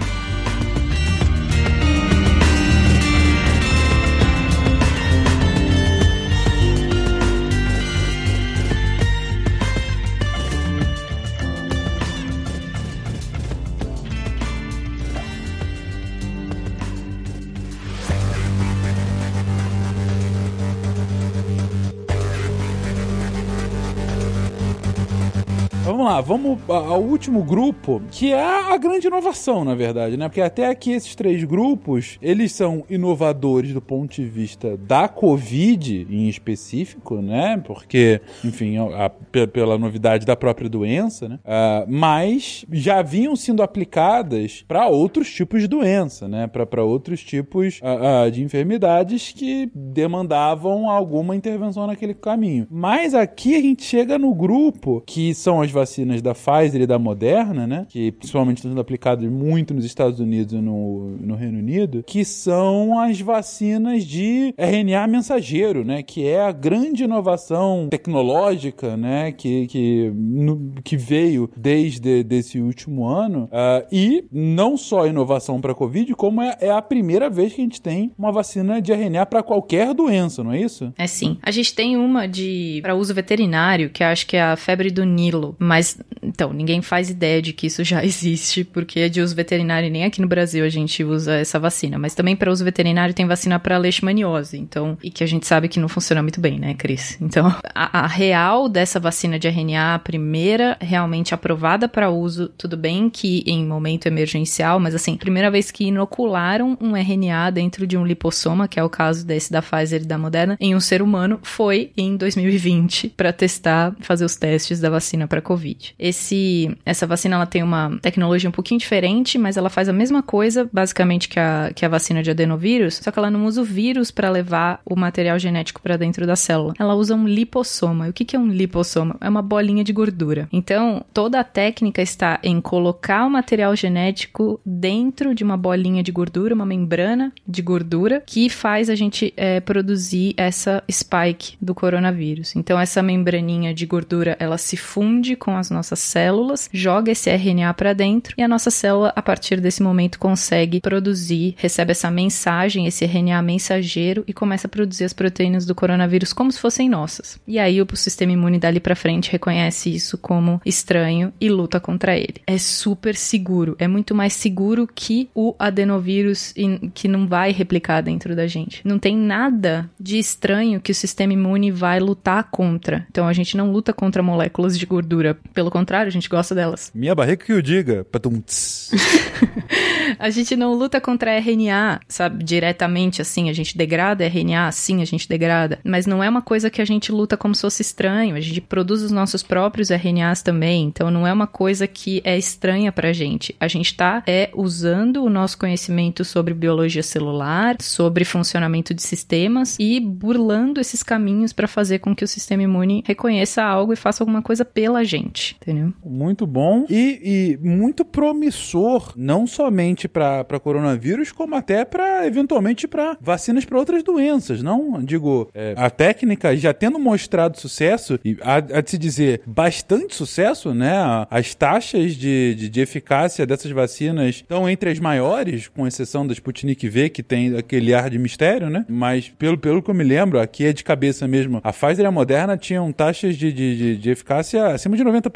[26.03, 28.43] Vamos lá, vamos ao último grupo, que é
[28.73, 30.27] a grande inovação, na verdade, né?
[30.27, 36.05] Porque até aqui esses três grupos, eles são inovadores do ponto de vista da Covid
[36.09, 37.61] em específico, né?
[37.65, 41.39] Porque, enfim, a- a- pe- pela novidade da própria doença, né?
[41.45, 46.47] Ah, mas já vinham sendo aplicadas para outros tipos de doença, né?
[46.47, 52.67] Para outros tipos ah, ah, de enfermidades que demandavam alguma intervenção naquele caminho.
[52.69, 56.98] Mas aqui a gente chega no grupo que são as vacinas da Pfizer e da
[56.99, 57.86] Moderna, né?
[57.90, 62.24] Que principalmente estão sendo aplicadas muito nos Estados Unidos e no, no Reino Unido, que
[62.26, 66.02] são as vacinas de RNA mensageiro, né?
[66.03, 69.32] Que é a grande inovação tecnológica, né?
[69.32, 73.48] Que, que, no- que veio desde desse último ano.
[73.52, 77.64] ah, e não só inovação para Covid, como é, é a primeira vez que a
[77.64, 80.94] gente tem uma vacina de RNA para qualquer doença, não é isso?
[80.98, 81.38] É sim.
[81.41, 85.03] A gente tem uma de para uso veterinário, que acho que é a febre do
[85.06, 85.82] Nilo, mas
[86.22, 90.05] então, ninguém faz ideia de que isso já existe, porque é de uso veterinário nem
[90.05, 93.60] aqui no Brasil a gente usa essa vacina, mas também para uso veterinário tem vacina
[93.60, 97.18] para leishmaniose, então, e que a gente sabe que não funciona muito bem, né, Cris?
[97.22, 102.77] Então, a, a real dessa vacina de RNA, a primeira realmente aprovada para uso, tudo
[102.77, 107.97] bem que em momento emergencial, mas assim, primeira vez que inocularam um RNA dentro de
[107.97, 111.01] um lipossoma, que é o caso desse da Pfizer e da Moderna, em um ser
[111.01, 115.72] humano, foi em 2020 para testar, fazer os testes da vacina para COVID.
[115.97, 120.21] Esse, essa vacina ela tem uma tecnologia um pouquinho diferente, mas ela faz a mesma
[120.21, 123.65] coisa, basicamente que a, que a vacina de adenovírus, só que ela não usa o
[123.65, 126.73] vírus para levar o material genético para dentro da célula.
[126.79, 128.07] Ela usa um lipossoma.
[128.07, 129.15] E o que que é um lipossoma?
[129.21, 130.47] É uma bolinha de gordura.
[130.51, 136.11] Então, toda a técnica está em colocar o material genético dentro de uma bolinha de
[136.11, 142.55] gordura, uma membrana de gordura, que faz a gente é, produzir essa spike do coronavírus.
[142.55, 147.73] Então, essa membraninha de gordura, ela se funde com as nossas células, joga esse RNA
[147.73, 152.85] para dentro e a nossa célula, a partir desse momento, consegue produzir, recebe essa mensagem,
[152.85, 157.40] esse RNA mensageiro e começa a produzir as proteínas do coronavírus como se fossem nossas.
[157.48, 162.18] E aí o sistema imune dali para frente reconhece isso como estranho e luta contra
[162.18, 162.35] ele.
[162.45, 166.53] É super seguro, é muito mais seguro que o adenovírus
[166.94, 168.81] que não vai replicar dentro da gente.
[168.84, 173.06] Não tem nada de estranho que o sistema imune vai lutar contra.
[173.10, 176.91] Então a gente não luta contra moléculas de gordura, pelo contrário, a gente gosta delas.
[176.93, 178.03] Minha barriga que o diga.
[178.05, 178.41] Patum.
[180.19, 185.05] A gente não luta contra RNA, sabe, diretamente assim, a gente degrada RNA, sim, a
[185.05, 188.35] gente degrada, mas não é uma coisa que a gente luta como se fosse estranho,
[188.35, 192.38] a gente produz os nossos próprios RNAs também, então não é uma coisa que é
[192.38, 193.55] estranha pra gente.
[193.59, 199.77] A gente tá é usando o nosso conhecimento sobre biologia celular, sobre funcionamento de sistemas
[199.80, 204.23] e burlando esses caminhos pra fazer com que o sistema imune reconheça algo e faça
[204.23, 205.94] alguma coisa pela gente, entendeu?
[206.03, 212.88] Muito bom e, e muito promissor, não somente somente para coronavírus, como até para, eventualmente,
[212.88, 215.03] para vacinas para outras doenças, não?
[215.03, 220.15] Digo, é, a técnica já tendo mostrado sucesso, e há, há de se dizer bastante
[220.15, 220.94] sucesso, né?
[221.30, 226.34] As taxas de, de, de eficácia dessas vacinas estão entre as maiores, com exceção da
[226.34, 228.86] Sputnik V, que tem aquele ar de mistério, né?
[228.88, 232.07] Mas pelo, pelo que eu me lembro, aqui é de cabeça mesmo, a Pfizer e
[232.07, 235.32] a Moderna tinham taxas de, de, de, de eficácia acima de 90%,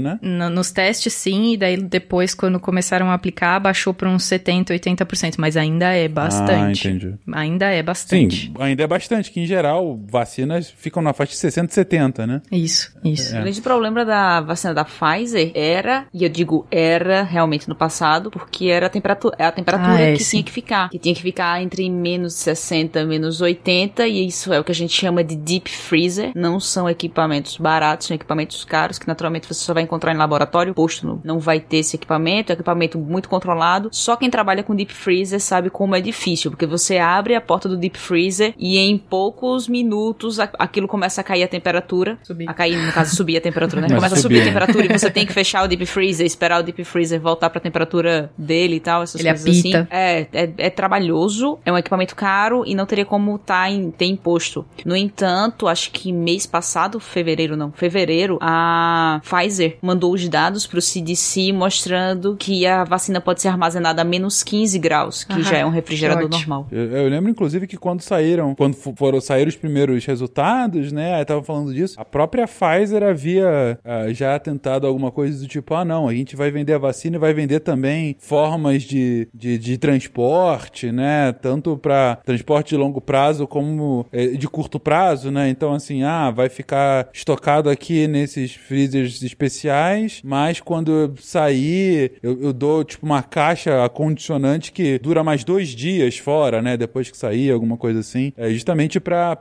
[0.00, 0.18] né?
[0.22, 4.70] No- nos testes, sim, e daí depois, quando começaram a aplicar, baixou para uns 70%,
[4.70, 6.88] 80%, mas ainda é bastante.
[6.88, 7.14] Ah, entendi.
[7.32, 8.46] Ainda é bastante.
[8.46, 12.26] Sim, ainda é bastante, que em geral vacinas ficam na faixa de 60 e 70,
[12.26, 12.42] né?
[12.52, 13.30] Isso, isso.
[13.36, 18.30] O grande problema da vacina da Pfizer era, e eu digo era realmente no passado,
[18.30, 20.30] porque era a temperatura, a temperatura Ah, é, que sim.
[20.38, 20.88] tinha que ficar.
[20.90, 24.74] Que tinha que ficar entre menos 60 menos 80, e isso é o que a
[24.74, 26.32] gente chama de deep freezer.
[26.34, 30.74] Não são equipamentos baratos, são equipamentos caros, que naturalmente você só vai encontrar em laboratório.
[30.74, 33.88] Posto não, não vai ter esse equipamento, é um equipamento muito controlado.
[33.92, 37.68] Só quem trabalha com deep freezer sabe como é difícil, porque você abre a porta
[37.68, 42.18] do deep freezer e em poucos minutos a- aquilo começa a cair a temperatura.
[42.22, 42.48] Subir.
[42.48, 43.88] A cair, no caso, subir a temperatura, né?
[43.90, 44.48] Mas Começa a subir a subir.
[44.52, 47.60] temperatura e você tem que fechar o deep freezer, esperar o deep freezer voltar pra
[47.60, 49.78] temperatura dele e tal, essas Ele coisas apita.
[49.80, 49.86] assim.
[49.90, 54.06] É, é, é trabalhoso, é um equipamento caro e não teria como tá em, ter
[54.06, 54.64] imposto.
[54.84, 60.80] No entanto, acho que mês passado, fevereiro não, fevereiro, a Pfizer mandou os dados pro
[60.80, 65.56] CDC mostrando que a vacina pode ser armazenada a menos 15 graus, que Aham, já
[65.58, 66.66] é um refrigerador normal.
[66.70, 71.14] Eu, eu lembro, inclusive, que quando saíram, quando fo- foram sair os primeiros resultados, né?
[71.14, 71.94] Aí tava falando disso.
[71.98, 76.36] A própria Pfizer havia ah, já tentado alguma coisa do tipo: ah, não, a gente
[76.36, 79.78] vai vender a vacina e vai vender também formas de, de, de
[80.20, 81.32] transporte, né?
[81.32, 85.48] Tanto para transporte de longo prazo como eh, de curto prazo, né?
[85.48, 92.40] Então, assim, ah, vai ficar estocado aqui nesses freezers especiais, mas quando eu sair, eu,
[92.42, 96.76] eu dou tipo uma caixa acondicionante que dura mais dois dias fora, né?
[96.76, 98.32] Depois que sair, alguma coisa assim.
[98.36, 99.36] É justamente para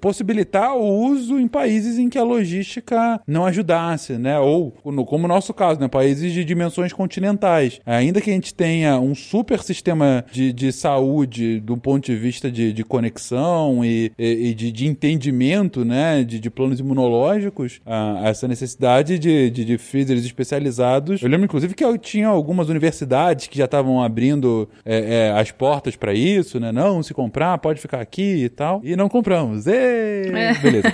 [0.00, 4.38] possibilitar o uso em países em que a logística não ajudasse, né?
[4.38, 5.88] Ou, no- como no nosso caso, né?
[5.88, 7.80] Países de dimensões continentais.
[7.84, 12.50] Ainda que a gente tenha um super sistema de, de saúde do ponto de vista
[12.50, 16.22] de, de conexão e, e- e de, de entendimento, né?
[16.24, 21.22] De, de planos imunológicos, ah, essa necessidade de, de, de freezers especializados.
[21.22, 25.50] Eu lembro, inclusive, que eu tinha algumas universidades que já estavam abrindo é, é, as
[25.50, 26.70] portas para isso, né?
[26.70, 28.80] Não, se comprar, pode ficar aqui e tal.
[28.84, 29.66] E não compramos.
[29.66, 30.30] Ê!
[30.62, 30.92] Beleza.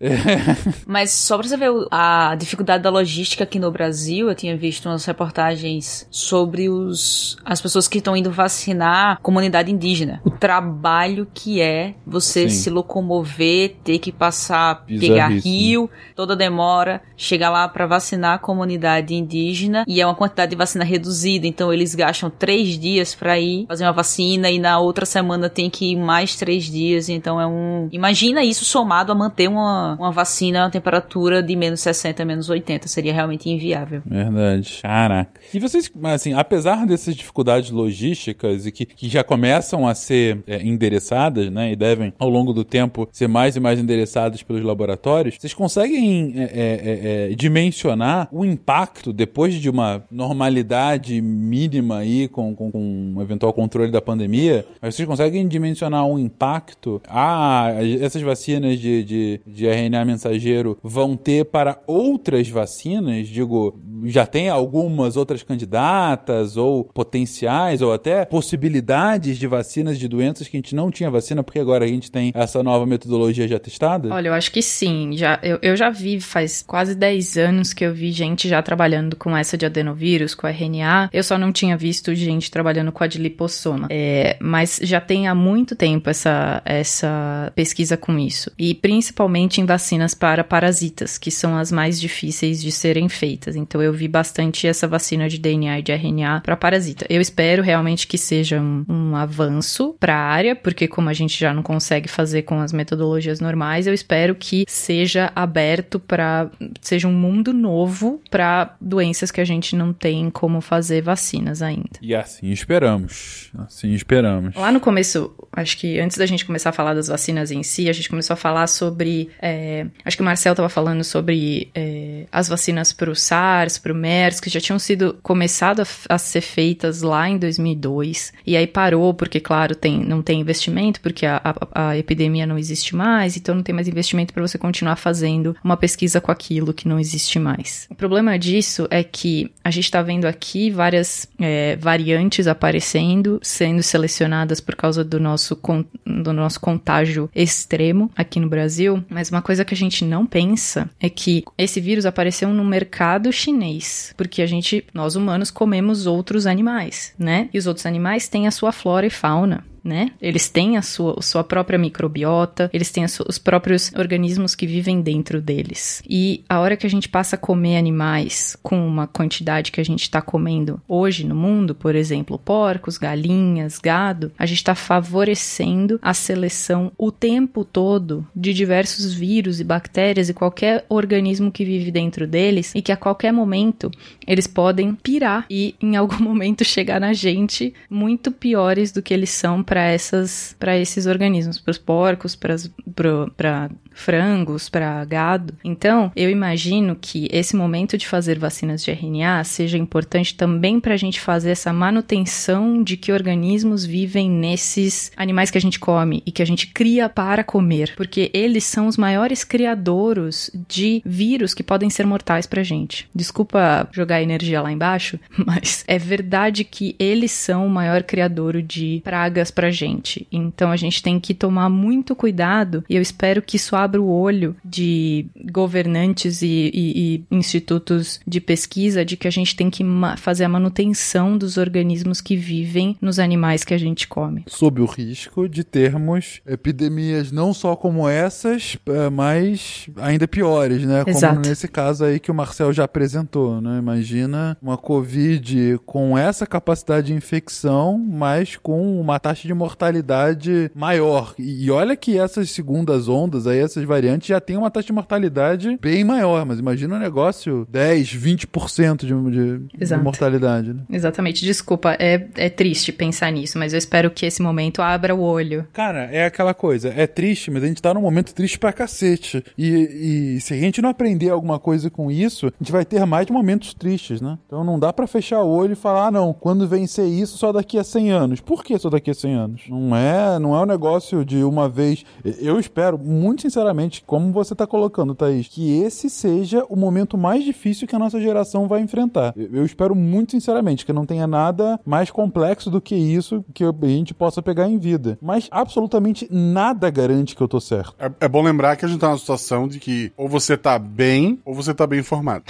[0.86, 4.88] Mas só pra você ver a dificuldade da logística aqui no Brasil, eu tinha visto
[4.88, 10.20] umas reportagens sobre os, as pessoas que estão indo vacinar a comunidade indígena.
[10.24, 12.56] O trabalho que é você Sim.
[12.56, 15.54] se locomover, ter que passar, pegar Bizarríssimo.
[15.54, 16.75] rio, toda demora,
[17.16, 21.72] chegar lá pra vacinar a comunidade indígena e é uma quantidade de vacina reduzida, então
[21.72, 25.92] eles gastam três dias pra ir fazer uma vacina e na outra semana tem que
[25.92, 27.88] ir mais três dias, então é um...
[27.92, 32.88] Imagina isso somado a manter uma, uma vacina a temperatura de menos 60, menos 80,
[32.88, 34.02] seria realmente inviável.
[34.04, 34.78] Verdade.
[34.82, 35.40] Caraca.
[35.52, 40.62] E vocês, assim, apesar dessas dificuldades logísticas e que, que já começam a ser é,
[40.62, 45.36] endereçadas, né, e devem, ao longo do tempo, ser mais e mais endereçadas pelos laboratórios,
[45.38, 52.28] vocês conseguem é, é, é, é, dimensionar o impacto depois de uma normalidade mínima aí
[52.28, 57.70] com, com, com um eventual controle da pandemia, mas vocês conseguem dimensionar o impacto ah,
[58.00, 63.28] essas vacinas de, de, de RNA mensageiro vão ter para outras vacinas?
[63.28, 70.48] Digo, já tem algumas outras candidatas ou potenciais ou até possibilidades de vacinas de doenças
[70.48, 73.58] que a gente não tinha vacina porque agora a gente tem essa nova metodologia já
[73.58, 74.12] testada?
[74.12, 75.16] Olha, eu acho que sim.
[75.16, 79.16] Já, eu, eu já vi, faz quase 10 anos que eu vi gente já trabalhando
[79.16, 81.10] com essa de adenovírus, com RNA.
[81.12, 83.88] Eu só não tinha visto gente trabalhando com a de lipossoma.
[83.90, 88.50] É, mas já tem há muito tempo essa, essa pesquisa com isso.
[88.58, 93.56] E principalmente em vacinas para parasitas, que são as mais difíceis de serem feitas.
[93.56, 97.06] Então eu vi bastante essa vacina de DNA e de RNA para parasita.
[97.08, 101.38] Eu espero realmente que seja um, um avanço para a área, porque como a gente
[101.38, 106.45] já não consegue fazer com as metodologias normais, eu espero que seja aberto para
[106.80, 111.98] seja um mundo novo para doenças que a gente não tem como fazer vacinas ainda.
[112.00, 113.50] E assim esperamos.
[113.58, 114.54] Assim esperamos.
[114.54, 117.88] Lá no começo, acho que antes da gente começar a falar das vacinas em si,
[117.88, 119.30] a gente começou a falar sobre.
[119.40, 123.78] é, acho que o Marcel estava falando sobre é, as vacinas para o SARS, SARS,
[123.78, 128.32] pro MERS, que já tinham sido começado a, a, ser feitas lá em 2002.
[128.46, 132.58] E aí parou, porque, claro, tem, não tem investimento, porque a, a, a epidemia não
[132.58, 136.74] existe mais, então não tem mais investimento para você continuar fazendo uma pesquisa com aquilo
[136.74, 137.86] que não existe mais.
[137.90, 143.82] O problema disso é que a gente está vendo aqui várias é, variantes aparecendo, sendo
[143.82, 145.58] selecionadas por causa do nosso,
[146.04, 150.88] do nosso contágio extremo aqui no Brasil, mas uma coisa que a gente não pensa
[151.00, 156.46] é que esse vírus apareceu no mercado chinês, porque a gente, nós humanos, comemos outros
[156.46, 157.48] animais, né?
[157.52, 160.10] E os outros animais têm a sua flora e fauna né?
[160.20, 165.00] Eles têm a sua, a sua própria microbiota, eles têm os próprios organismos que vivem
[165.00, 166.02] dentro deles.
[166.08, 169.84] E a hora que a gente passa a comer animais com uma quantidade que a
[169.84, 175.98] gente está comendo hoje no mundo, por exemplo, porcos, galinhas, gado, a gente está favorecendo
[176.02, 181.90] a seleção o tempo todo de diversos vírus e bactérias e qualquer organismo que vive
[181.90, 183.90] dentro deles e que a qualquer momento
[184.26, 189.30] eles podem pirar e em algum momento chegar na gente muito piores do que eles
[189.30, 195.54] são para essas para esses organismos, para os porcos, para frangos, para gado.
[195.64, 200.94] Então, eu imagino que esse momento de fazer vacinas de RNA seja importante também para
[200.94, 206.22] a gente fazer essa manutenção de que organismos vivem nesses animais que a gente come
[206.26, 211.54] e que a gente cria para comer, porque eles são os maiores criadores de vírus
[211.54, 213.08] que podem ser mortais para a gente.
[213.14, 219.00] Desculpa jogar energia lá embaixo, mas é verdade que eles são o maior criador de
[219.02, 220.26] pragas para a gente.
[220.30, 224.08] Então, a gente tem que tomar muito cuidado e eu espero que isso abra o
[224.08, 229.84] olho de governantes e, e, e institutos de pesquisa de que a gente tem que
[230.18, 234.44] fazer a manutenção dos organismos que vivem nos animais que a gente come.
[234.48, 241.04] Sob o risco de termos epidemias não só como essas, é, mas ainda piores, né?
[241.06, 241.36] Exato.
[241.36, 243.78] Como nesse caso aí que o Marcel já apresentou, né?
[243.78, 251.34] Imagina uma Covid com essa capacidade de infecção, mas com uma taxa de mortalidade maior.
[251.38, 255.78] E olha que essas segundas ondas aí, essas variantes já tem uma taxa de mortalidade
[255.80, 260.72] bem maior, mas imagina um negócio 10, 20% de, de, de mortalidade.
[260.72, 260.82] Né?
[260.90, 261.44] Exatamente.
[261.44, 265.66] Desculpa, é, é triste pensar nisso, mas eu espero que esse momento abra o olho.
[265.72, 269.44] Cara, é aquela coisa, é triste, mas a gente tá num momento triste pra cacete.
[269.56, 273.04] E, e se a gente não aprender alguma coisa com isso, a gente vai ter
[273.04, 274.38] mais momentos tristes, né?
[274.46, 277.52] Então não dá para fechar o olho e falar, ah, não, quando vencer isso, só
[277.52, 278.40] daqui a 100 anos.
[278.40, 279.62] Por que só daqui a 100 anos?
[279.68, 282.04] Não é, não é um negócio de uma vez.
[282.40, 283.65] Eu espero, muito sinceramente,
[284.04, 288.20] como você tá colocando, Thaís, que esse seja o momento mais difícil que a nossa
[288.20, 289.34] geração vai enfrentar.
[289.36, 293.72] Eu espero muito sinceramente que não tenha nada mais complexo do que isso que a
[293.82, 295.18] gente possa pegar em vida.
[295.20, 297.94] Mas absolutamente nada garante que eu tô certo.
[297.98, 300.78] É, é bom lembrar que a gente tá numa situação de que ou você tá
[300.78, 302.44] bem ou você tá bem informado.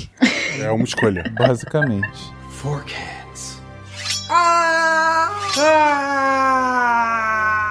[0.60, 1.24] é uma escolha.
[1.36, 2.32] Basicamente.
[2.48, 3.23] Forecast.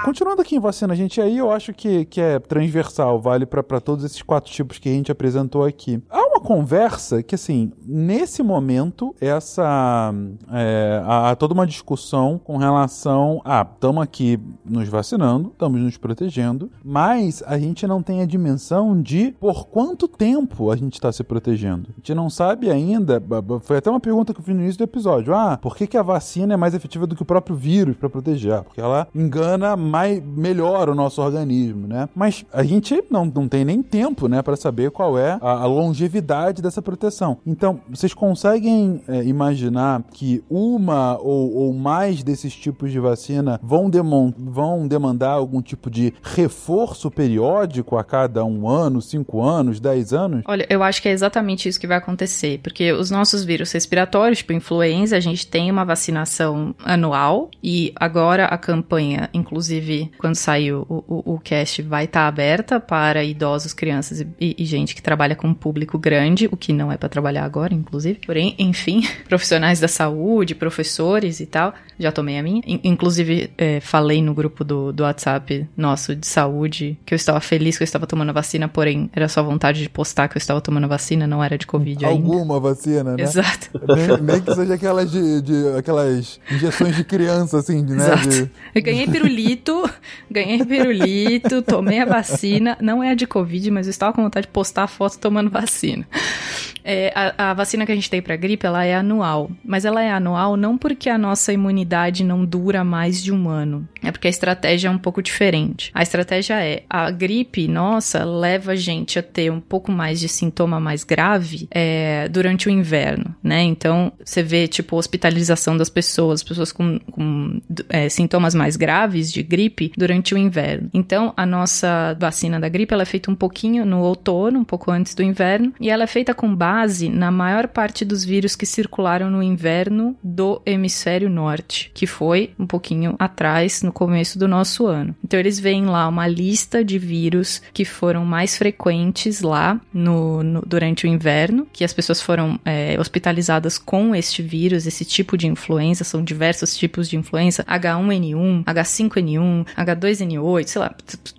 [0.04, 4.04] Continuando aqui em vacina, gente, aí eu acho que, que é transversal, vale para todos
[4.04, 6.02] esses quatro tipos que a gente apresentou aqui.
[6.12, 10.14] Uma conversa que, assim, nesse momento, essa.
[10.52, 13.60] É, há, toda uma discussão com relação a.
[13.60, 19.00] Ah, estamos aqui nos vacinando, estamos nos protegendo, mas a gente não tem a dimensão
[19.00, 21.88] de por quanto tempo a gente está se protegendo.
[21.90, 23.22] A gente não sabe ainda.
[23.62, 25.34] Foi até uma pergunta que eu fiz no início do episódio.
[25.34, 28.10] Ah, por que, que a vacina é mais efetiva do que o próprio vírus para
[28.10, 28.62] proteger?
[28.62, 32.08] Porque ela engana mais, melhor o nosso organismo, né?
[32.14, 36.33] Mas a gente não, não tem nem tempo, né, para saber qual é a, longevidade
[36.62, 37.38] dessa proteção.
[37.46, 43.90] Então, vocês conseguem é, imaginar que uma ou, ou, mais desses tipos de vacina vão,
[44.36, 50.42] vão demandar algum tipo de reforço periódico a cada um ano, cinco anos, dez anos?
[50.46, 54.38] Olha, eu acho que é exatamente isso que vai acontecer, porque os nossos vírus respiratórios,
[54.38, 60.72] tipo influenza, a gente tem uma vacinação anual e agora a campanha, inclusive quando sair
[60.72, 65.02] o, o, o cast, vai estar tá aberta para idosos, crianças e, e, gente que
[65.02, 68.20] trabalha com um público grande, o que não é para trabalhar agora, inclusive.
[68.26, 72.62] Porém, enfim, profissionais da saúde, professores e tal, já tomei a minha.
[72.66, 77.76] Inclusive, é, falei no grupo do, do WhatsApp nosso de saúde que eu estava feliz
[77.76, 80.60] que eu estava tomando a vacina, porém, era só vontade de postar que eu estava
[80.60, 82.36] tomando a vacina, não era de Covid Alguma ainda.
[82.36, 83.22] Alguma vacina, né?
[83.22, 83.70] Exato.
[83.94, 87.96] Nem, nem, que seja aquelas, de, de, aquelas injeções de criança, assim, né?
[87.96, 88.28] Exato.
[88.28, 88.50] De...
[88.74, 89.88] Eu ganhei pirulito,
[90.30, 94.46] ganhei pirulito, tomei a vacina, não é a de Covid, mas eu estava com vontade
[94.46, 96.03] de postar a foto tomando vacina.
[96.84, 99.50] É, a, a, vacina que a gente tem para gripe, ela é anual.
[99.64, 103.88] Mas ela é anual não porque a nossa imunidade não dura mais de um ano.
[104.02, 105.90] É porque a estratégia é um pouco diferente.
[105.94, 110.28] A estratégia é, a gripe nossa leva a gente a ter um pouco mais de
[110.28, 113.62] sintoma mais grave é, durante o inverno, né?
[113.62, 119.42] Então, você vê, tipo, hospitalização das pessoas, pessoas com, com é, sintomas mais graves de
[119.42, 120.90] gripe durante o inverno.
[120.92, 124.90] Então, a nossa vacina da gripe, ela é feita um pouquinho no outono, um pouco
[124.90, 128.66] antes do inverno, e ela é feita com base na maior parte dos vírus que
[128.66, 134.86] circularam no inverno do hemisfério norte, que foi um pouquinho atrás, no começo do nosso
[134.86, 135.14] ano.
[135.24, 140.62] Então eles veem lá uma lista de vírus que foram mais frequentes lá no, no
[140.66, 145.46] durante o inverno, que as pessoas foram é, hospitalizadas com este vírus, esse tipo de
[145.46, 150.94] influenza, são diversos tipos de influenza, H1N1, H5N1, H2N8, sei lá,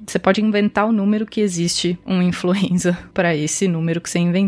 [0.06, 4.45] você pode inventar o número que existe um influenza para esse número que você inventou.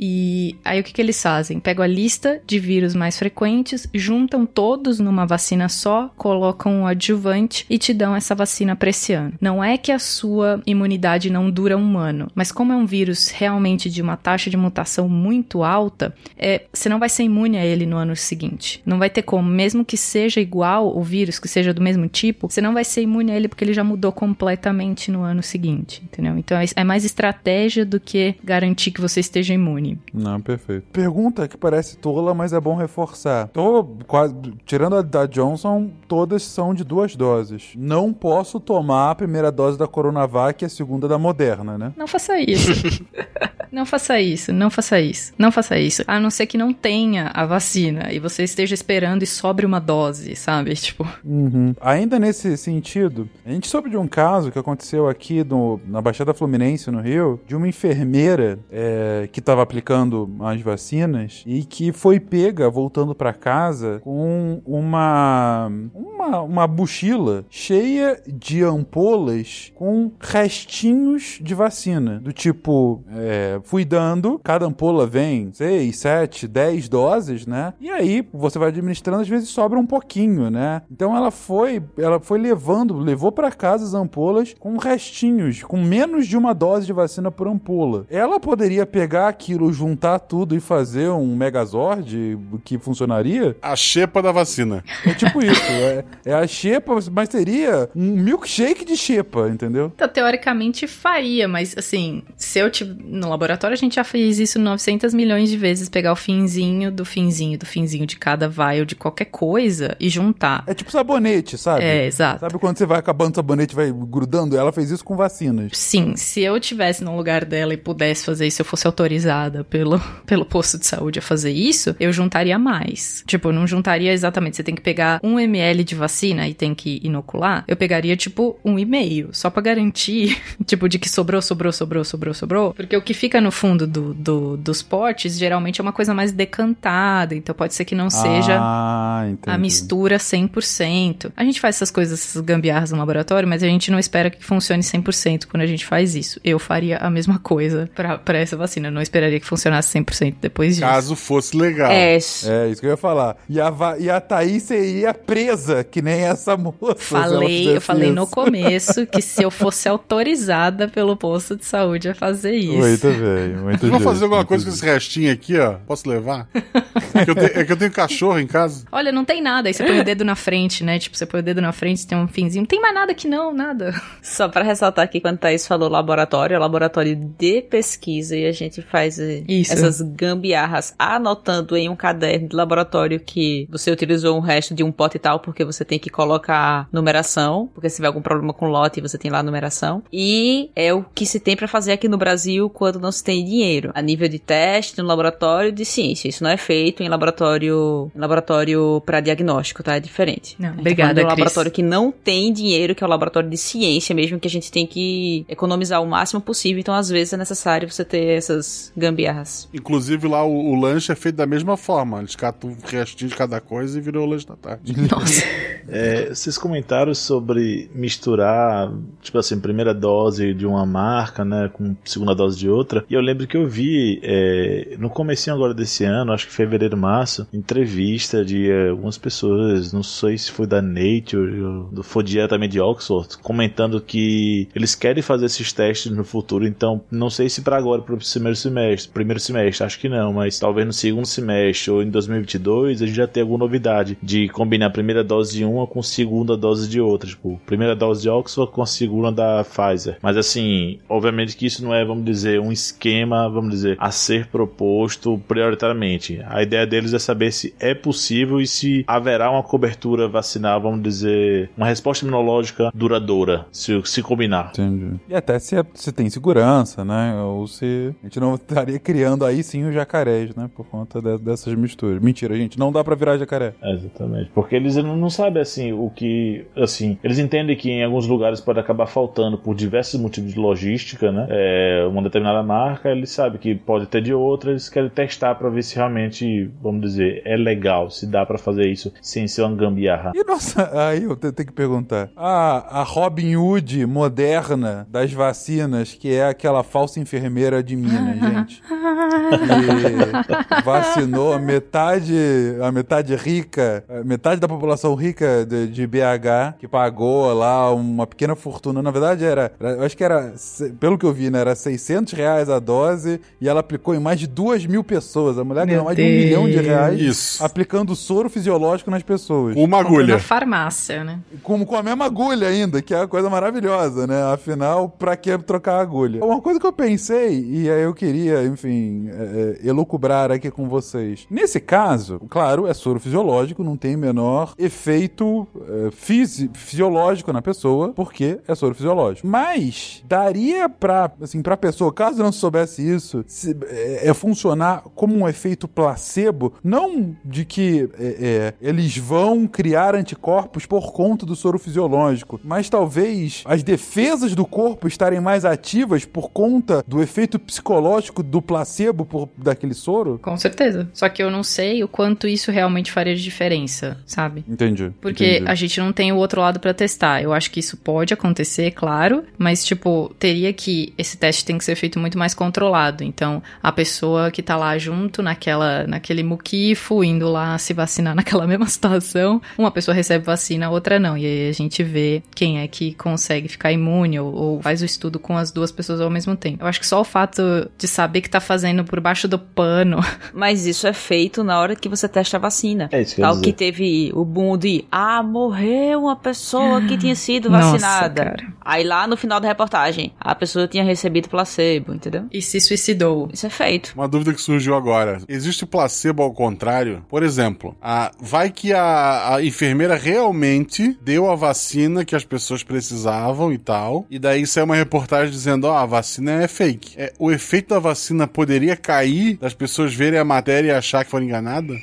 [0.00, 1.60] E aí o que, que eles fazem?
[1.60, 7.66] Pegam a lista de vírus mais frequentes, juntam todos numa vacina só, colocam um adjuvante
[7.68, 9.34] e te dão essa vacina para esse ano.
[9.40, 13.28] Não é que a sua imunidade não dura um ano, mas como é um vírus
[13.28, 17.64] realmente de uma taxa de mutação muito alta, é, você não vai ser imune a
[17.64, 18.80] ele no ano seguinte.
[18.86, 22.48] Não vai ter como, mesmo que seja igual o vírus, que seja do mesmo tipo,
[22.48, 26.02] você não vai ser imune a ele porque ele já mudou completamente no ano seguinte,
[26.04, 26.38] entendeu?
[26.38, 29.98] Então é, é mais estratégia do que garantir que você esteja imune.
[30.12, 30.86] Não, perfeito.
[30.92, 33.48] Pergunta que parece tola, mas é bom reforçar.
[33.48, 34.34] Tô quase.
[34.64, 37.72] Tirando a da Johnson, todas são de duas doses.
[37.76, 41.92] Não posso tomar a primeira dose da Coronavac e a segunda da Moderna, né?
[41.96, 43.04] Não faça isso.
[43.70, 46.02] não faça isso, não faça isso, não faça isso.
[46.06, 49.80] A não ser que não tenha a vacina e você esteja esperando e sobre uma
[49.80, 50.74] dose, sabe?
[50.80, 51.06] Tipo.
[51.24, 51.74] Uhum.
[51.80, 56.34] Ainda nesse sentido, a gente soube de um caso que aconteceu aqui no, na Baixada
[56.34, 62.18] Fluminense, no Rio, de uma enfermeira é, que estava aplicando as vacinas e que foi
[62.18, 71.54] pega voltando para casa com uma, uma uma mochila cheia de ampolas com restinhos de
[71.54, 72.20] vacina.
[72.20, 77.74] Do tipo, é, fui dando, cada ampola vem 6, 7, 10 doses, né?
[77.80, 80.82] E aí você vai administrando, às vezes sobra um pouquinho, né?
[80.90, 86.26] Então ela foi, ela foi levando, levou para casa as ampolas com restinhos, com menos
[86.26, 88.06] de uma dose de vacina por ampola.
[88.10, 93.56] Ela poderia pegar aquilo juntar tudo e fazer um Megazord que funcionaria?
[93.62, 94.84] A xepa da vacina.
[95.06, 95.60] É tipo isso.
[95.70, 99.92] é, é, a xepa, mas seria um milkshake de xepa, entendeu?
[99.94, 104.58] Então, teoricamente faria, mas assim, se eu tiver no laboratório, a gente já fez isso
[104.58, 108.94] 900 milhões de vezes, pegar o finzinho do finzinho do finzinho de cada vial de
[108.94, 110.64] qualquer coisa e juntar.
[110.66, 111.84] É tipo sabonete, sabe?
[111.84, 112.40] É, exato.
[112.40, 114.56] Sabe quando você vai acabando o sabonete vai grudando?
[114.56, 115.72] Ela fez isso com vacinas.
[115.74, 119.64] Sim, se eu tivesse no lugar dela e pudesse fazer isso, se eu fosse autorizada
[119.64, 123.22] pelo, pelo posto de saúde a fazer isso, eu juntaria mais.
[123.26, 126.74] Tipo, eu não juntaria exatamente, você tem que pegar um ml de vacina e tem
[126.74, 131.40] que inocular, eu pegaria, tipo, um e meio, só pra garantir, tipo, de que sobrou,
[131.40, 132.74] sobrou, sobrou, sobrou, sobrou.
[132.74, 136.32] Porque o que fica no fundo do, do dos potes, geralmente é uma coisa mais
[136.32, 141.32] decantada, então pode ser que não seja ah, a mistura 100%.
[141.36, 144.44] A gente faz essas coisas, essas gambiarras no laboratório, mas a gente não espera que
[144.44, 146.40] funcione 100% quando a gente faz isso.
[146.44, 150.76] Eu faria a mesma coisa para essa vacina, eu não esperaria que funcionasse 100% depois
[150.76, 150.86] disso.
[150.86, 151.90] Caso fosse legal.
[151.90, 152.10] É.
[152.10, 153.36] É isso que eu ia falar.
[153.48, 156.94] E a, e a Thaís seria presa, que nem essa moça.
[156.96, 158.14] Falei, eu falei isso.
[158.14, 162.76] no começo que se eu fosse autorizada pelo posto de saúde a fazer isso.
[162.76, 163.90] Muito bem, muito bem.
[163.90, 165.74] Vou fazer alguma coisa com esse restinho aqui, ó.
[165.86, 166.48] Posso levar?
[166.54, 168.84] é, que tenho, é, que eu tenho, cachorro em casa.
[168.92, 169.68] Olha, não tem nada.
[169.68, 170.98] Aí você põe o dedo na frente, né?
[170.98, 172.62] Tipo, você põe o dedo na frente, tem um finzinho.
[172.62, 173.94] Não tem mais nada aqui não, nada.
[174.22, 178.82] Só para ressaltar aqui, quando Thaís falou laboratório, é laboratório de pesquisa e a gente
[178.82, 179.72] faz eh, isso.
[179.72, 184.92] essas gambiarras anotando em um caderno de laboratório que você utilizou um resto de um
[184.92, 188.66] pote e tal, porque você tem que colocar numeração, porque se tiver algum problema com
[188.66, 190.02] lote, você tem lá a numeração.
[190.12, 193.44] E é o que se tem para fazer aqui no Brasil quando não se tem
[193.44, 193.90] dinheiro.
[193.94, 196.28] A nível de teste no laboratório de ciência.
[196.28, 199.96] Isso não é feito em laboratório laboratório para diagnóstico, tá?
[199.96, 200.56] É diferente.
[200.58, 204.14] Não, obrigada, tá um laboratório que não tem dinheiro, que é o laboratório de ciência
[204.14, 206.80] mesmo, que a gente tem que economizar o máximo possível.
[206.80, 209.68] Então, às vezes, é necessário você ter essas gambiarras.
[209.72, 212.20] Inclusive, lá o, o lanche é feito da mesma forma.
[212.20, 214.94] Eles catam um restinho de cada coisa e virou o lanche da tarde.
[215.10, 215.44] Nossa.
[215.88, 222.34] É, vocês comentaram sobre misturar, tipo assim, primeira dose de uma marca, né, com segunda
[222.34, 222.99] dose de outra.
[223.08, 226.96] E eu lembro que eu vi é, no comecinho agora desse ano, acho que fevereiro,
[226.96, 232.80] março, entrevista de algumas pessoas, não sei se foi da Nature, ou foi diretamente de
[232.80, 237.76] Oxford, comentando que eles querem fazer esses testes no futuro, então não sei se para
[237.76, 241.90] agora, para o primeiro semestre, primeiro semestre, acho que não, mas talvez no segundo semestre
[241.90, 245.64] ou em 2022 a gente já tenha alguma novidade de combinar a primeira dose de
[245.64, 249.30] uma com a segunda dose de outra, tipo, primeira dose de Oxford com a segunda
[249.30, 250.18] da Pfizer.
[250.22, 254.46] Mas assim, obviamente que isso não é, vamos dizer, um esquema, vamos dizer, a ser
[254.46, 256.40] proposto prioritariamente.
[256.46, 261.02] A ideia deles é saber se é possível e se haverá uma cobertura vacinal, vamos
[261.02, 264.70] dizer, uma resposta imunológica duradoura, se, se combinar.
[264.72, 265.16] Entendi.
[265.28, 267.40] E até se, é- se tem segurança, né?
[267.42, 270.68] Ou se a gente não estaria criando aí sim os jacarés, né?
[270.74, 272.20] Por conta de- dessas misturas.
[272.22, 273.74] Mentira, gente, não dá pra virar jacaré.
[273.82, 274.50] É, Exatamente.
[274.54, 276.64] Porque eles não, sabem assim o que.
[276.76, 281.30] Assim, eles entendem que em alguns lugares pode acabar faltando por diversos motivos de logística,
[281.30, 281.46] né?
[281.50, 285.68] É, uma determinada marca, eles sabem que pode ter de outra, eles querem testar pra
[285.68, 289.76] ver se realmente, vamos dizer, é legal, se dá pra fazer isso sem ser uma
[289.76, 290.32] gambiarra.
[290.34, 292.30] E nossa, aí eu te- tenho que perguntar.
[292.36, 298.82] A, a Robin Hood moderna das vacinas, que é aquela falsa enfermeira de Minas, gente.
[298.82, 302.34] Que vacinou a metade,
[302.82, 308.26] a metade rica, a metade da população rica de, de BH, que pagou lá uma
[308.26, 309.02] pequena fortuna.
[309.02, 310.52] Na verdade, era, era- eu acho que era,
[310.98, 314.38] pelo que eu vi, né, era 600 reais a dose e ela aplicou em mais
[314.38, 315.58] de duas mil pessoas.
[315.58, 316.44] A mulher ganhou mais de um Deus.
[316.44, 317.64] milhão de reais Isso.
[317.64, 319.74] aplicando soro fisiológico nas pessoas.
[319.76, 320.34] Uma agulha.
[320.34, 321.38] Na farmácia, né?
[321.62, 324.42] Com, com a mesma agulha ainda, que é uma coisa maravilhosa, né?
[324.52, 326.44] Afinal, pra que trocar a agulha?
[326.44, 330.88] Uma coisa que eu pensei, e aí eu queria, enfim, é, é, elucubrar aqui com
[330.88, 331.46] vocês.
[331.50, 335.66] Nesse caso, claro, é soro fisiológico, não tem menor efeito
[336.06, 339.46] é, fisi- fisiológico na pessoa, porque é soro fisiológico.
[339.46, 345.34] Mas, daria pra, assim, pra pessoa, caso não soubesse isso, se- é, é funcionar como
[345.36, 351.56] um efeito placebo, não de que é, é, eles vão criar anticorpos por conta do
[351.56, 357.58] soro fisiológico, mas talvez as defesas do corpo estarem mais ativas por conta do efeito
[357.58, 360.38] psicológico do placebo por, daquele soro?
[360.42, 361.08] Com certeza.
[361.12, 364.64] Só que eu não sei o quanto isso realmente faria de diferença, sabe?
[364.68, 365.12] Entendi.
[365.20, 365.70] Porque entendi.
[365.70, 367.42] a gente não tem o outro lado pra testar.
[367.42, 371.84] Eu acho que isso pode acontecer, claro, mas tipo, teria que esse teste tem que
[371.84, 373.24] ser feito muito mais controlado.
[373.24, 378.66] Então, a pessoa que tá lá junto naquela naquele muquifo, indo lá se vacinar naquela
[378.66, 381.36] mesma situação, uma pessoa recebe vacina, a outra não.
[381.36, 385.04] E aí a gente vê quem é que consegue ficar imune ou, ou faz o
[385.04, 386.82] estudo com as duas pessoas ao mesmo tempo.
[386.82, 390.20] Eu acho que só o fato de saber que tá fazendo por baixo do pano
[390.52, 393.08] Mas isso é feito na hora que você testa a vacina.
[393.12, 397.34] É isso que Tal que teve o boom de ah, morreu uma pessoa que tinha
[397.34, 398.44] sido Nossa, vacinada.
[398.44, 398.66] cara.
[398.80, 402.39] Aí lá no final da reportagem, a pessoa tinha recebido placebo, entendeu?
[402.52, 403.48] E se suicidou.
[403.52, 404.12] Isso é feito.
[404.14, 405.38] Uma dúvida que surgiu agora.
[405.48, 407.24] Existe placebo ao contrário?
[407.28, 412.82] Por exemplo, a- vai que a, a enfermeira realmente deu a vacina que as pessoas
[412.82, 417.14] precisavam e tal, e daí saiu uma reportagem dizendo, ó, a vacina é fake.
[417.16, 421.30] É, o efeito da vacina poderia cair das pessoas verem a matéria e achar que
[421.30, 421.98] foram enganadas?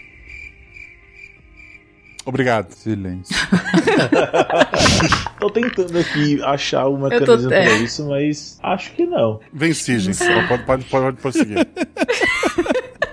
[2.27, 2.71] Obrigado.
[2.73, 3.35] Silêncio.
[5.39, 9.39] Tô tentando aqui achar um tô- mecanismo pra isso, mas acho que não.
[9.53, 10.17] Venci, gente.
[10.47, 11.65] Pode, pode, pode prosseguir.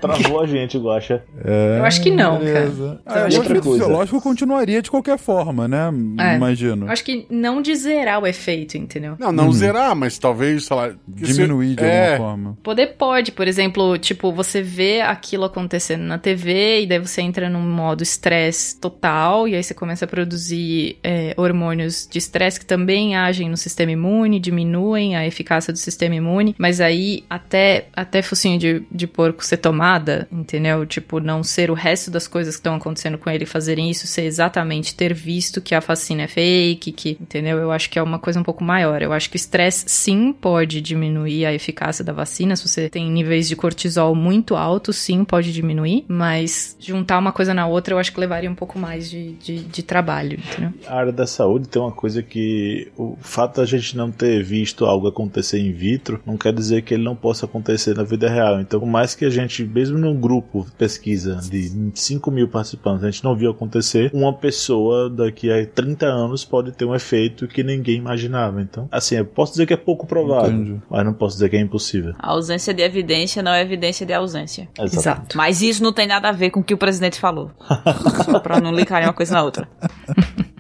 [0.09, 1.23] Travou a gente, Guaxa.
[1.45, 3.01] É, Eu acho que não, beleza.
[3.05, 3.21] cara.
[3.21, 3.85] Eu acho o que- efeito coisa.
[3.85, 5.91] fisiológico continuaria de qualquer forma, né?
[6.19, 6.37] É.
[6.37, 6.87] Imagino.
[6.87, 9.17] Eu acho que não de zerar o efeito, entendeu?
[9.19, 10.91] Não, não zerar, mas talvez, sei lá...
[11.17, 12.59] que se- Diminuir de é, alguma forma.
[12.63, 17.49] Poder pode, por exemplo, tipo, você vê aquilo acontecendo na TV e daí você entra
[17.49, 22.67] num modo estresse total e aí você começa a produzir é, hormônios de estresse que
[22.67, 28.23] também agem no sistema imune, diminuem a eficácia do sistema imune, mas aí até, até
[28.23, 29.59] focinho de, de porco ser
[29.95, 30.85] tomada, entendeu?
[30.87, 34.23] Tipo, não ser o resto das coisas que estão acontecendo com ele fazerem isso, ser
[34.23, 37.59] exatamente ter visto que a vacina é fake, que, entendeu?
[37.59, 39.03] Eu acho que é uma coisa um pouco maior.
[39.03, 42.57] Eu acho que o estresse sim pode diminuir a eficácia da vacina.
[42.57, 46.05] Se você tem níveis de cortisol muito altos, sim, pode diminuir.
[46.09, 49.59] Mas juntar uma coisa na outra, eu acho que levaria um pouco mais de, de,
[49.61, 50.73] de trabalho, entendeu?
[50.87, 54.85] A área da saúde tem uma coisa que o fato da gente não ter visto
[54.85, 58.61] algo acontecer in vitro não quer dizer que ele não possa acontecer na vida real.
[58.61, 63.05] Então, por mais que a gente, mesmo num grupo de pesquisa de 5 mil participantes,
[63.05, 67.49] a gente não viu acontecer, uma pessoa daqui a 30 anos pode ter um efeito
[67.49, 68.63] que ninguém imaginava.
[68.63, 70.81] Então, assim, eu posso dizer que é pouco provável, Entendi.
[70.89, 72.15] mas não posso dizer que é impossível.
[72.19, 74.69] A ausência de evidência não é evidência de ausência.
[74.79, 75.37] Exato.
[75.37, 77.51] Mas isso não tem nada a ver com o que o presidente falou.
[78.25, 79.69] Só pra não ligarem uma coisa na outra.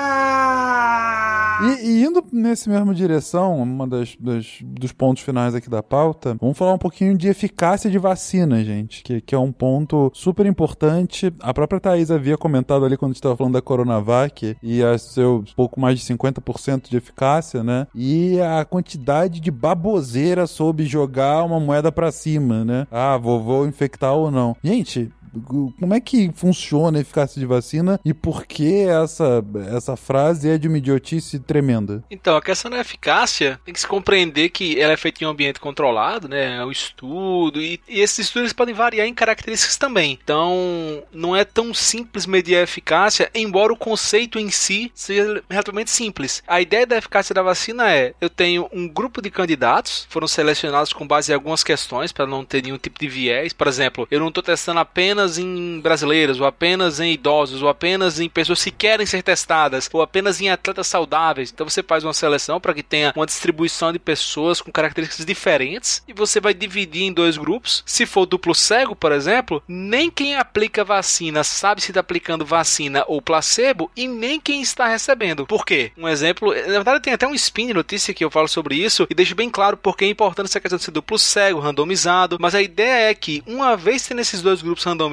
[2.33, 6.79] nesse mesmo direção, uma das, das- dos pontos finais aqui da pauta, vamos falar um
[6.79, 11.33] pouquinho de eficácia de vacina, gente, que, que é um ponto super importante.
[11.41, 15.81] A própria Thaís havia comentado ali quando estava falando da Coronavac e a seu pouco
[15.81, 17.87] mais de 50% de eficácia, né?
[17.95, 22.87] E a quantidade de baboseira sobre jogar uma moeda pra cima, né?
[22.91, 24.57] Ah, vou, vou infectar ou não.
[24.63, 25.11] Gente,
[25.47, 29.45] como é que funciona a eficácia de vacina e por que essa,
[29.75, 32.03] essa frase é de uma idiotice tremenda?
[32.11, 35.31] Então, a questão da eficácia tem que se compreender que ela é feita em um
[35.31, 36.57] ambiente controlado, né?
[36.57, 40.19] É um estudo, e, e esses estudos podem variar em características também.
[40.23, 45.91] Então, não é tão simples medir a eficácia, embora o conceito em si seja relativamente
[45.91, 46.43] simples.
[46.47, 50.93] A ideia da eficácia da vacina é: eu tenho um grupo de candidatos, foram selecionados
[50.93, 53.53] com base em algumas questões, para não ter nenhum tipo de viés.
[53.53, 58.21] Por exemplo, eu não estou testando apenas em brasileiros, ou apenas em idosos, ou apenas
[58.21, 61.51] em pessoas que querem ser testadas, ou apenas em atletas saudáveis.
[61.53, 66.03] Então você faz uma seleção para que tenha uma distribuição de pessoas com características diferentes
[66.07, 67.83] e você vai dividir em dois grupos.
[67.85, 73.05] Se for duplo cego, por exemplo, nem quem aplica vacina sabe se está aplicando vacina
[73.09, 75.47] ou placebo e nem quem está recebendo.
[75.47, 75.93] Por quê?
[75.97, 79.07] Um exemplo, na verdade tem até um spin de notícia que eu falo sobre isso
[79.11, 82.55] e deixo bem claro porque é importante essa questão de ser duplo cego, randomizado, mas
[82.55, 85.08] a ideia é que uma vez tendo esses dois grupos randomizados,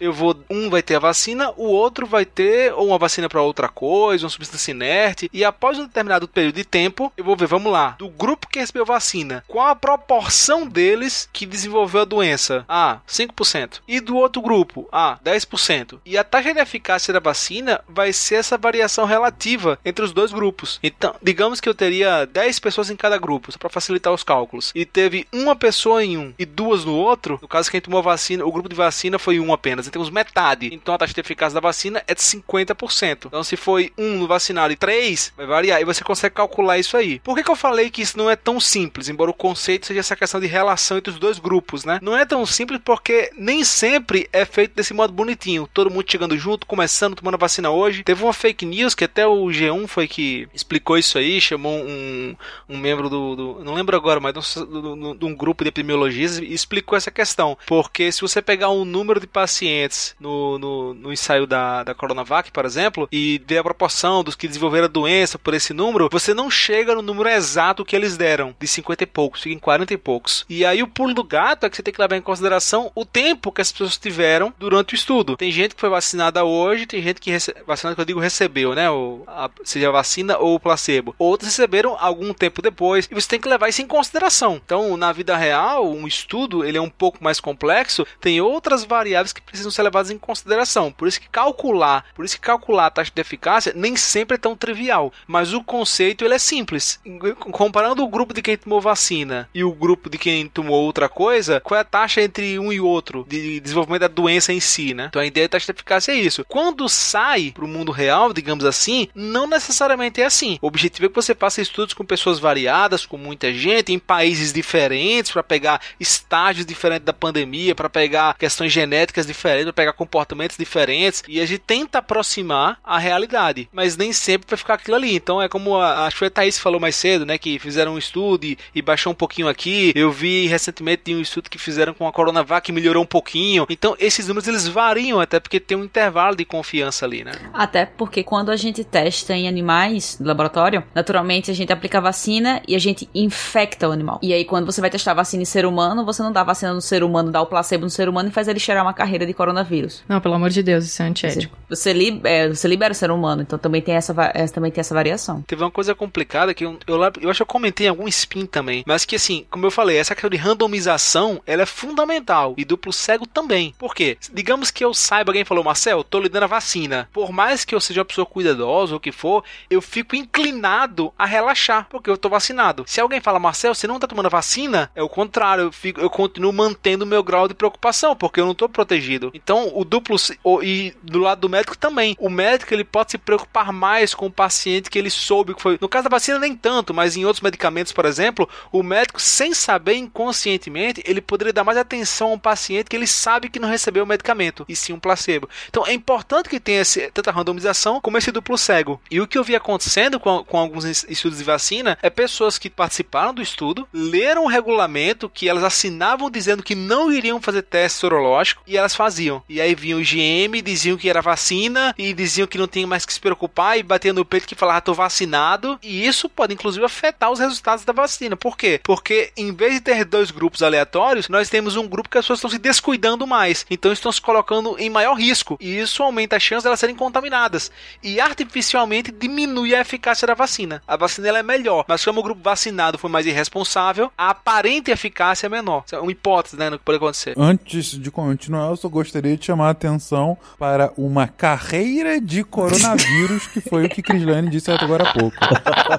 [0.00, 3.42] eu vou um vai ter a vacina, o outro vai ter ou uma vacina para
[3.42, 7.46] outra coisa, uma substância inerte e após um determinado período de tempo, eu vou ver,
[7.46, 12.64] vamos lá, do grupo que recebeu vacina, qual a proporção deles que desenvolveu a doença?
[12.68, 13.80] Ah, 5%.
[13.86, 14.88] E do outro grupo?
[14.92, 15.98] Ah, 10%.
[16.04, 20.32] E a taxa de eficácia da vacina vai ser essa variação relativa entre os dois
[20.32, 20.78] grupos.
[20.82, 24.72] Então, digamos que eu teria 10 pessoas em cada grupo, só para facilitar os cálculos.
[24.74, 28.44] E teve uma pessoa em um e duas no outro, no caso quem tomou vacina,
[28.44, 30.70] o grupo de vacina foi um apenas, temos metade.
[30.72, 33.26] Então a taxa de eficácia da vacina é de 50%.
[33.26, 35.80] Então se foi um no vacinado e três, vai variar.
[35.80, 37.18] E você consegue calcular isso aí.
[37.20, 39.98] Por que, que eu falei que isso não é tão simples, embora o conceito seja
[40.00, 41.98] essa questão de relação entre os dois grupos, né?
[42.00, 45.68] Não é tão simples porque nem sempre é feito desse modo bonitinho.
[45.74, 48.04] Todo mundo chegando junto, começando, tomando vacina hoje.
[48.04, 52.36] Teve uma fake news que até o G1 foi que explicou isso aí, chamou um,
[52.68, 56.38] um membro do, do- Não lembro agora, mas de um, de um grupo de epidemiologistas
[56.38, 57.58] e explicou essa questão.
[57.66, 62.50] Porque se você pegar um número de pacientes no, no, no ensaio da, da Coronavac,
[62.50, 66.34] por exemplo, e ver a proporção dos que desenvolveram a doença por esse número, você
[66.34, 69.94] não chega no número exato que eles deram, de 50 e poucos, fica em 40
[69.94, 70.44] e poucos.
[70.48, 73.04] E aí o pulo do gato é que você tem que levar em consideração o
[73.04, 75.36] tempo que as pessoas tiveram durante o estudo.
[75.36, 77.54] Tem gente que foi vacinada hoje, tem gente que rece...
[77.66, 78.86] vacinada que eu digo recebeu, né?
[79.26, 81.14] A, seja a vacina ou o placebo.
[81.18, 83.08] Outros receberam algum tempo depois.
[83.10, 84.60] E você tem que levar isso em consideração.
[84.64, 89.05] Então, na vida real, um estudo ele é um pouco mais complexo, tem outras variáveis
[89.32, 90.92] que precisam ser levadas em consideração.
[90.92, 94.38] Por isso que calcular, por isso que calcular a taxa de eficácia nem sempre é
[94.38, 97.00] tão trivial, mas o conceito ele é simples.
[97.38, 101.60] Comparando o grupo de quem tomou vacina e o grupo de quem tomou outra coisa,
[101.60, 105.06] qual é a taxa entre um e outro de desenvolvimento da doença em si, né?
[105.08, 106.44] Então a ideia da taxa de eficácia é isso.
[106.48, 110.58] Quando sai para o mundo real, digamos assim, não necessariamente é assim.
[110.60, 114.52] O objetivo é que você faça estudos com pessoas variadas, com muita gente, em países
[114.52, 120.56] diferentes, para pegar estágios diferentes da pandemia, para pegar questões genéticas diferentes, para pegar comportamentos
[120.56, 125.14] diferentes, e a gente tenta aproximar a realidade, mas nem sempre vai ficar aquilo ali.
[125.14, 127.98] Então é como a, acho que a Thaís falou mais cedo, né, que fizeram um
[127.98, 129.92] estudo e, e baixou um pouquinho aqui.
[129.94, 133.66] Eu vi recentemente de um estudo que fizeram com a Coronavac que melhorou um pouquinho.
[133.70, 137.32] Então esses números eles variam até porque tem um intervalo de confiança ali, né?
[137.52, 142.00] Até porque quando a gente testa em animais no laboratório, naturalmente a gente aplica a
[142.00, 144.18] vacina e a gente infecta o animal.
[144.22, 146.80] E aí quando você vai testar vacina em ser humano, você não dá vacina no
[146.80, 149.34] ser humano, dá o placebo no ser humano e faz ele cheirar uma carreira de
[149.34, 150.02] coronavírus.
[150.08, 151.56] Não, pelo amor de Deus, isso é antiético.
[151.68, 154.70] Você, li- é, você libera o ser humano, então também tem essa, va- é, também
[154.70, 155.42] tem essa variação.
[155.42, 158.46] Teve uma coisa complicada que eu, eu, eu acho que eu comentei em algum spin
[158.46, 162.64] também, mas que assim, como eu falei, essa questão de randomização, ela é fundamental e
[162.64, 163.74] duplo cego também.
[163.78, 164.16] Por quê?
[164.32, 167.08] Digamos que eu saiba, alguém falou, Marcel, tô lhe dando a vacina.
[167.12, 171.12] Por mais que eu seja uma pessoa cuidadosa ou o que for, eu fico inclinado
[171.18, 172.84] a relaxar, porque eu tô vacinado.
[172.86, 176.00] Se alguém fala, Marcel, você não tá tomando a vacina, é o contrário, eu, fico,
[176.00, 179.30] eu continuo mantendo o meu grau de preocupação, porque eu não tô protegido.
[179.34, 180.16] Então, o duplo
[180.62, 182.14] e do lado do médico também.
[182.20, 185.78] O médico ele pode se preocupar mais com o paciente que ele soube que foi.
[185.80, 189.54] No caso da vacina nem tanto, mas em outros medicamentos, por exemplo, o médico sem
[189.54, 193.68] saber inconscientemente, ele poderia dar mais atenção a um paciente que ele sabe que não
[193.68, 195.48] recebeu o medicamento, e sim um placebo.
[195.68, 199.00] Então, é importante que tenha esse, tanta randomização como esse duplo cego.
[199.10, 202.58] E o que eu vi acontecendo com, com alguns es- estudos de vacina é pessoas
[202.58, 207.62] que participaram do estudo, leram o regulamento que elas assinavam dizendo que não iriam fazer
[207.62, 209.42] teste sorológico, e elas faziam.
[209.48, 213.06] E aí vinham o GM, diziam que era vacina e diziam que não tinha mais
[213.06, 215.78] que se preocupar e batia no peito que falava tô vacinado.
[215.82, 218.36] E isso pode inclusive afetar os resultados da vacina.
[218.36, 218.80] Por quê?
[218.82, 222.38] Porque em vez de ter dois grupos aleatórios, nós temos um grupo que as pessoas
[222.38, 223.66] estão se descuidando mais.
[223.70, 225.56] Então estão se colocando em maior risco.
[225.60, 227.70] E isso aumenta a chance de serem contaminadas.
[228.02, 230.82] E artificialmente diminui a eficácia da vacina.
[230.86, 234.90] A vacina ela é melhor, mas como o grupo vacinado foi mais irresponsável, a aparente
[234.90, 235.84] eficácia é menor.
[235.86, 237.34] Isso é uma hipótese, né, no que pode acontecer.
[237.36, 243.46] Antes de continuar, eu só gostaria de chamar a atenção para uma carreira de coronavírus,
[243.46, 245.36] que foi o que Crislane disse agora há pouco.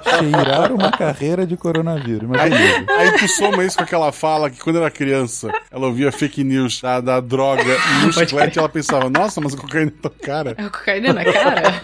[0.10, 2.28] Cheirar uma carreira de coronavírus.
[2.28, 2.86] Mas beleza.
[2.98, 6.82] Aí tu soma isso com aquela fala que quando era criança, ela ouvia fake news
[6.82, 10.56] da, da droga e no chiclete ela pensava, nossa, mas a cocaína é tão cara.
[10.58, 11.82] É cocaína na cara?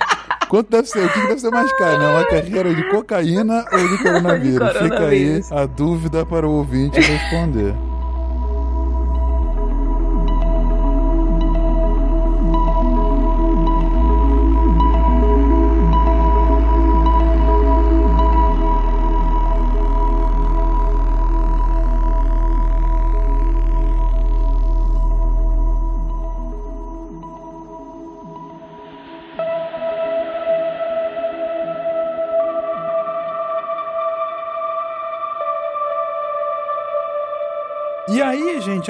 [0.50, 1.04] Quanto deve ser?
[1.06, 2.10] O que deve ser mais caro, né?
[2.12, 4.68] Uma carreira de cocaína ou de coronavírus?
[4.74, 5.52] De Fica aí coronavírus.
[5.52, 7.74] a dúvida para o ouvinte responder.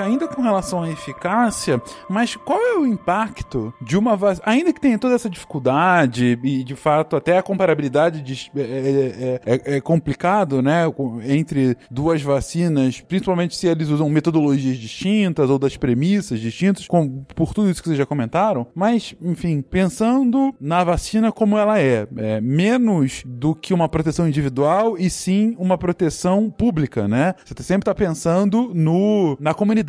[0.01, 4.43] Ainda com relação à eficácia, mas qual é o impacto de uma vacina?
[4.47, 9.53] Ainda que tenha toda essa dificuldade e, de fato, até a comparabilidade de- é, é-
[9.53, 10.83] é- é complicado, né?
[11.25, 17.53] Entre duas vacinas, principalmente se eles usam metodologias distintas ou das premissas distintas, com- por
[17.53, 18.67] tudo isso que vocês já comentaram.
[18.75, 24.97] Mas, enfim, pensando na vacina como ela é, é menos do que uma proteção individual
[24.97, 27.33] e sim uma proteção pública, né?
[27.45, 29.82] Você sempre está pensando no na comunidade,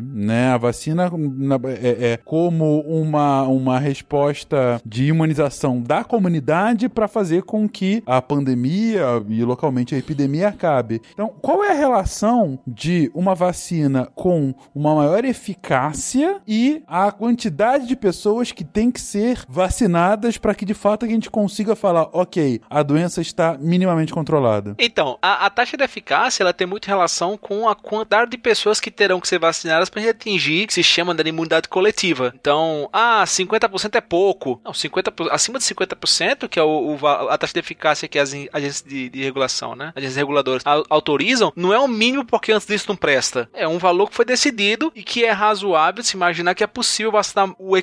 [0.00, 0.48] né?
[0.52, 7.42] A vacina na- é, é como uma, uma resposta de imunização da comunidade para fazer
[7.42, 11.00] com que a pandemia e localmente a epidemia acabe.
[11.12, 17.86] Então, qual é a relação de uma vacina com uma maior eficácia e a quantidade
[17.86, 22.08] de pessoas que tem que ser vacinadas para que de fato a gente consiga falar,
[22.12, 24.74] ok, a doença está minimamente controlada?
[24.78, 28.78] Então, a, a taxa de eficácia ela tem muito relação com a quantidade de pessoas
[28.80, 32.32] que terão que ser vacinadas para atingir o que se chama de imunidade coletiva.
[32.38, 34.60] Então, ah, 50% é pouco.
[34.64, 38.32] Não, 50, acima de 50%, que é o, o a taxa de eficácia que as
[38.52, 39.92] agências de, de regulação, né?
[39.96, 43.48] Agências reguladoras au- autorizam, não é o mínimo porque antes disso não presta.
[43.52, 47.12] É um valor que foi decidido e que é razoável se imaginar que é possível
[47.12, 47.74] vacinar o,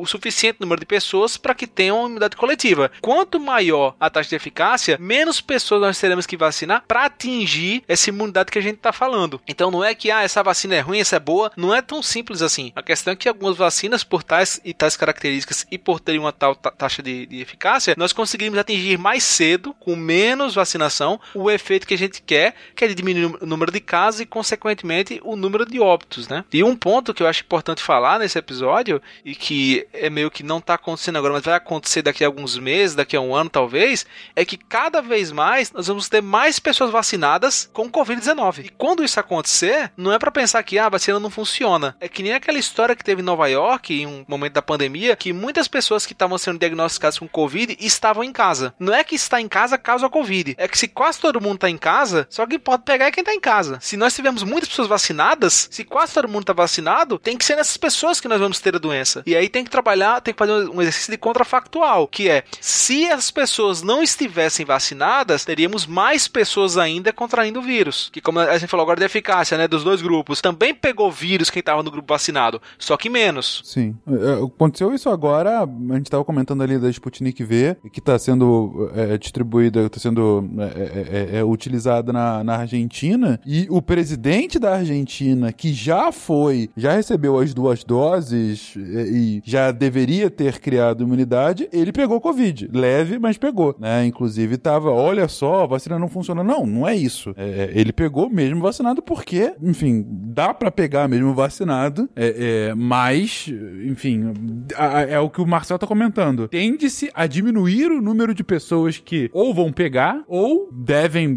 [0.00, 2.90] o suficiente número de pessoas para que tenham uma imunidade coletiva.
[3.00, 8.10] Quanto maior a taxa de eficácia, menos pessoas nós teremos que vacinar para atingir essa
[8.10, 9.40] imunidade que a gente está falando.
[9.46, 12.02] Então não é que ah, essa vacina é ruim, essa é boa, não é tão
[12.02, 12.72] simples assim.
[12.74, 16.32] A questão é que algumas vacinas, por tais e tais características e por terem uma
[16.32, 21.50] tal ta- taxa de, de eficácia, nós conseguimos atingir mais cedo, com menos vacinação, o
[21.50, 25.20] efeito que a gente quer, que é de diminuir o número de casos e, consequentemente,
[25.24, 26.44] o número de óbitos, né?
[26.52, 30.42] E um ponto que eu acho importante falar nesse episódio, e que é meio que
[30.42, 33.50] não está acontecendo agora, mas vai acontecer daqui a alguns meses, daqui a um ano
[33.50, 38.66] talvez, é que cada vez mais nós vamos ter mais pessoas vacinadas com Covid-19.
[38.66, 41.96] E quando isso acontecer, não é para pensar que ah, vacina não funciona.
[42.00, 45.14] É que nem aquela história que teve em Nova York, em um momento da pandemia,
[45.16, 48.74] que muitas pessoas que estavam sendo diagnosticadas com Covid estavam em casa.
[48.78, 50.54] Não é que estar em casa causa Covid.
[50.58, 53.22] É que se quase todo mundo está em casa, só quem pode pegar é quem
[53.22, 53.78] está em casa.
[53.80, 57.56] Se nós tivermos muitas pessoas vacinadas, se quase todo mundo está vacinado, tem que ser
[57.56, 59.22] nessas pessoas que nós vamos ter a doença.
[59.26, 63.06] E aí tem que trabalhar, tem que fazer um exercício de contrafactual, que é, se
[63.06, 68.08] as pessoas não estivessem vacinadas, teríamos mais pessoas ainda contraindo o vírus.
[68.12, 71.50] Que como a gente falou agora de eficácia, né, dos dois grupos, também pegou vírus
[71.50, 73.60] quem estava no grupo vacinado, só que menos.
[73.64, 73.96] Sim.
[74.06, 78.88] É, Aconteceu isso agora, a gente estava comentando ali da Sputnik V, que está sendo
[78.94, 84.76] é, distribuída, está sendo é, é, é, utilizada na, na Argentina, e o presidente da
[84.76, 91.02] Argentina, que já foi, já recebeu as duas doses é, e já deveria ter criado
[91.02, 92.70] imunidade, ele pegou Covid.
[92.72, 93.74] Leve, mas pegou.
[93.78, 94.06] Né?
[94.06, 96.44] Inclusive tava, olha só, a vacina não funciona.
[96.44, 97.34] Não, não é isso.
[97.36, 102.74] É, é, ele pegou mesmo vacinado porque, enfim, dá para pegar mesmo vacinado, é, é,
[102.74, 103.46] mas,
[103.84, 104.32] enfim,
[104.76, 106.46] a- a- é o que o Marcel tá comentando.
[106.48, 111.34] Tende-se a diminuir o número de pessoas que ou vão pegar ou devem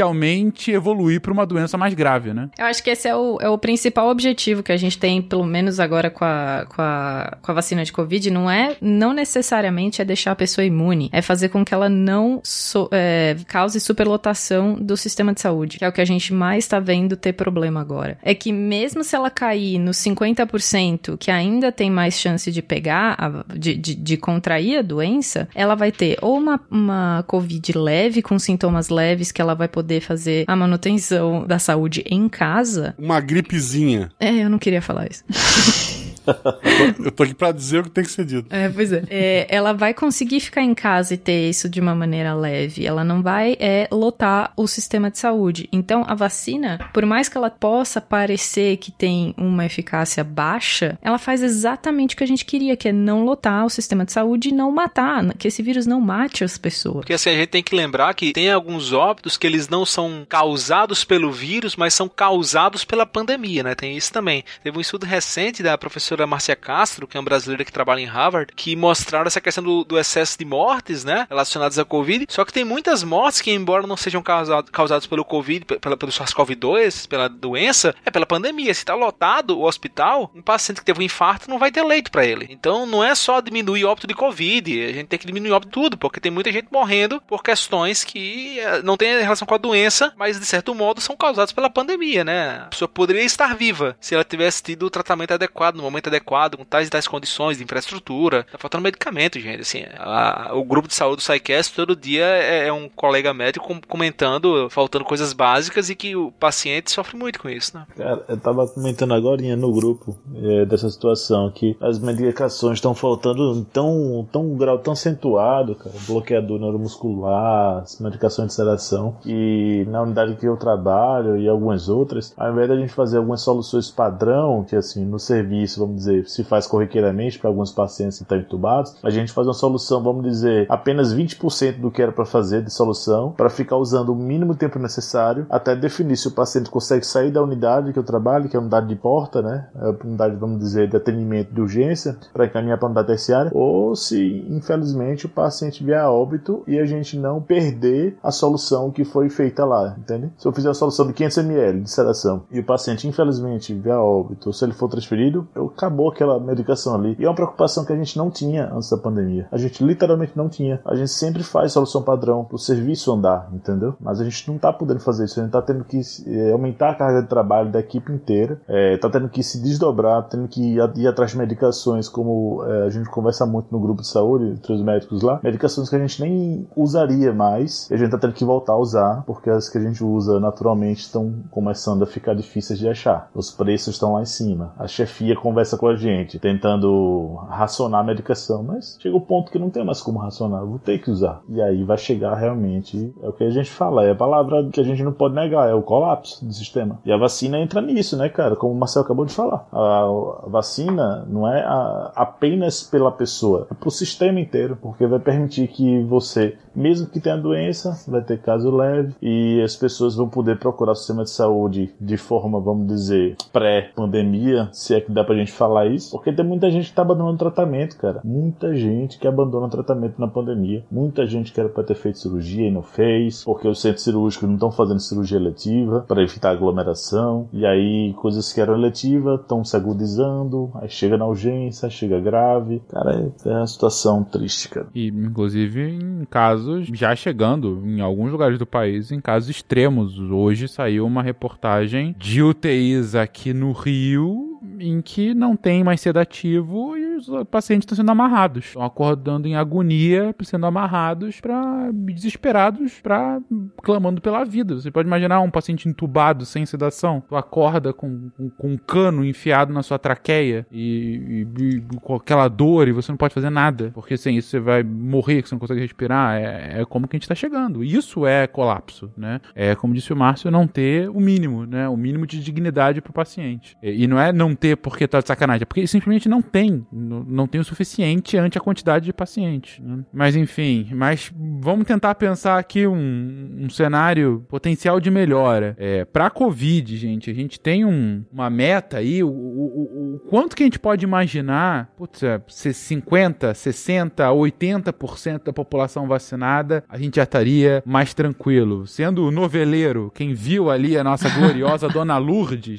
[0.00, 2.50] potencialmente evoluir para uma doença mais grave, né?
[2.58, 5.44] Eu acho que esse é o, é o principal objetivo que a gente tem, pelo
[5.44, 10.02] menos agora com a, com, a, com a vacina de Covid, não é, não necessariamente
[10.02, 14.74] é deixar a pessoa imune, é fazer com que ela não so- é, cause superlotação
[14.74, 17.80] do sistema de saúde, que é o que a gente mais tá vendo ter problema
[17.80, 18.18] agora.
[18.22, 23.16] É que mesmo se ela cair nos 50%, que ainda tem mais chance de pegar,
[23.18, 28.22] a- de, de, de contrair a doença, ela vai ter ou uma, uma Covid leve,
[28.22, 32.94] com sintomas leves, que ela vai poder fazer a manutenção da saúde em casa.
[32.96, 34.10] Uma gripezinha.
[34.20, 35.24] É, eu não queria falar isso.
[37.04, 38.46] Eu tô aqui pra dizer o que tem que ser dito.
[38.50, 39.02] É, pois é.
[39.08, 42.86] É, ela vai conseguir ficar em casa e ter isso de uma maneira leve.
[42.86, 45.68] Ela não vai é, lotar o sistema de saúde.
[45.72, 51.18] Então, a vacina, por mais que ela possa parecer que tem uma eficácia baixa, ela
[51.18, 54.50] faz exatamente o que a gente queria, que é não lotar o sistema de saúde
[54.50, 56.96] e não matar, que esse vírus não mate as pessoas.
[56.96, 60.26] Porque assim, a gente tem que lembrar que tem alguns óbitos que eles não são
[60.28, 63.74] causados pelo vírus, mas são causados pela pandemia, né?
[63.74, 64.44] Tem isso também.
[64.62, 68.06] Teve um estudo recente da professora Márcia Castro, que é uma brasileira que trabalha em
[68.06, 71.26] Harvard, que mostraram essa questão do, do excesso de mortes, né?
[71.28, 72.26] Relacionadas à Covid.
[72.28, 75.96] Só que tem muitas mortes que, embora não sejam causa- causadas pelo Covid, pe- pela,
[75.96, 78.72] pelo SARS-CoV-2, pela doença, é pela pandemia.
[78.74, 82.10] Se tá lotado o hospital, um paciente que teve um infarto não vai ter leito
[82.10, 82.46] para ele.
[82.50, 85.72] Então não é só diminuir óbito de Covid, a gente tem que diminuir óbito de
[85.74, 89.58] tudo, porque tem muita gente morrendo por questões que eh, não têm relação com a
[89.58, 92.62] doença, mas de certo modo são causadas pela pandemia, né?
[92.64, 96.56] A pessoa poderia estar viva se ela tivesse tido o tratamento adequado, no momento adequado,
[96.56, 98.46] com tais e tais condições de infraestrutura.
[98.50, 99.60] Tá faltando medicamento, gente.
[99.62, 103.66] Assim, a- o grupo de saúde do SciCast todo dia é, é um colega médico
[103.66, 107.86] com- comentando, faltando coisas básicas e que o paciente sofre muito com isso, né?
[107.96, 113.64] Cara, eu tava comentando agora no grupo é, dessa situação que as medicações estão faltando
[113.72, 115.94] tão, tão um grau tão acentuado, cara.
[116.06, 116.58] Bloqueador
[117.04, 119.16] neuromuscular, as medicações de sedação.
[119.24, 123.40] E na unidade que eu trabalho e algumas outras, ao invés da gente fazer algumas
[123.42, 128.24] soluções padrão, que assim, no serviço, vamos dizer, se faz corriqueiramente para alguns pacientes que
[128.24, 132.24] estão entubados, a gente faz uma solução, vamos dizer, apenas 20% do que era para
[132.24, 136.70] fazer de solução, para ficar usando o mínimo tempo necessário até definir se o paciente
[136.70, 139.68] consegue sair da unidade que eu trabalho, que é a unidade de porta, né?
[139.76, 143.50] É a unidade, vamos dizer, de atendimento de urgência, para encaminhar para a unidade terciária,
[143.54, 148.90] ou se, infelizmente, o paciente vier a óbito e a gente não perder a solução
[148.90, 150.30] que foi feita lá, entende?
[150.36, 153.94] Se eu fizer a solução de 500 ml de sedação e o paciente, infelizmente, vier
[153.94, 157.16] a óbito, ou se ele for transferido, eu- acabou aquela medicação ali.
[157.18, 159.48] E é uma preocupação que a gente não tinha antes da pandemia.
[159.50, 160.80] A gente literalmente não tinha.
[160.84, 163.94] A gente sempre faz solução padrão pro serviço andar, entendeu?
[164.00, 165.40] Mas a gente não tá podendo fazer isso.
[165.40, 168.98] A gente tá tendo que eh, aumentar a carga de trabalho da equipe inteira, eh,
[168.98, 172.90] tá tendo que se desdobrar, tendo que ir, ir atrás de medicações, como eh, a
[172.90, 176.20] gente conversa muito no grupo de saúde, entre os médicos lá, medicações que a gente
[176.20, 179.78] nem usaria mais, e a gente tá tendo que voltar a usar, porque as que
[179.78, 183.30] a gente usa naturalmente estão começando a ficar difíceis de achar.
[183.34, 184.74] Os preços estão lá em cima.
[184.78, 189.58] A chefia conversa com a gente, tentando racionar a medicação, mas chega o ponto que
[189.58, 191.42] não tem mais como racionar, vou ter que usar.
[191.48, 194.80] E aí vai chegar realmente, é o que a gente fala, é a palavra que
[194.80, 196.98] a gente não pode negar, é o colapso do sistema.
[197.04, 198.56] E a vacina entra nisso, né, cara?
[198.56, 199.66] Como o Marcel acabou de falar.
[199.72, 205.68] A vacina não é a- apenas pela pessoa, é pro sistema inteiro, porque vai permitir
[205.68, 210.58] que você, mesmo que tenha doença, vai ter caso leve e as pessoas vão poder
[210.58, 215.34] procurar o sistema de saúde de forma, vamos dizer, pré-pandemia, se é que dá pra
[215.34, 218.22] gente falar isso, porque tem muita gente que tá abandonando o tratamento, cara.
[218.24, 220.82] Muita gente que abandona o tratamento na pandemia.
[220.90, 224.48] Muita gente que era pra ter feito cirurgia e não fez, porque os centros cirúrgicos
[224.48, 227.46] não estão fazendo cirurgia eletiva para evitar aglomeração.
[227.52, 232.80] E aí, coisas que eram eletivas estão se agudizando, aí chega na urgência, chega grave.
[232.88, 234.86] Cara, é, uma situação triste, cara.
[234.94, 240.18] E, inclusive, em casos, já chegando em alguns lugares do país, em casos extremos.
[240.18, 246.96] Hoje saiu uma reportagem de UTIs aqui no Rio em que não tem mais sedativo
[246.96, 248.66] e os pacientes estão sendo amarrados.
[248.66, 253.40] Estão acordando em agonia, sendo amarrados para desesperados, para
[253.82, 254.74] clamando pela vida.
[254.74, 259.24] Você pode imaginar um paciente entubado sem sedação, tu acorda com, com, com um cano
[259.24, 263.50] enfiado na sua traqueia e, e- e com aquela dor e você não pode fazer
[263.50, 266.36] nada, porque sem isso você vai morrer, você não consegue respirar.
[266.36, 267.82] É, é como que a gente está chegando.
[267.84, 269.40] Isso é colapso, né?
[269.54, 271.88] É como disse o Márcio, não ter o mínimo, né?
[271.88, 273.76] O mínimo de dignidade pro paciente.
[273.82, 276.86] E, e não é não ter porque tá de sacanagem, é porque simplesmente não tem,
[276.92, 279.78] não, tem o suficiente ante a quantidade de pacientes.
[279.82, 280.04] né?
[280.12, 285.74] Mas enfim, mas vamos tentar pensar aqui um, um cenário potencial de melhora.
[285.78, 290.54] É, para Covid, gente, a gente tem um- uma meta aí, o, o- o- quanto
[290.54, 297.16] que a gente pode imaginar, putz, se 50, 60, 80% da população vacinada, a gente
[297.16, 298.86] já estaria mais tranquilo.
[298.86, 302.78] Sendo o noveleiro, quem viu ali a nossa gloriosa Dona Lourdes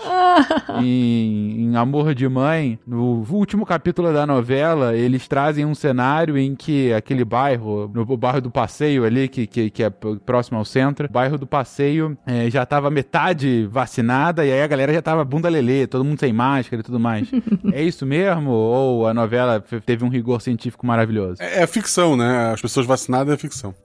[0.82, 6.56] em, em Amor de Mãe, no último capítulo da novela, eles trazem um cenário em
[6.56, 11.08] que aquele bairro, no bairro do Passeio ali, que, que, que é próximo ao centro,
[11.08, 15.24] o bairro do Passeio é, já tava metade vacinada e aí a galera já tava
[15.24, 17.30] bunda lelê, todo mundo sem máscara e tudo mais.
[17.72, 18.50] é isso mesmo?
[18.50, 21.42] Ou a novela teve um rigor científico maravilhoso?
[21.42, 22.52] É, é ficção, né?
[22.54, 23.76] As pessoas vacinadas é ficção.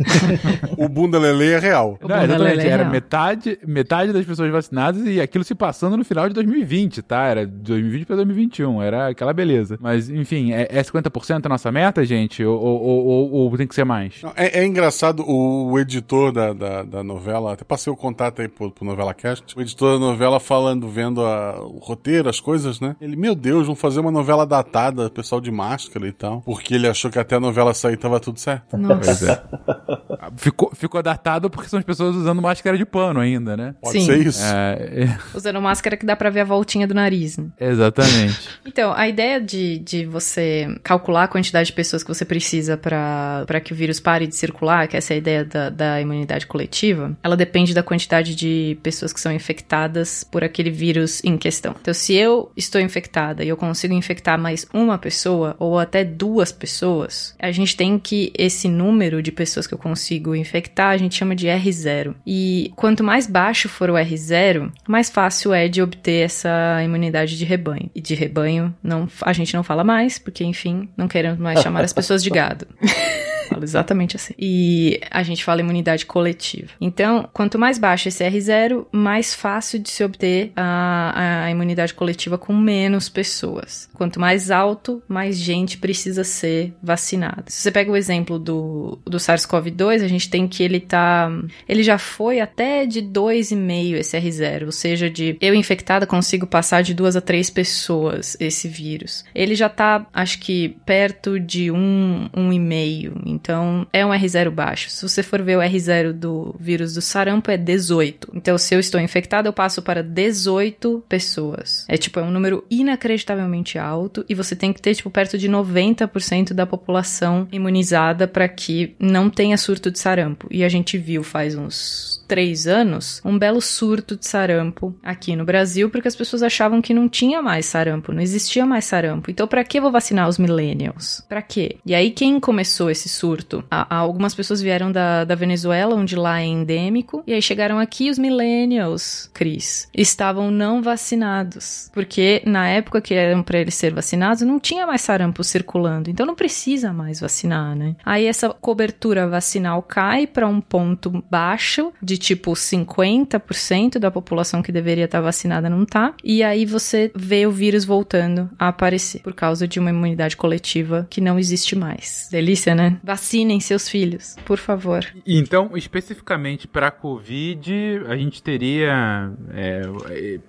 [0.76, 1.98] o bunda lelê é real.
[2.00, 2.66] Não, exatamente.
[2.66, 7.24] Era metade, metade das pessoas vacinadas e aquilo se passando no final de 2020, tá?
[7.24, 8.82] Era de 2020 para 2021.
[8.82, 9.78] Era aquela beleza.
[9.80, 12.44] Mas, enfim, é, é 50% a nossa meta, gente?
[12.44, 14.22] Ou, ou, ou, ou tem que ser mais?
[14.22, 18.42] Não, é, é, engraçado, o, o editor da, da, da, novela, até passei o contato
[18.42, 22.38] aí pro, pro Novela Cast, o editor da novela falando, vendo a, o roteiro, as
[22.38, 22.94] coisas, né?
[23.00, 26.42] Ele, meu Deus, vão fazer uma novela datada, pessoal de máscara e tal.
[26.42, 28.76] Porque ele achou que até a novela sair tava tudo certo.
[28.76, 29.44] Nossa.
[29.44, 30.30] É.
[30.36, 33.74] ficou, ficou datado porque são as pessoas usando máscara de pano ainda, né?
[33.80, 34.06] Pode Sim.
[34.06, 34.44] ser isso.
[34.44, 35.18] É, é...
[35.34, 37.36] Usando máscara que dá pra ver a voltinha do nariz.
[37.36, 37.46] Né?
[37.60, 38.38] Exatamente.
[38.66, 43.60] então, a ideia de, de você calcular a quantidade de pessoas que você precisa para
[43.62, 47.16] que o vírus pare de circular, que essa é a ideia da, da imunidade coletiva,
[47.22, 51.74] ela depende da quantidade de pessoas que são infectadas por aquele vírus em questão.
[51.80, 56.52] Então, se eu estou infectada e eu consigo infectar mais uma pessoa ou até duas
[56.52, 61.14] pessoas, a gente tem que esse número de pessoas que eu consigo infectar, a gente
[61.14, 62.14] chama de R0.
[62.26, 67.44] E quanto mais baixo for o R0, mais fácil é de obter essa imunidade de
[67.44, 67.90] rebanho.
[67.94, 71.84] E de rebanho, não, a gente não fala mais, porque, enfim, não queremos mais chamar
[71.84, 72.66] as pessoas de gado.
[73.64, 74.34] Exatamente assim.
[74.38, 76.70] E a gente fala imunidade coletiva.
[76.80, 82.38] Então, quanto mais baixo esse R0, mais fácil de se obter a, a imunidade coletiva
[82.38, 83.88] com menos pessoas.
[83.94, 87.44] Quanto mais alto, mais gente precisa ser vacinada.
[87.46, 91.30] Se você pega o exemplo do, do SARS-CoV-2, a gente tem que ele tá.
[91.68, 96.82] Ele já foi até de 2,5 esse R0, ou seja, de eu infectada consigo passar
[96.82, 99.24] de duas a três pessoas esse vírus.
[99.34, 103.20] Ele já tá, acho que, perto de um, um e meio.
[103.48, 104.90] Então, é um R0 baixo.
[104.90, 108.32] Se você for ver o R0 do vírus do sarampo, é 18.
[108.34, 111.86] Então, se eu estou infectado, eu passo para 18 pessoas.
[111.88, 115.48] É tipo, é um número inacreditavelmente alto e você tem que ter, tipo, perto de
[115.48, 120.46] 90% da população imunizada para que não tenha surto de sarampo.
[120.50, 125.46] E a gente viu faz uns três anos, um belo surto de sarampo aqui no
[125.46, 129.30] Brasil, porque as pessoas achavam que não tinha mais sarampo, não existia mais sarampo.
[129.30, 131.24] Então, para que vou vacinar os millennials?
[131.26, 131.78] Para quê?
[131.86, 133.64] E aí, quem começou esse surto?
[133.70, 138.10] A, algumas pessoas vieram da, da Venezuela, onde lá é endêmico, e aí chegaram aqui
[138.10, 144.42] os millennials, Cris, estavam não vacinados, porque na época que eram para eles ser vacinados,
[144.42, 147.96] não tinha mais sarampo circulando, então não precisa mais vacinar, né?
[148.04, 154.72] Aí essa cobertura vacinal cai para um ponto baixo de tipo 50% da população que
[154.72, 156.14] deveria estar vacinada não tá.
[156.22, 161.06] E aí você vê o vírus voltando a aparecer por causa de uma imunidade coletiva
[161.08, 162.28] que não existe mais.
[162.30, 162.98] Delícia, né?
[163.02, 165.04] Vacinem seus filhos, por favor.
[165.26, 169.32] Então, especificamente para Covid, a gente teria.
[169.52, 169.82] É,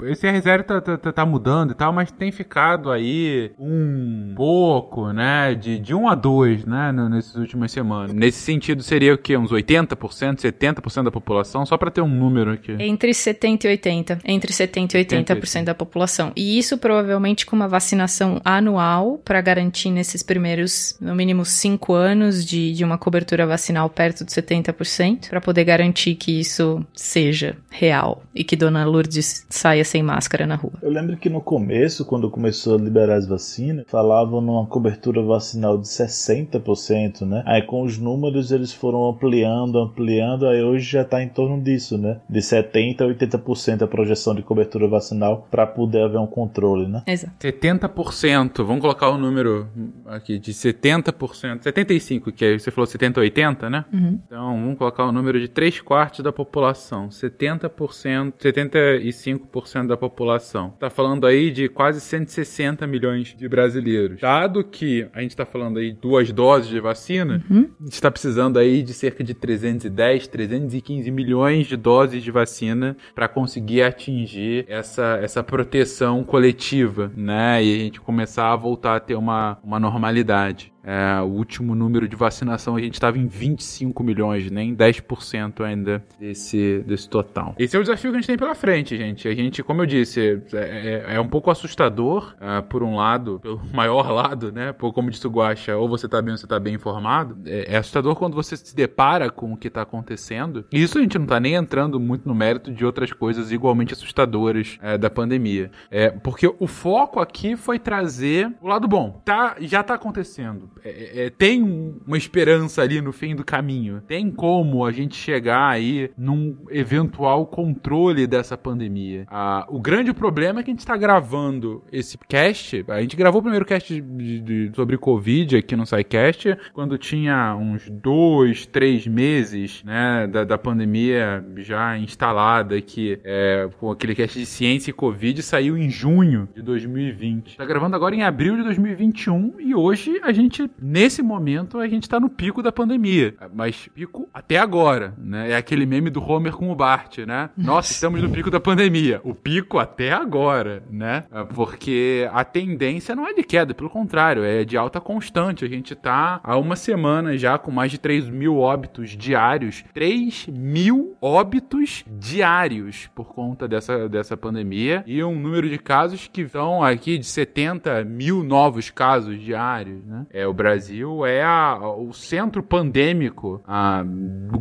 [0.04, 5.56] esse R0 tá, tá, tá, mudando e tal, mas tem ficado aí um pouco, né?
[5.56, 6.92] De, de 1 a 2, né?
[6.92, 8.14] Nessas últimas semanas.
[8.14, 9.38] Nesse sentido, seria o quê?
[9.38, 11.59] Uns 80%, 70% da população?
[11.60, 12.76] População, só para ter um número aqui.
[12.80, 14.20] Entre 70 e 80.
[14.26, 16.32] Entre 70 e 80% da população.
[16.36, 22.46] E isso provavelmente com uma vacinação anual para garantir nesses primeiros, no mínimo, 5 anos
[22.46, 28.24] de, de uma cobertura vacinal perto de 70%, para poder garantir que isso seja real
[28.34, 30.74] e que Dona Lourdes saia sem máscara na rua.
[30.82, 35.78] Eu lembro que no começo, quando começou a liberar as vacinas, falavam numa cobertura vacinal
[35.78, 37.44] de 60%, né?
[37.46, 41.98] Aí com os números eles foram ampliando, ampliando, aí hoje já tá em torno disso,
[41.98, 42.20] né?
[42.30, 47.04] De 70% a 80% a projeção de cobertura vacinal para poder haver um controle, né?
[47.08, 47.34] Exato.
[47.40, 49.68] 70%, vamos colocar o um número
[50.06, 53.86] aqui de 70%, 75%, que aí você falou 70 80, né?
[53.92, 54.20] Uhum.
[54.26, 60.74] Então vamos colocar o um número de 3 quartos da população, 70%, 75% da população.
[60.80, 64.22] Tá falando aí de quase 160 milhões de brasileiros.
[64.22, 67.70] Dado que a gente tá falando aí duas doses de vacina, uhum.
[67.80, 72.32] a gente tá precisando aí de cerca de 310, 315 milhões milhões de doses de
[72.32, 77.64] vacina para conseguir atingir essa, essa proteção coletiva, né?
[77.64, 80.74] E a gente começar a voltar a ter uma, uma normalidade.
[80.84, 86.04] É, o último número de vacinação a gente estava em 25 milhões, nem 10% ainda
[86.20, 87.56] desse, desse total.
[87.58, 89.28] Esse é o desafio que a gente tem pela frente, gente.
[89.28, 93.40] A gente, como eu disse, é, é, é um pouco assustador, uh, por um lado,
[93.40, 94.72] pelo maior lado, né?
[94.74, 97.38] Por, como disse o Guaxa, ou você tá bem ou você tá bem informado.
[97.46, 100.66] É, é assustador quando você se depara com o que tá acontecendo.
[100.72, 103.94] E isso a gente não tá nem entrando muito no mérito de outras coisas igualmente
[103.94, 105.72] assustadoras é, da pandemia.
[105.92, 109.22] É, porque o foco aqui foi trazer o lado bom.
[109.26, 110.70] Tá, já tá acontecendo.
[110.84, 111.62] É, é, tem
[112.06, 114.02] uma esperança ali no fim do caminho.
[114.08, 119.26] Tem como a gente chegar aí num eventual controle dessa pandemia.
[119.30, 122.86] Ah, o grande problema é que a gente está gravando esse cast.
[122.88, 127.56] A gente gravou o primeiro cast de, de, sobre Covid aqui no SciCast quando tinha
[127.56, 134.38] uns dois, três meses né, da, da pandemia já instalada que é, com aquele cast
[134.38, 137.52] de ciência e Covid saiu em junho de 2020.
[137.52, 142.04] Está gravando agora em abril de 2021 e hoje a gente, nesse momento, a gente
[142.04, 143.36] está no pico da pandemia.
[143.54, 145.52] Mas pico até agora, né?
[145.52, 147.50] É aquele meme do Homer com o Bart, né?
[147.58, 149.22] Nossa, estamos no pico da pandemia.
[149.24, 151.24] O pico até agora, né?
[151.32, 155.66] É, porque a tendência não é de queda, pelo contrário, é de alta constante.
[155.66, 159.84] A gente tá há uma semana já com mais de 3 mil óbitos diários.
[159.94, 165.04] 3 mil óbitos diários por conta dessa, dessa pandemia.
[165.06, 170.26] E um número de casos que estão aqui de 70 mil novos casos diários, né?
[170.32, 174.04] É, o Brasil é a, o centro pandêmico a,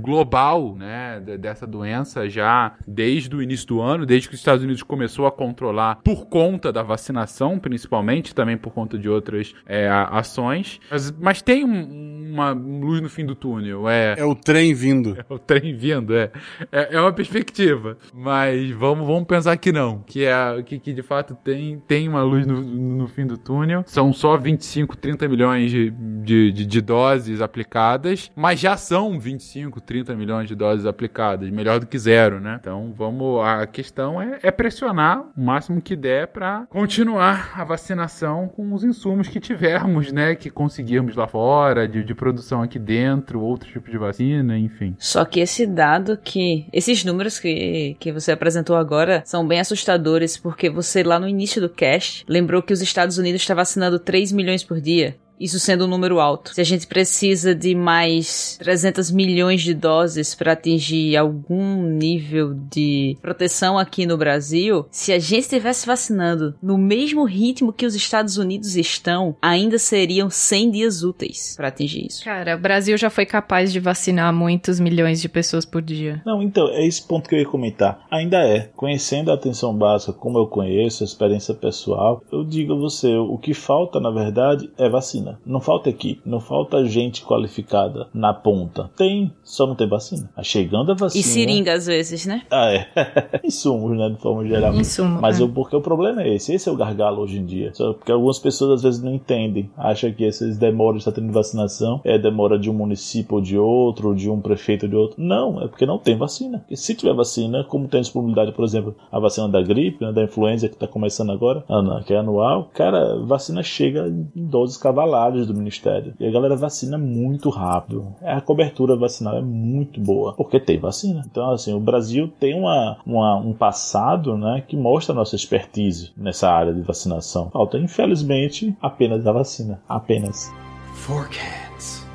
[0.00, 1.20] global, né?
[1.40, 5.32] Dessa doença já desde o início do ano, desde que os Estados Unidos começou a
[5.32, 10.78] controlar por conta da vacinação, principalmente, também por conta de outras é, ações.
[10.88, 13.88] Mas, mas tem um, uma luz no fim do túnel.
[13.88, 15.16] É, é o trem vindo.
[15.18, 16.30] É o trem vindo, é.
[16.70, 17.98] É, é uma perspectiva.
[18.14, 20.04] Mas vamos, vamos pensar que não.
[20.06, 23.82] Que, é, que, que de fato tem, tem uma luz no, no fim do túnel.
[23.84, 29.80] São só 25, 30 milhões de, de, de, de doses aplicadas, mas já são 25,
[29.80, 31.50] 30 milhões de doses aplicadas.
[31.50, 32.58] Melhor do que zero, né?
[32.60, 33.44] Então vamos.
[33.44, 38.84] A questão é, é pressionar o máximo que der para continuar a vacinação com os
[38.84, 40.34] insumos que tivermos, né?
[40.34, 44.94] Que conseguirmos lá fora, de, de produção aqui dentro, outro tipo de vacina, enfim.
[44.98, 46.66] Só que esse dado que.
[46.72, 51.60] Esses números que, que você apresentou agora são bem assustadores, porque você lá no início
[51.60, 55.16] do cast lembrou que os Estados Unidos está vacinando 3 milhões por dia.
[55.40, 56.54] Isso sendo um número alto.
[56.54, 63.16] Se a gente precisa de mais 300 milhões de doses para atingir algum nível de
[63.22, 68.36] proteção aqui no Brasil, se a gente estivesse vacinando no mesmo ritmo que os Estados
[68.36, 72.24] Unidos estão, ainda seriam 100 dias úteis para atingir isso.
[72.24, 76.20] Cara, o Brasil já foi capaz de vacinar muitos milhões de pessoas por dia.
[76.26, 78.04] Não, então, é esse ponto que eu ia comentar.
[78.10, 78.70] Ainda é.
[78.74, 83.38] Conhecendo a atenção básica como eu conheço, a experiência pessoal, eu digo a você, o
[83.38, 85.40] que falta, na verdade, é vacina vacina.
[85.44, 88.90] Não falta equipe, não falta gente qualificada na ponta.
[88.96, 90.30] Tem, só não tem vacina.
[90.36, 91.20] A chegando a vacina.
[91.20, 92.42] E seringa às vezes, né?
[92.50, 92.88] Ah, é.
[93.44, 94.08] Insumos, né?
[94.10, 94.74] De forma geral.
[94.74, 95.20] Insumo.
[95.20, 95.44] Mas é.
[95.44, 96.54] o, porque o problema é esse.
[96.54, 97.72] Esse é o gargalo hoje em dia.
[97.74, 99.70] Só porque algumas pessoas às vezes não entendem.
[99.76, 103.58] Acham que essas demoras de estar tendo vacinação é demora de um município ou de
[103.58, 105.22] outro, ou de um prefeito ou de outro.
[105.22, 106.58] Não, é porque não tem vacina.
[106.58, 110.24] Porque se tiver vacina, como tem disponibilidade, por exemplo, a vacina da gripe, né, da
[110.24, 111.64] influenza que está começando agora,
[112.06, 116.14] que é anual, cara, vacina chega em doses cavalares do Ministério.
[116.18, 118.14] E a galera vacina muito rápido.
[118.22, 121.24] A cobertura vacinal é muito boa, porque tem vacina.
[121.30, 126.12] Então, assim, o Brasil tem uma, uma, um passado né, que mostra a nossa expertise
[126.16, 127.50] nessa área de vacinação.
[127.50, 129.80] Falta, infelizmente, apenas a vacina.
[129.88, 130.52] Apenas.
[130.94, 132.06] Four cats.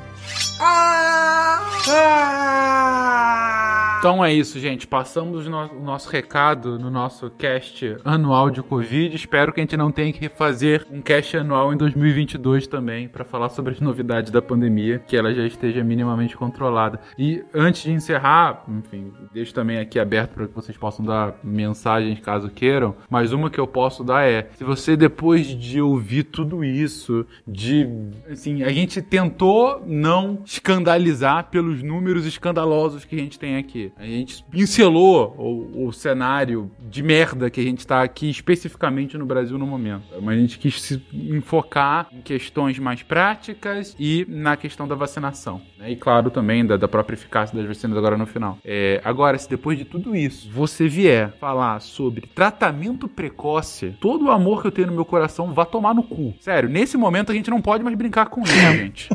[0.60, 1.60] Ah!
[1.88, 3.83] Ah!
[4.04, 4.86] Então é isso, gente.
[4.86, 9.16] Passamos o nosso, o nosso recado no nosso cast anual de Covid.
[9.16, 13.24] Espero que a gente não tenha que fazer um cast anual em 2022 também para
[13.24, 17.00] falar sobre as novidades da pandemia, que ela já esteja minimamente controlada.
[17.18, 22.20] E antes de encerrar, enfim, deixo também aqui aberto para que vocês possam dar mensagens
[22.20, 22.94] caso queiram.
[23.08, 27.88] Mas uma que eu posso dar é: se você depois de ouvir tudo isso, de
[28.30, 33.93] assim, a gente tentou não escandalizar pelos números escandalosos que a gente tem aqui.
[33.96, 39.24] A gente pincelou o, o, cenário de merda que a gente está aqui especificamente no
[39.24, 40.04] Brasil no momento.
[40.20, 45.60] Mas a gente quis se enfocar em questões mais práticas e na questão da vacinação.
[45.78, 45.92] Né?
[45.92, 48.58] E claro também da, da, própria eficácia das vacinas agora no final.
[48.64, 54.30] É, agora, se depois de tudo isso você vier falar sobre tratamento precoce, todo o
[54.30, 56.34] amor que eu tenho no meu coração vá tomar no cu.
[56.40, 59.08] Sério, nesse momento a gente não pode mais brincar com isso, gente.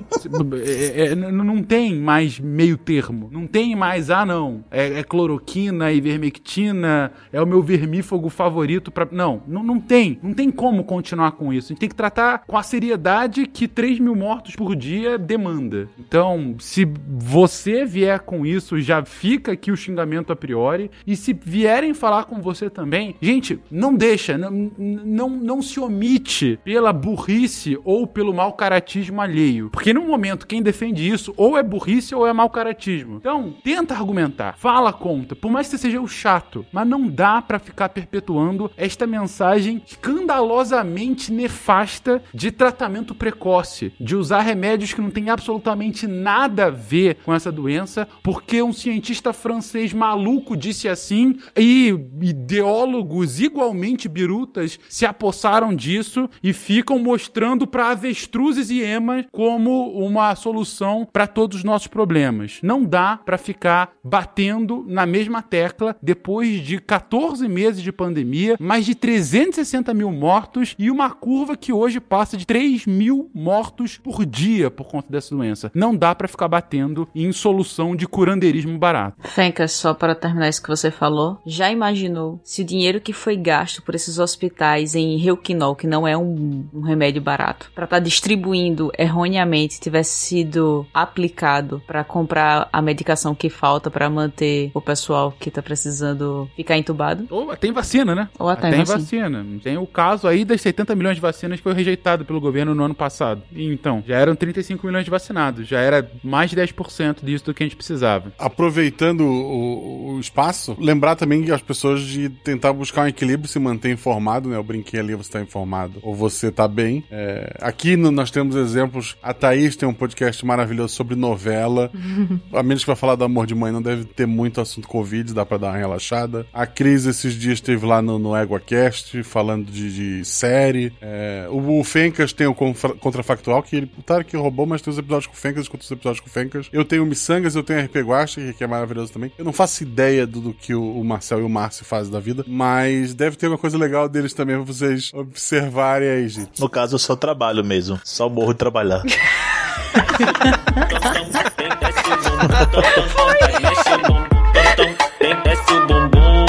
[0.66, 3.30] É, é, não tem mais meio termo.
[3.32, 9.08] Não tem mais, ah não, é, é cloroquina, ivermectina, é o meu vermífugo favorito para
[9.12, 10.20] Não, não, não tem.
[10.22, 11.68] Não tem como continuar com isso.
[11.68, 15.88] A gente tem que tratar com a seriedade que 3 mil mortos por dia demanda.
[16.00, 20.92] Então, se você vier com isso, já fica aqui o xingamento a priori.
[21.06, 26.60] E se vierem falar com você também, gente, não deixa, não, não, não se omite
[26.64, 29.70] pela burrice ou pelo mau caratismo alheio.
[29.70, 33.18] Porque no momento quem defende isso ou é burrice ou é mau caratismo.
[33.18, 37.42] Então, tenta argumentar, fala conta, por mais que você seja o chato, mas não dá
[37.42, 45.10] para ficar perpetuando esta mensagem escandalosamente nefasta de tratamento precoce, de usar remédios que não
[45.10, 51.38] tem absolutamente nada a ver com essa doença, porque um cientista francês maluco disse assim
[51.58, 51.90] e
[52.22, 60.36] ideólogos igualmente birutas se apossaram disso e ficam mostrando para avestruzes e emas como uma
[60.36, 62.60] solução para todos os nossos problemas.
[62.64, 64.39] Não dá para ficar batendo
[64.88, 70.90] na mesma tecla depois de 14 meses de pandemia, mais de 360 mil mortos e
[70.90, 75.72] uma curva que hoje passa de 3 mil mortos por dia por conta dessa doença.
[75.74, 79.18] Não dá para ficar batendo em solução de curandeirismo barato.
[79.28, 83.36] Fencas, só para terminar isso que você falou, já imaginou se o dinheiro que foi
[83.36, 87.98] gasto por esses hospitais em Reuquinol, que não é um, um remédio barato, para estar
[87.98, 94.29] tá distribuindo erroneamente, tivesse sido aplicado para comprar a medicação que falta para manter
[94.74, 97.26] o pessoal que tá precisando ficar entubado?
[97.30, 98.30] Ou tem vacina, né?
[98.38, 99.46] Ou até tem vacina.
[99.64, 102.84] Tem o caso aí das 70 milhões de vacinas que foi rejeitado pelo governo no
[102.84, 103.42] ano passado.
[103.54, 105.68] E, então, já eram 35 milhões de vacinados.
[105.68, 108.32] Já era mais de 10% disso do que a gente precisava.
[108.38, 113.60] Aproveitando o, o espaço, lembrar também que as pessoas de tentar buscar um equilíbrio, se
[113.60, 114.56] manter informado, né?
[114.56, 117.04] Eu brinquei ali, você tá informado ou você tá bem.
[117.12, 119.18] É, aqui no, nós temos exemplos.
[119.22, 121.92] A Thaís tem um podcast maravilhoso sobre novela.
[122.54, 125.34] a menos que vai falar do amor de mãe, não deve ter muito assunto Covid,
[125.34, 126.46] dá pra dar uma relaxada.
[126.52, 130.92] A Cris esses dias esteve lá no, no EguaCast falando de, de série.
[131.02, 134.98] É, o, o Fencas tem o Contrafactual, que ele, o Tarek roubou, mas tem os
[134.98, 136.68] episódios com o Fencas, escuta os episódios com o Fencas.
[136.74, 139.32] Eu tenho o Missangas, eu tenho o RP Guacha, que é maravilhoso também.
[139.38, 142.20] Eu não faço ideia do, do que o, o Marcel e o Márcio fazem da
[142.20, 146.60] vida, mas deve ter uma coisa legal deles também pra vocês observarem aí, gente.
[146.60, 147.98] No caso, eu só trabalho mesmo.
[148.04, 149.02] Só morro de trabalhar.
[153.90, 156.46] Desce o bumbum,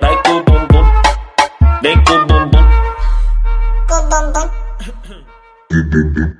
[0.00, 0.84] vai com o bumbum,
[1.82, 2.64] vem com o bumbum.
[3.86, 4.08] Com o
[5.90, 6.34] bumbum.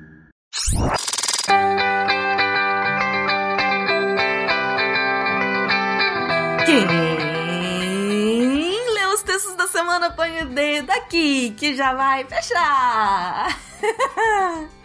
[6.65, 6.87] Quem
[8.95, 13.55] leu os textos da semana põe o dedo aqui, que já vai fechar.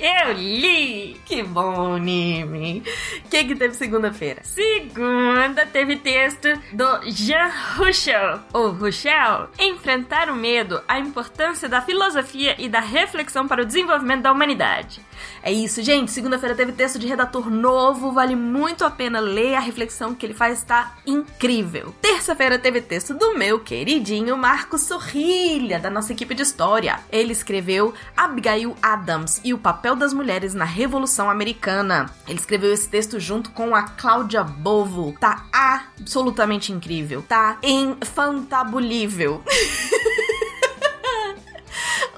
[0.00, 1.20] Eu li!
[1.26, 2.82] Que bom, Nimi!
[3.18, 4.40] O que, que teve segunda-feira?
[4.44, 12.56] Segunda teve texto do Jean Russell, ou Russell, Enfrentar o Medo, a importância da filosofia
[12.58, 15.02] e da reflexão para o desenvolvimento da humanidade.
[15.42, 16.10] É isso, gente.
[16.10, 19.54] Segunda-feira teve texto de redator novo, vale muito a pena ler.
[19.54, 21.94] A reflexão que ele faz está incrível.
[22.00, 27.00] Terça-feira teve texto do meu queridinho Marcos Sorrilha, da nossa equipe de história.
[27.10, 32.10] Ele escreveu Abigail Adams e o papel das mulheres na Revolução Americana.
[32.28, 35.14] Ele escreveu esse texto junto com a Cláudia Bovo.
[35.18, 37.24] Tá absolutamente incrível.
[37.26, 39.42] Tá infantabulível.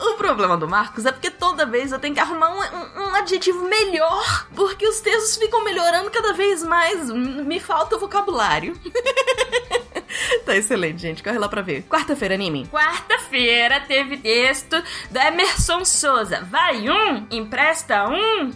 [0.03, 3.15] O problema do Marcos é porque toda vez eu tenho que arrumar um, um, um,
[3.15, 7.09] adjetivo melhor, porque os textos ficam melhorando cada vez mais.
[7.09, 8.77] Me falta o vocabulário.
[10.45, 11.23] tá excelente, gente.
[11.23, 11.83] Corre lá pra ver.
[11.83, 12.67] Quarta-feira, anime.
[12.69, 16.43] Quarta-feira teve texto do Emerson Souza.
[16.51, 18.53] Vai um, empresta um.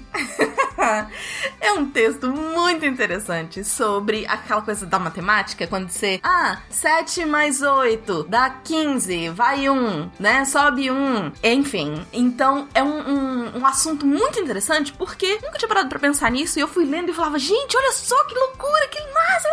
[1.60, 6.20] é um texto muito interessante sobre aquela coisa da matemática, quando você.
[6.22, 10.44] Ah, 7 mais 8 dá 15, vai um, né?
[10.44, 11.32] Sobe um.
[11.42, 16.30] Enfim, então é um, um, um assunto muito interessante porque nunca tinha parado pra pensar
[16.30, 19.48] nisso e eu fui lendo e falava, gente, olha só que loucura, que massa!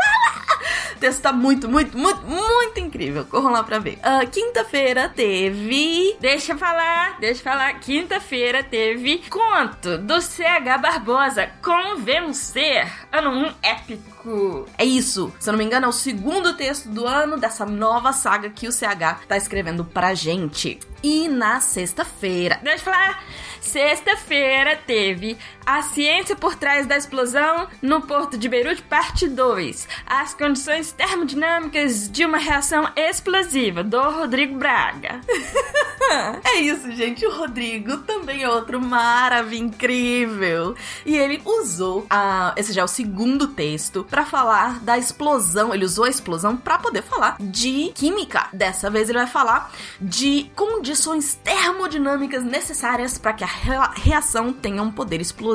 [0.95, 3.25] O texto tá muito, muito, muito, muito incrível.
[3.25, 3.99] Corram lá pra ver.
[3.99, 6.17] Uh, Quinta-feira teve.
[6.19, 7.79] Deixa eu falar, deixa eu falar.
[7.79, 11.49] Quinta-feira teve conto do CH Barbosa.
[11.61, 12.91] Convencer.
[13.11, 14.67] Ano 1 épico.
[14.77, 15.33] É isso.
[15.39, 18.67] Se eu não me engano, é o segundo texto do ano dessa nova saga que
[18.67, 20.79] o CH tá escrevendo pra gente.
[21.01, 22.59] E na sexta-feira.
[22.63, 23.23] Deixa eu falar.
[23.59, 29.87] Sexta-feira teve A Ciência por Trás da Explosão no Porto de Beirute, parte 2.
[30.05, 35.21] As condições termodinâmicas de uma reação explosiva, do Rodrigo Braga.
[36.43, 37.25] é isso, gente.
[37.25, 40.75] O Rodrigo também é outro maravilhoso, incrível.
[41.05, 45.73] E ele usou a, esse já é o segundo texto para falar da explosão.
[45.73, 48.47] Ele usou a explosão para poder falar de química.
[48.51, 49.71] Dessa vez ele vai falar
[50.01, 55.52] de condições termodinâmicas necessárias para que a reação tenha um poder explosivo.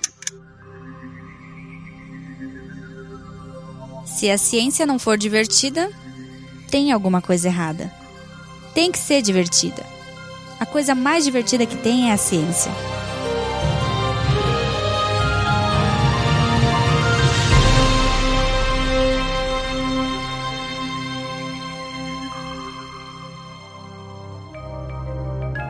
[4.06, 5.90] Se a ciência não for divertida,
[6.70, 7.92] tem alguma coisa errada.
[8.74, 9.84] Tem que ser divertida.
[10.58, 12.72] A coisa mais divertida que tem é a ciência.